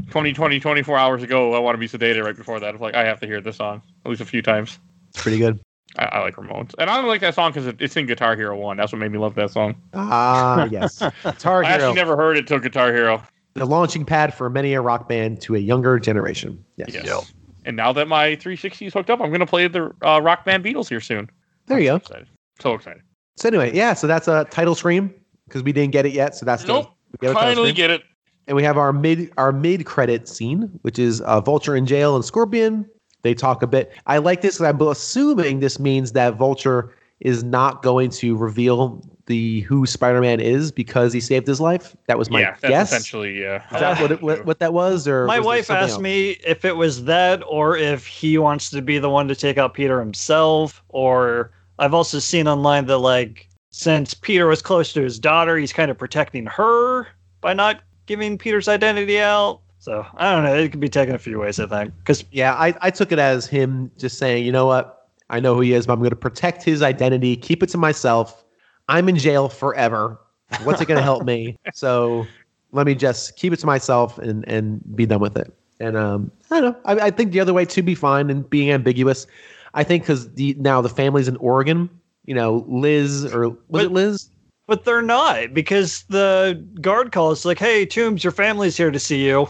[0.08, 1.54] 2020 24 hours ago.
[1.54, 2.24] I want to be sedated.
[2.24, 4.26] Right before that, I was like, I have to hear this song at least a
[4.26, 4.80] few times.
[5.10, 5.60] It's pretty good.
[5.98, 8.36] I, I like Ramones, and I only like that song because it, it's in Guitar
[8.38, 8.78] Hero One.
[8.78, 9.76] That's what made me love that song.
[9.94, 11.00] Ah, yes.
[11.24, 11.68] Guitar Hero.
[11.68, 13.22] I actually never heard it till Guitar Hero.
[13.56, 16.64] the launching pad for many a rock band to a younger generation.
[16.78, 16.94] Yes.
[16.94, 17.06] Yes.
[17.06, 17.24] Yep.
[17.66, 20.46] And now that my 360 is hooked up, I'm going to play the uh, Rock
[20.46, 21.30] Band Beatles here soon.
[21.68, 22.06] There you I'm go.
[22.06, 22.28] so excited.
[22.60, 23.02] So excited.
[23.36, 23.94] So anyway, yeah.
[23.94, 25.14] So that's a title scream
[25.48, 26.36] because we didn't get it yet.
[26.36, 26.92] So that's the- Nope.
[27.20, 28.02] we get Finally get it.
[28.48, 32.16] And we have our mid our mid credit scene, which is uh, Vulture in jail
[32.16, 32.86] and Scorpion.
[33.24, 33.92] They talk a bit.
[34.08, 34.58] I like this.
[34.58, 40.40] 'cause I'm assuming this means that Vulture is not going to reveal the who Spider-Man
[40.40, 41.96] is because he saved his life.
[42.08, 42.88] That was my yeah, that's guess.
[42.92, 43.64] essentially yeah.
[43.72, 45.08] Is that what, it, what what that was?
[45.08, 46.02] Or My was wife asked else?
[46.02, 49.60] me if it was that or if he wants to be the one to take
[49.60, 50.84] out Peter himself.
[50.90, 55.72] Or I've also seen online that, like, since Peter was close to his daughter, he's
[55.72, 57.08] kind of protecting her
[57.40, 59.62] by not giving Peter's identity out.
[59.80, 60.56] So I don't know.
[60.56, 61.94] It could be taken a few ways, I think.
[62.00, 65.10] Because Yeah, I, I took it as him just saying, you know what?
[65.30, 67.78] I know who he is, but I'm going to protect his identity, keep it to
[67.78, 68.44] myself.
[68.90, 70.20] I'm in jail forever.
[70.64, 71.58] What's it going to help me?
[71.74, 72.28] So
[72.74, 75.54] let me just keep it to myself and and be done with it.
[75.80, 76.80] And um, I don't know.
[76.86, 79.26] I, I think the other way to be fine and being ambiguous.
[79.74, 81.90] I think because the now the family's in Oregon.
[82.26, 84.30] You know, Liz or was it Liz?
[84.72, 89.26] But they're not because the guard calls like, "Hey, Toomes, your family's here to see
[89.28, 89.50] you."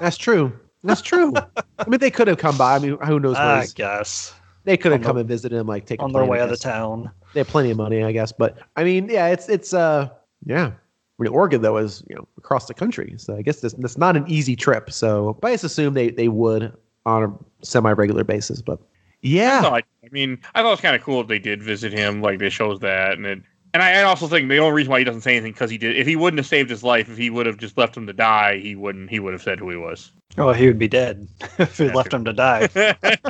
[0.00, 0.50] That's true.
[0.82, 1.34] That's true.
[1.78, 2.76] I mean, they could have come by.
[2.76, 3.34] I mean, who knows?
[3.36, 4.34] Where I guess
[4.64, 6.30] they could have on the- come and visited him, like take a on their plane,
[6.30, 6.60] way out of guess.
[6.60, 7.10] town.
[7.34, 8.32] They have plenty of money, I guess.
[8.32, 10.08] But I mean, yeah, it's it's uh
[10.46, 10.68] yeah.
[10.68, 13.98] I mean, Oregon though is you know across the country, so I guess that's, that's
[13.98, 14.90] not an easy trip.
[14.90, 16.74] So, but I just assume they they would
[17.04, 18.62] on a semi regular basis.
[18.62, 18.80] But
[19.20, 21.62] yeah, So, like, I mean, I thought it was kind of cool if they did
[21.62, 22.22] visit him.
[22.22, 23.42] Like, they shows that, and it,
[23.74, 25.78] and I, I also think the only reason why he doesn't say anything because he
[25.78, 25.96] did.
[25.96, 28.12] If he wouldn't have saved his life, if he would have just left him to
[28.12, 29.10] die, he wouldn't.
[29.10, 30.12] He would have said who he was.
[30.38, 31.26] Oh, he would be dead
[31.58, 32.18] if he Yeah, left true.
[32.18, 32.68] him to die.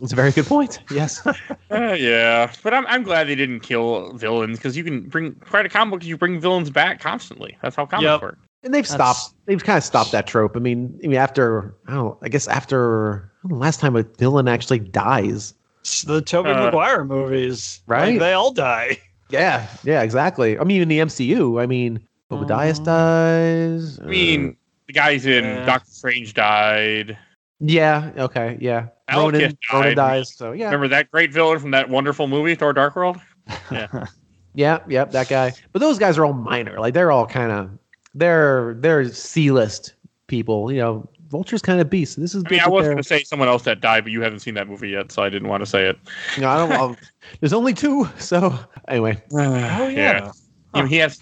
[0.00, 0.80] it's a very good point.
[0.90, 1.26] Yes,
[1.70, 5.62] Uh, yeah, but I'm I'm glad they didn't kill villains because you can bring prior
[5.64, 7.56] to comic books you bring villains back constantly.
[7.62, 8.22] That's how comics Yep.
[8.22, 8.38] work.
[8.62, 9.34] and they've That's- stopped.
[9.46, 10.56] They've kind of stopped that trope.
[10.56, 12.04] I mean, I mean after I don't.
[12.04, 15.54] know, I guess after I know, last time a villain actually dies.
[15.80, 18.18] It's the Tobey Uh, Maguire movies, Like, right?
[18.18, 18.98] they all die.
[19.30, 20.58] Yeah, yeah, exactly.
[20.58, 22.00] I mean, in the MCU, I mean,
[22.30, 24.00] Obadiah Um, dies.
[24.00, 25.64] I mean, the guys in Yeah.
[25.64, 27.16] Doctor Strange died.
[27.60, 28.88] yeah, okay, yeah.
[29.10, 30.34] Malekith Ronan, Ronan dies.
[30.34, 33.18] So yeah, Remember that great villain from that wonderful movie, Thor: Dark World?
[33.70, 34.06] yeah,
[34.54, 34.78] yeah.
[34.88, 35.52] yep, that guy.
[35.72, 36.78] But those guys are all minor.
[36.80, 37.70] Like they're all kind of
[38.14, 39.94] they're they're C list
[40.26, 40.72] people.
[40.72, 42.20] You know, Vulture's kind of beast.
[42.20, 44.22] This is I mean, I was going to say someone else that died, but you
[44.22, 45.98] haven't seen that movie yet, so I didn't want to say it.
[46.38, 46.98] no, I don't.
[47.26, 48.08] I'll- there's only two.
[48.18, 48.58] So
[48.88, 50.32] anyway, uh, Oh yeah.
[50.74, 51.18] I mean, he has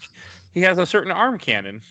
[0.51, 1.81] he has a certain arm cannon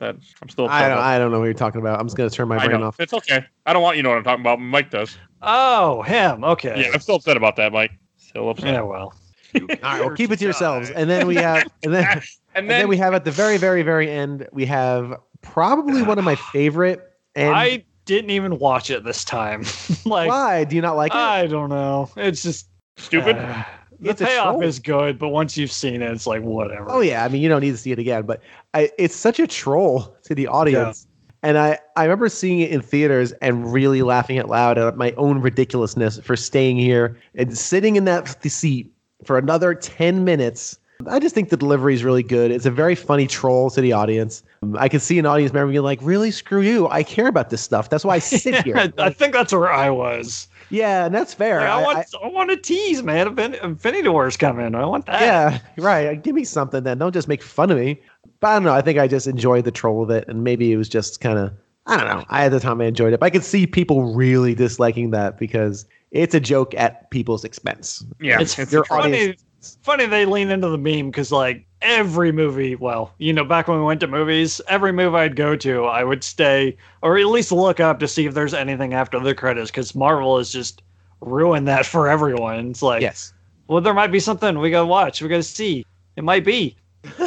[0.00, 0.68] that I'm still.
[0.68, 0.98] I don't.
[0.98, 2.00] I don't know what you're talking about.
[2.00, 2.88] I'm just gonna turn my I brain know.
[2.88, 3.00] off.
[3.00, 3.44] It's okay.
[3.66, 4.60] I don't want you to know what I'm talking about.
[4.60, 5.16] Mike does.
[5.42, 6.44] Oh, him.
[6.44, 6.82] Okay.
[6.82, 7.92] Yeah, I'm still upset about that, Mike.
[8.16, 8.74] Still upset.
[8.74, 9.14] Yeah, well.
[9.54, 10.90] All right, well, keep it to yourselves.
[10.90, 12.22] And then we have, and then, and
[12.54, 16.18] and then, then we have at the very, very, very end, we have probably one
[16.18, 17.00] of my favorite.
[17.34, 19.64] And I didn't even watch it this time.
[20.04, 21.18] like, why do you not like it?
[21.18, 22.10] I don't know.
[22.16, 22.68] It's just
[22.98, 23.36] stupid.
[23.36, 23.64] uh,
[24.00, 26.90] the payoff is good, but once you've seen it, it's like whatever.
[26.90, 28.40] Oh yeah, I mean you don't need to see it again, but
[28.74, 31.06] I, it's such a troll to the audience.
[31.42, 35.12] And I, I remember seeing it in theaters and really laughing out loud at my
[35.12, 38.92] own ridiculousness for staying here and sitting in that seat
[39.24, 40.78] for another 10 minutes.
[41.06, 42.50] I just think the delivery is really good.
[42.50, 44.42] It's a very funny troll to the audience.
[44.76, 46.32] I can see an audience member being like, really?
[46.32, 46.88] Screw you.
[46.88, 47.88] I care about this stuff.
[47.88, 48.76] That's why I sit here.
[48.76, 50.48] I, I think that's where I was.
[50.70, 51.60] Yeah, and that's fair.
[51.60, 53.34] Like, I, I- want, I- I, want to tease, man.
[53.34, 54.74] Infin- Infinity War's coming.
[54.74, 55.20] I want that.
[55.20, 56.22] yeah, right.
[56.22, 56.98] Give me something then.
[56.98, 58.00] Don't just make fun of me.
[58.40, 58.74] But I don't know.
[58.74, 61.38] I think I just enjoyed the troll of it, and maybe it was just kind
[61.38, 61.52] of
[61.86, 62.24] I don't know.
[62.28, 65.38] I at the time I enjoyed it, but I could see people really disliking that
[65.38, 68.04] because it's a joke at people's expense.
[68.20, 69.78] yeah, it's it's your a troll.
[69.82, 70.04] funny.
[70.04, 73.78] Funny they lean into the meme because like every movie, well, you know, back when
[73.78, 77.52] we went to movies, every movie I'd go to, I would stay or at least
[77.52, 80.82] look up to see if there's anything after the credits because Marvel has just
[81.20, 82.70] ruined that for everyone.
[82.70, 83.32] It's like, Yes.
[83.68, 85.84] well, there might be something we gotta watch, we gotta see.
[86.16, 86.76] It might be.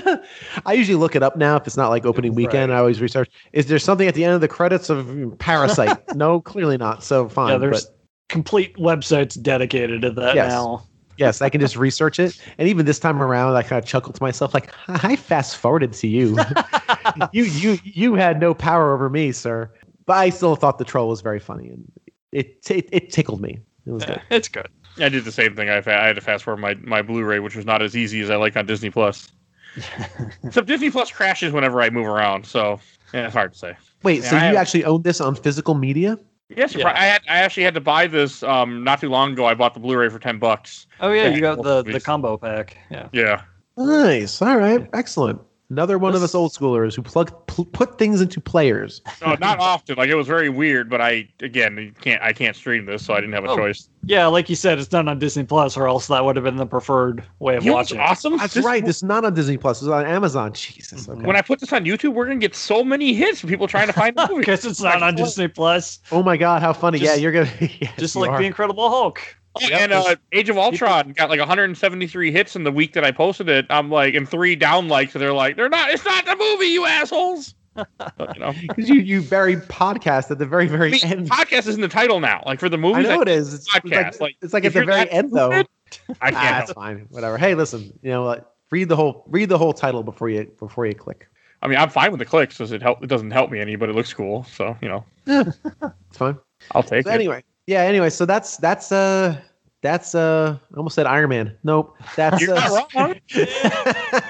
[0.66, 2.72] I usually look it up now if it's not like opening weekend.
[2.72, 2.76] Right.
[2.76, 3.30] I always research.
[3.54, 5.98] Is there something at the end of the credits of Parasite?
[6.16, 7.04] no, clearly not.
[7.04, 7.52] So fine.
[7.54, 7.96] yeah, there's but
[8.28, 10.50] complete websites dedicated to that Yes.
[10.52, 10.84] now.
[11.18, 12.40] Yes, I can just research it.
[12.58, 15.94] And even this time around, I kind of chuckled to myself, like, I fast forwarded
[15.94, 16.38] to you.
[17.32, 19.72] you you you had no power over me, sir.
[20.06, 21.92] But I still thought the troll was very funny, and
[22.32, 23.60] it it, it tickled me.
[23.86, 24.22] It was Yeah, good.
[24.30, 24.68] it's good.
[25.00, 25.70] I did the same thing.
[25.70, 28.20] I, fa- I had to fast forward my, my Blu-ray, which was not as easy
[28.22, 29.32] as I like on Disney Plus.
[30.44, 32.80] Except Disney Plus crashes whenever I move around, so
[33.14, 33.76] yeah, it's hard to say.
[34.04, 36.20] Wait, Yeah, so I you have- actually own this on physical media?
[36.56, 36.92] Yes, Yeah.
[36.96, 39.46] I had I actually had to buy this um not too long ago.
[39.46, 40.88] I bought the Blu-ray for ten bucks.
[41.00, 42.78] Oh yeah, Yeah, you got well, the the combo pack.
[42.90, 43.08] Yeah.
[43.12, 43.42] Yeah,
[43.78, 44.42] Nice.
[44.42, 44.88] All right.
[44.94, 45.42] Excellent.
[45.72, 49.02] Another one of us old schoolers who plug pl- put things into players.
[49.26, 49.96] no, not often.
[49.96, 53.14] Like it was very weird, but I again you can't I can't stream this, so
[53.14, 53.88] I didn't have a Oh, choice.
[54.04, 56.58] Yeah, like you said, it's not on Disney Plus, or else that would have been
[56.58, 58.02] the preferred way of You know what's watching.
[58.02, 58.38] awesome?
[58.38, 58.84] That's This- right.
[58.84, 59.82] This is not on Disney Plus.
[59.82, 60.52] It's on Amazon.
[60.54, 61.08] Jesus.
[61.08, 61.22] Okay.
[61.26, 63.88] When I put this on YouTube, we're gonna get so many hits from people trying
[63.88, 64.42] to find the movie.
[64.42, 67.00] Because it's not on Disney Plus, oh my God, how funny!
[67.00, 67.50] Just- yeah, you're gonna.
[67.80, 68.40] yes, just you like are.
[68.40, 69.22] the Incredible Hulk.
[69.56, 73.04] Oh, Yep, and uh, Age of Ultron got like 173 hits in the week that
[73.04, 73.66] I posted it.
[73.70, 75.12] I'm like, and three down likes.
[75.14, 75.90] So they're like, they're not.
[75.92, 77.54] It's not the movie, you assholes.
[77.98, 81.30] But, you know, because you you buried podcast at the very I very mean, end.
[81.30, 82.44] podcast is in the title now.
[82.46, 83.54] Like for the movie, I know it is.
[83.54, 85.52] It's, it's podcast, like, like, it's like at the very end though.
[85.90, 86.34] stupid, I Ah, can't.
[86.34, 87.06] that's fine.
[87.10, 87.38] Whatever.
[87.38, 87.98] Hey, listen.
[88.02, 88.56] You know what?
[88.72, 91.28] Read the whole read the whole title before you before you click.
[91.62, 93.04] I mean, I'm fine with the clicks because it help.
[93.04, 94.44] It doesn't help me any, but it looks cool.
[94.46, 96.38] So you know, It's fine.
[96.74, 97.16] I'll take So it.
[97.16, 97.82] anyway, yeah.
[97.82, 99.40] Anyway, so that's that's uh
[99.82, 101.58] That's uh, I almost said Iron Man.
[101.64, 103.16] Nope, that's You're uh, not wrong.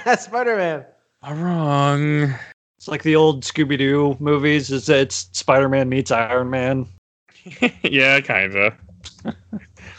[0.05, 0.85] that's Spider Man.
[1.21, 2.33] I'm wrong.
[2.77, 4.71] It's like the old Scooby Doo movies.
[4.71, 6.87] Is it's Spider Man meets Iron Man.
[7.83, 8.75] yeah, kinda.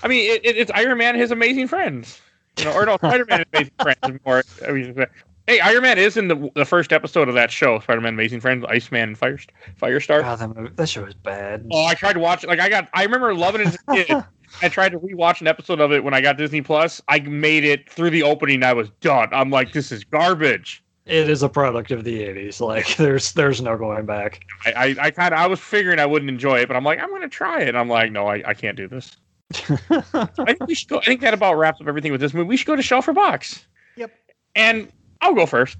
[0.02, 2.18] I mean, it, it, it's Iron Man and his amazing friends.
[2.58, 4.42] You know, or no, Spider Man and amazing friends is more.
[4.66, 5.06] I mean,
[5.52, 8.40] hey, Iron Man is in the the first episode of that show, Spider Man Amazing
[8.40, 9.38] Friends, Iceman and Fire
[9.80, 10.22] Firestar.
[10.22, 11.66] God, that, movie, that show is bad.
[11.70, 12.46] Oh, I tried to watch it.
[12.48, 14.24] Like I got, I remember loving it as a kid.
[14.62, 17.00] I tried to rewatch an episode of it when I got Disney Plus.
[17.08, 18.62] I made it through the opening.
[18.62, 19.28] I was done.
[19.32, 20.84] I'm like, this is garbage.
[21.06, 22.60] It is a product of the '80s.
[22.60, 24.44] Like there's there's no going back.
[24.64, 26.98] I, I, I kind of, I was figuring I wouldn't enjoy it, but I'm like,
[26.98, 27.74] I'm gonna try it.
[27.74, 29.16] I'm like, no, I, I can't do this.
[30.14, 30.98] I think we should go.
[30.98, 32.48] I think that about wraps up everything with this movie.
[32.48, 33.66] We should go to shelf or box.
[33.96, 34.12] Yep.
[34.54, 34.90] And
[35.22, 35.78] I'll go first.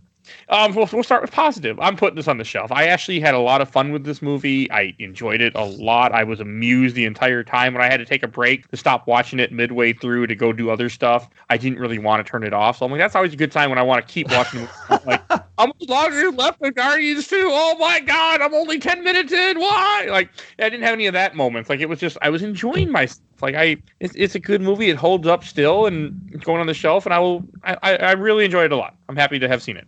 [0.49, 1.79] Um, we'll, we'll start with positive.
[1.81, 2.71] I'm putting this on the shelf.
[2.71, 4.71] I actually had a lot of fun with this movie.
[4.71, 6.13] I enjoyed it a lot.
[6.13, 7.75] I was amused the entire time.
[7.75, 10.53] When I had to take a break to stop watching it midway through to go
[10.53, 12.79] do other stuff, I didn't really want to turn it off.
[12.79, 14.69] So I'm like, that's always a good time when I want to keep watching.
[15.07, 15.23] like,
[15.59, 17.49] I'm longer left with Guardians 2.
[17.51, 19.59] Oh my God, I'm only 10 minutes in.
[19.59, 20.09] Why?
[20.11, 21.69] Like, I didn't have any of that moments.
[21.71, 23.21] Like, it was just, I was enjoying myself.
[23.41, 24.89] Like, I, it's, it's a good movie.
[24.89, 27.07] It holds up still and it's going on the shelf.
[27.07, 28.97] And I will, I, I, I really enjoyed it a lot.
[29.09, 29.87] I'm happy to have seen it.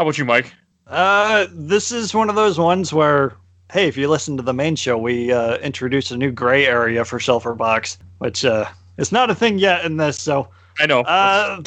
[0.00, 0.54] How about you, Mike?
[0.86, 3.34] Uh, this is one of those ones where,
[3.70, 7.04] hey, if you listen to the main show, we uh, introduced a new gray area
[7.04, 8.64] for or Box, which uh,
[8.96, 10.18] is not a thing yet in this.
[10.18, 10.48] So,
[10.78, 11.00] I know.
[11.00, 11.60] uh,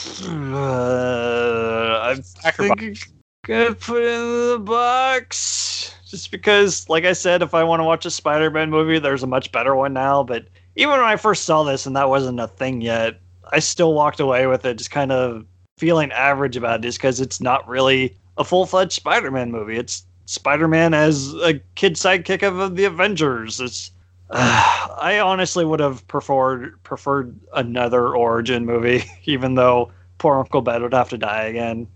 [0.52, 2.96] uh I think I'm
[3.46, 7.84] gonna put it in the box just because, like I said, if I want to
[7.84, 10.24] watch a Spider-Man movie, there's a much better one now.
[10.24, 13.20] But even when I first saw this and that wasn't a thing yet,
[13.52, 15.46] I still walked away with it, just kind of
[15.78, 19.78] feeling average about it, just because it's not really a full-fledged Spider-Man movie.
[19.78, 23.60] It's Spider-Man as a kid sidekick of the Avengers.
[23.60, 23.92] It's
[24.30, 30.82] uh, I honestly would have preferred preferred another origin movie, even though poor Uncle Ben
[30.82, 31.88] would have to die again.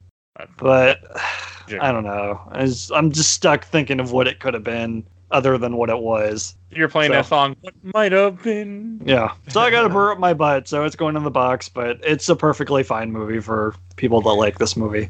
[0.58, 1.00] But
[1.82, 2.40] I don't know.
[2.52, 5.90] I was- I'm just stuck thinking of what it could have been, other than what
[5.90, 6.56] it was.
[6.70, 7.56] You're playing So- that song.
[7.62, 9.02] What might have been?
[9.06, 9.34] Yeah.
[9.50, 11.68] So I got to burr up my butt, so it's going in the box.
[11.70, 15.10] But it's a perfectly fine movie for people that like this movie.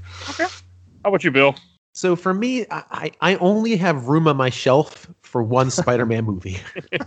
[1.07, 1.55] How about you, Bill?
[1.93, 6.59] So for me, I, I only have room on my shelf for one Spider-Man movie.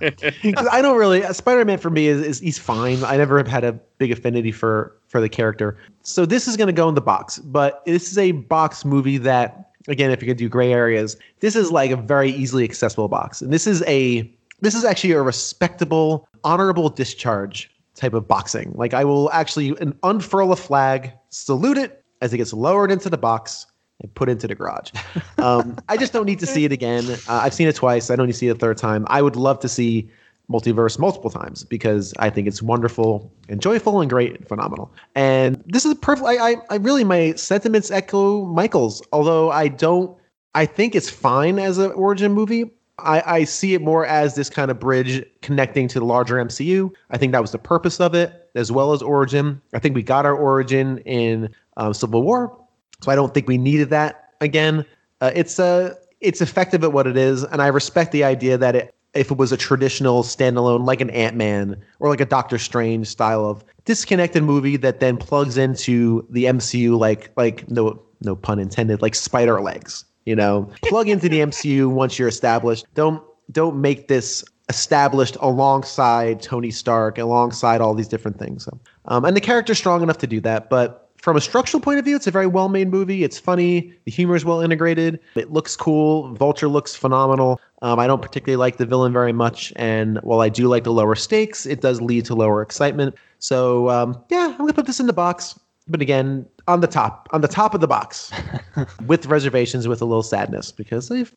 [0.72, 3.04] I don't really Spider-Man for me is, is he's fine.
[3.04, 5.76] I never have had a big affinity for for the character.
[6.02, 9.18] So this is going to go in the box, but this is a box movie
[9.18, 13.08] that again, if you could do gray areas, this is like a very easily accessible
[13.08, 18.72] box, and this is a this is actually a respectable, honorable discharge type of boxing.
[18.74, 23.18] Like I will actually unfurl a flag, salute it as it gets lowered into the
[23.18, 23.66] box
[24.00, 24.90] and put into the garage.
[25.38, 27.04] Um, I just don't need to see it again.
[27.10, 28.10] Uh, I've seen it twice.
[28.10, 29.06] I don't need to see it a third time.
[29.08, 30.10] I would love to see
[30.50, 34.92] multiverse multiple times because I think it's wonderful and joyful and great and phenomenal.
[35.14, 36.26] And this is a perfect.
[36.26, 40.16] I, I, I really my sentiments echo Michael's, although I don't.
[40.54, 42.70] I think it's fine as an origin movie.
[42.98, 46.90] I, I see it more as this kind of bridge connecting to the larger MCU.
[47.10, 49.60] I think that was the purpose of it, as well as Origin.
[49.72, 52.59] I think we got our Origin in um, Civil War,
[53.02, 54.84] so I don't think we needed that again.
[55.20, 58.76] Uh, it's uh, it's effective at what it is, and I respect the idea that
[58.76, 62.58] it, if it was a traditional standalone, like an Ant Man or like a Doctor
[62.58, 68.36] Strange style of disconnected movie that then plugs into the MCU, like like no no
[68.36, 70.04] pun intended, like spider legs.
[70.26, 72.86] You know, plug into the MCU once you're established.
[72.94, 78.64] Don't don't make this established alongside Tony Stark, alongside all these different things.
[78.64, 80.70] So, um, and the character's strong enough to do that.
[80.70, 83.24] But from a structural point of view, it's a very well made movie.
[83.24, 83.92] It's funny.
[84.04, 85.20] The humor is well integrated.
[85.34, 86.34] It looks cool.
[86.34, 87.60] Vulture looks phenomenal.
[87.82, 89.72] Um, I don't particularly like the villain very much.
[89.76, 93.14] And while I do like the lower stakes, it does lead to lower excitement.
[93.38, 95.58] So, um, yeah, I'm going to put this in the box.
[95.88, 98.30] But again, on the top, on the top of the box,
[99.06, 101.34] with reservations, with a little sadness, because if,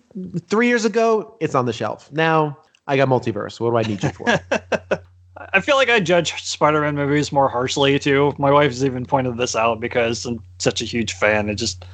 [0.48, 2.12] three years ago, it's on the shelf.
[2.12, 2.58] Now
[2.88, 3.60] I got multiverse.
[3.60, 4.28] What do I need you for?
[5.54, 8.34] I feel like I judge Spider-Man movies more harshly too.
[8.40, 11.48] My wife's even pointed this out because I'm such a huge fan.
[11.50, 11.86] It just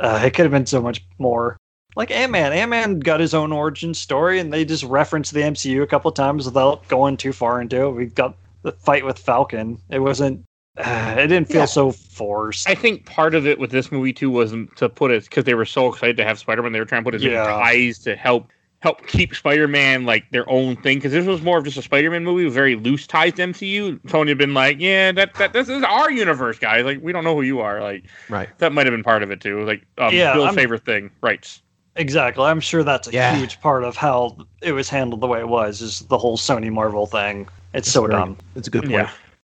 [0.00, 1.56] uh, it could have been so much more.
[1.96, 5.86] Like Ant-Man, Ant-Man got his own origin story, and they just referenced the MCU a
[5.86, 7.90] couple times without going too far into it.
[7.92, 9.78] We got the fight with Falcon.
[9.90, 10.42] It wasn't.
[10.76, 11.64] Uh, it didn't feel Yeah.
[11.66, 12.68] so forced.
[12.68, 15.54] I think part of it with this movie too was to put it because they
[15.54, 16.72] were so excited to have Spider-Man.
[16.72, 17.44] They were trying to put as many Yeah.
[17.44, 18.48] ties to help
[18.84, 20.98] help keep Spider-Man like their own thing.
[20.98, 23.98] Because this was more of just a Spider-Man movie with very loose ties to MCU.
[24.08, 26.84] Tony had been like, "Yeah, that that this is our universe, guys.
[26.84, 28.48] Like we don't know who you are." Like right.
[28.58, 29.64] that might have been part of it too.
[29.64, 31.62] Like um, Yeah, Bill's I'm- favorite thing, rights.
[31.96, 32.44] Exactly.
[32.44, 33.36] I'm sure that's a Yeah.
[33.36, 35.80] huge part of how it was handled the way it was.
[35.80, 37.48] Is the whole Sony Marvel thing.
[37.72, 38.36] It's so Very- dumb.
[38.54, 38.92] It's a good point.
[38.92, 39.10] Yeah.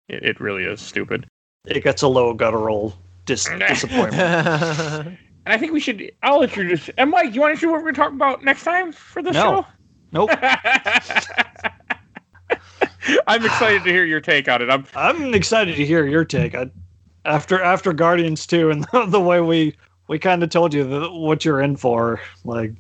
[0.09, 1.27] It, it really is stupid.
[1.67, 2.95] It gets a low guttural
[3.25, 5.19] dis- disappointment.
[5.45, 6.11] And I think we should.
[6.23, 6.89] I'll introduce.
[6.97, 9.23] And Mike, you want to see what we're going to talk about next time for
[9.23, 9.41] the No.
[9.41, 9.67] show?
[10.13, 10.31] Nope.
[13.27, 14.71] I'm excited to hear your take on it.
[14.71, 16.55] I'm I'm excited to hear your take.
[16.55, 16.71] I,
[17.25, 19.77] after after Guardians 2 and the, the way we
[20.09, 22.21] we kind of told you the, what you're in for.
[22.45, 22.73] Like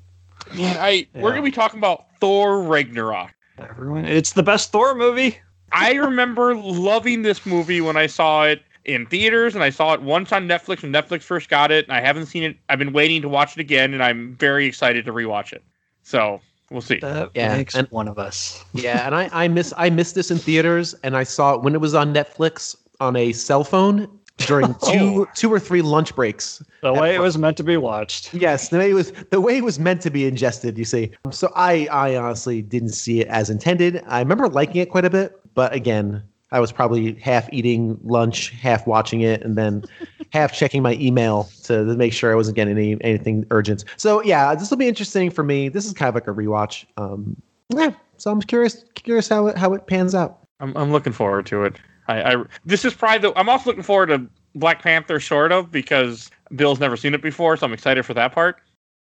[0.55, 3.33] man, I we're going to be talking about Thor Ragnarok.
[3.59, 5.39] everyone, it's the best Thor movie.
[5.73, 10.03] I remember loving this movie when I saw it in theaters, and I saw it
[10.03, 11.87] once on Netflix when Netflix first got it.
[11.87, 12.57] And I haven't seen it.
[12.69, 15.63] I've been waiting to watch it again, and I'm very excited to rewatch it.
[16.03, 16.41] So
[16.71, 16.99] we'll see.
[16.99, 18.65] That Yeah, makes and- one of us.
[18.73, 21.75] yeah, and I, I miss I missed this in theaters, and I saw it when
[21.75, 25.29] it was on Netflix on a cell phone during two oh.
[25.35, 26.63] two or three lunch breaks.
[26.81, 28.35] The way it was meant to be watched.
[28.35, 30.77] Yes, the way it was the way it was meant to be ingested.
[30.79, 34.03] You see, so I I honestly didn't see it as intended.
[34.07, 36.23] I remember liking it quite a bit, but again,
[36.53, 39.85] I was probably half eating lunch, half watching it, and then
[40.33, 43.85] half checking my email to, to make sure I wasn't getting any anything urgent.
[43.97, 45.69] So yeah, this will be interesting for me.
[45.69, 46.85] This is kind of like a rewatch.
[46.97, 47.37] Um,
[47.71, 50.39] yeah, so I'm curious curious how it how it pans out.
[50.61, 51.77] I'm, I'm looking forward to it.
[52.07, 53.39] I, I this is probably the.
[53.39, 57.57] I'm also looking forward to Black Panther, sort of, because Bill's never seen it before,
[57.57, 58.61] so I'm excited for that part.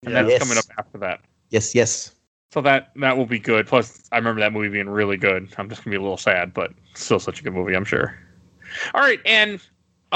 [0.05, 0.39] And that's Yes.
[0.39, 1.21] coming up after that.
[1.49, 2.11] Yes, yes.
[2.51, 3.67] So that that will be good.
[3.67, 5.53] Plus, I remember that movie being really good.
[5.57, 8.17] I'm just gonna be a little sad, but still such a good movie, I'm sure.
[8.93, 9.61] All right, and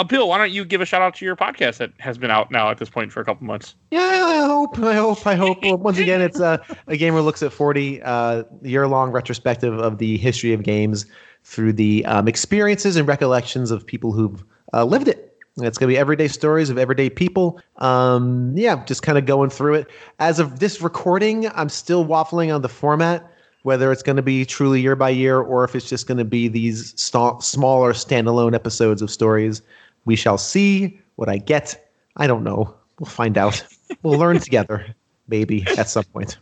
[0.08, 2.50] Bill, why don't you give a shout out to your podcast that has been out
[2.50, 3.76] now at this point for a couple months?
[3.92, 4.80] Yeah, I hope.
[4.80, 5.28] I hope.
[5.28, 5.58] I hope.
[5.62, 10.18] Once again, it's uh, a gamer looks at forty uh, year long retrospective of the
[10.18, 11.06] history of games
[11.44, 14.44] through the um, experiences and recollections of people who've
[14.74, 15.31] uh, lived it.
[15.58, 17.62] It's gonna be everyday stories of everyday people.
[17.78, 19.88] Um, yeah, just kind of going through it.
[20.20, 23.30] As of this recording, I'm still waffling on the format,
[23.64, 26.26] whether it's going to be truly year by year or if it's just going to
[26.26, 29.62] be these sta- smaller standalone episodes of stories.
[30.06, 31.92] We shall see what I get.
[32.18, 32.74] I don't know.
[33.00, 33.64] We'll find out.
[34.04, 34.96] We'll learn together,
[35.28, 36.38] maybe at some point.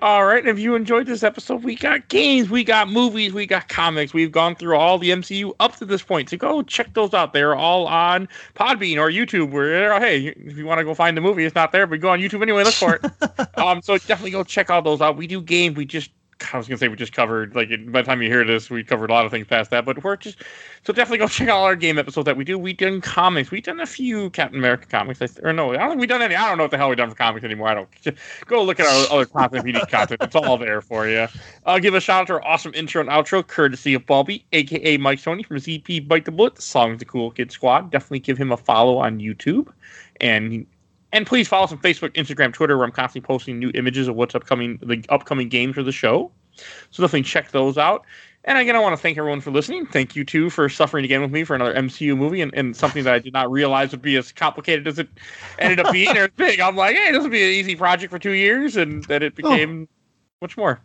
[0.00, 3.68] all right, if you enjoyed this episode, we got games, we got movies, we got
[3.68, 4.12] comics.
[4.12, 6.30] We've gone through all the MCU up to this point.
[6.30, 7.32] So go check those out.
[7.32, 9.50] They're all on Podbean or YouTube.
[9.50, 12.10] Where hey, if you want to go find the movie, it's not there, but go
[12.10, 12.64] on YouTube anyway.
[12.64, 13.58] Look for it.
[13.58, 15.16] um, so definitely go check all those out.
[15.16, 15.76] We do games.
[15.76, 16.10] We just
[16.52, 18.84] I was gonna say we just covered like by the time you hear this, we
[18.84, 19.84] covered a lot of things past that.
[19.84, 20.38] But we're just
[20.84, 22.58] so definitely go check out all our game episodes that we do.
[22.58, 23.50] We've done comics.
[23.50, 25.20] We've done a few Captain America comics.
[25.22, 26.34] I or no, I don't think we've done any.
[26.34, 27.68] I don't know what the hell we've done for comics anymore.
[27.68, 27.88] I don't.
[28.46, 30.22] Go look at our other content you content.
[30.22, 31.18] It's all there for you.
[31.18, 31.28] Uh,
[31.66, 34.96] I'll give a shout out to our awesome intro and outro, courtesy of Bobby, aka
[34.96, 36.60] Mike Sony from ZP Bite the Bullet.
[36.60, 37.90] Song's the Cool Kid Squad.
[37.90, 39.68] Definitely give him a follow on YouTube,
[40.20, 40.66] and
[41.12, 44.16] and please follow us on Facebook, Instagram, Twitter, where I'm constantly posting new images of
[44.16, 46.30] what's upcoming, the upcoming games for the show.
[46.90, 48.04] So definitely check those out.
[48.44, 49.86] And again, I want to thank everyone for listening.
[49.86, 53.04] Thank you too for suffering again with me for another MCU movie and, and something
[53.04, 55.08] that I did not realize would be as complicated as it
[55.60, 56.58] ended up being or as big.
[56.58, 59.34] I'm like, hey, this will be an easy project for two years, and then it
[59.34, 59.36] oh.
[59.36, 59.88] became
[60.40, 60.80] much more.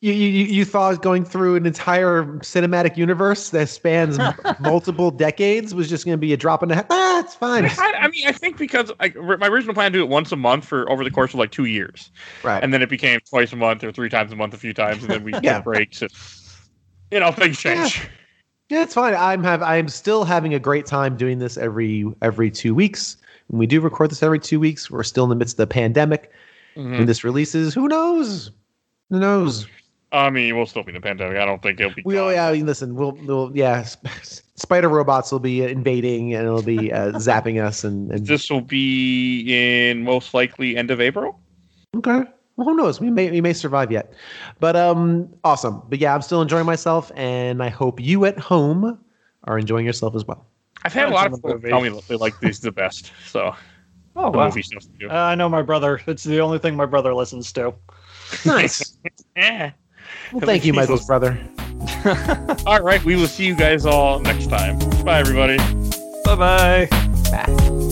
[0.00, 4.18] You, you you thought going through an entire cinematic universe that spans
[4.60, 6.86] multiple decades was just going to be a drop in the hat?
[6.90, 7.64] Ah, it's fine.
[7.64, 10.36] I, I mean, I think because I, my original plan to do it once a
[10.36, 12.10] month for over the course of like two years,
[12.42, 12.62] Right.
[12.62, 15.02] and then it became twice a month or three times a month a few times,
[15.02, 15.56] and then we Yeah.
[15.56, 16.02] took breaks.
[16.02, 16.10] And,
[17.10, 18.06] you know, things change.
[18.68, 19.14] Yeah, it's fine.
[19.14, 23.16] I'm have I'm still having a great time doing this every every two weeks.
[23.48, 25.66] When we do record this every two weeks, we're still in the midst of the
[25.66, 26.30] pandemic.
[26.76, 26.98] Mhm.
[26.98, 28.50] When this releases, who knows?
[29.10, 29.66] Who knows?
[30.12, 31.36] I mean, we'll still be in the pandemic.
[31.38, 32.02] I don't think it'll be.
[32.04, 32.34] We oh gone.
[32.34, 33.84] yeah, I mean, listen, we'll we'll yeah,
[34.54, 38.60] spider robots will be invading and it'll be uh, zapping us and, and This will
[38.60, 39.42] be
[39.90, 41.40] in most likely end of April.
[41.96, 42.22] okay.
[42.56, 43.00] Well, who knows?
[43.00, 44.12] We may we may survive yet,
[44.60, 45.82] but um, awesome.
[45.88, 48.96] But yeah, I'm still enjoying myself, and I hope you at home
[49.44, 50.46] are enjoying yourself as well.
[50.84, 53.12] I've had a lot of the people tell me that they like these the best.
[53.26, 53.56] So
[54.14, 54.46] Oh the wow.
[54.46, 55.10] movie stuff to do.
[55.10, 56.00] Uh, I know my brother.
[56.06, 57.74] It's the only thing my brother listens to.
[58.44, 58.96] Nice.
[59.36, 59.72] Yeah.
[60.32, 61.36] well, thank you, Michael's brother.
[62.66, 63.02] All right.
[63.04, 64.78] We will see you guys all next time.
[65.04, 65.56] Bye, everybody.
[66.24, 66.88] Bye bye.
[67.32, 67.90] Bye.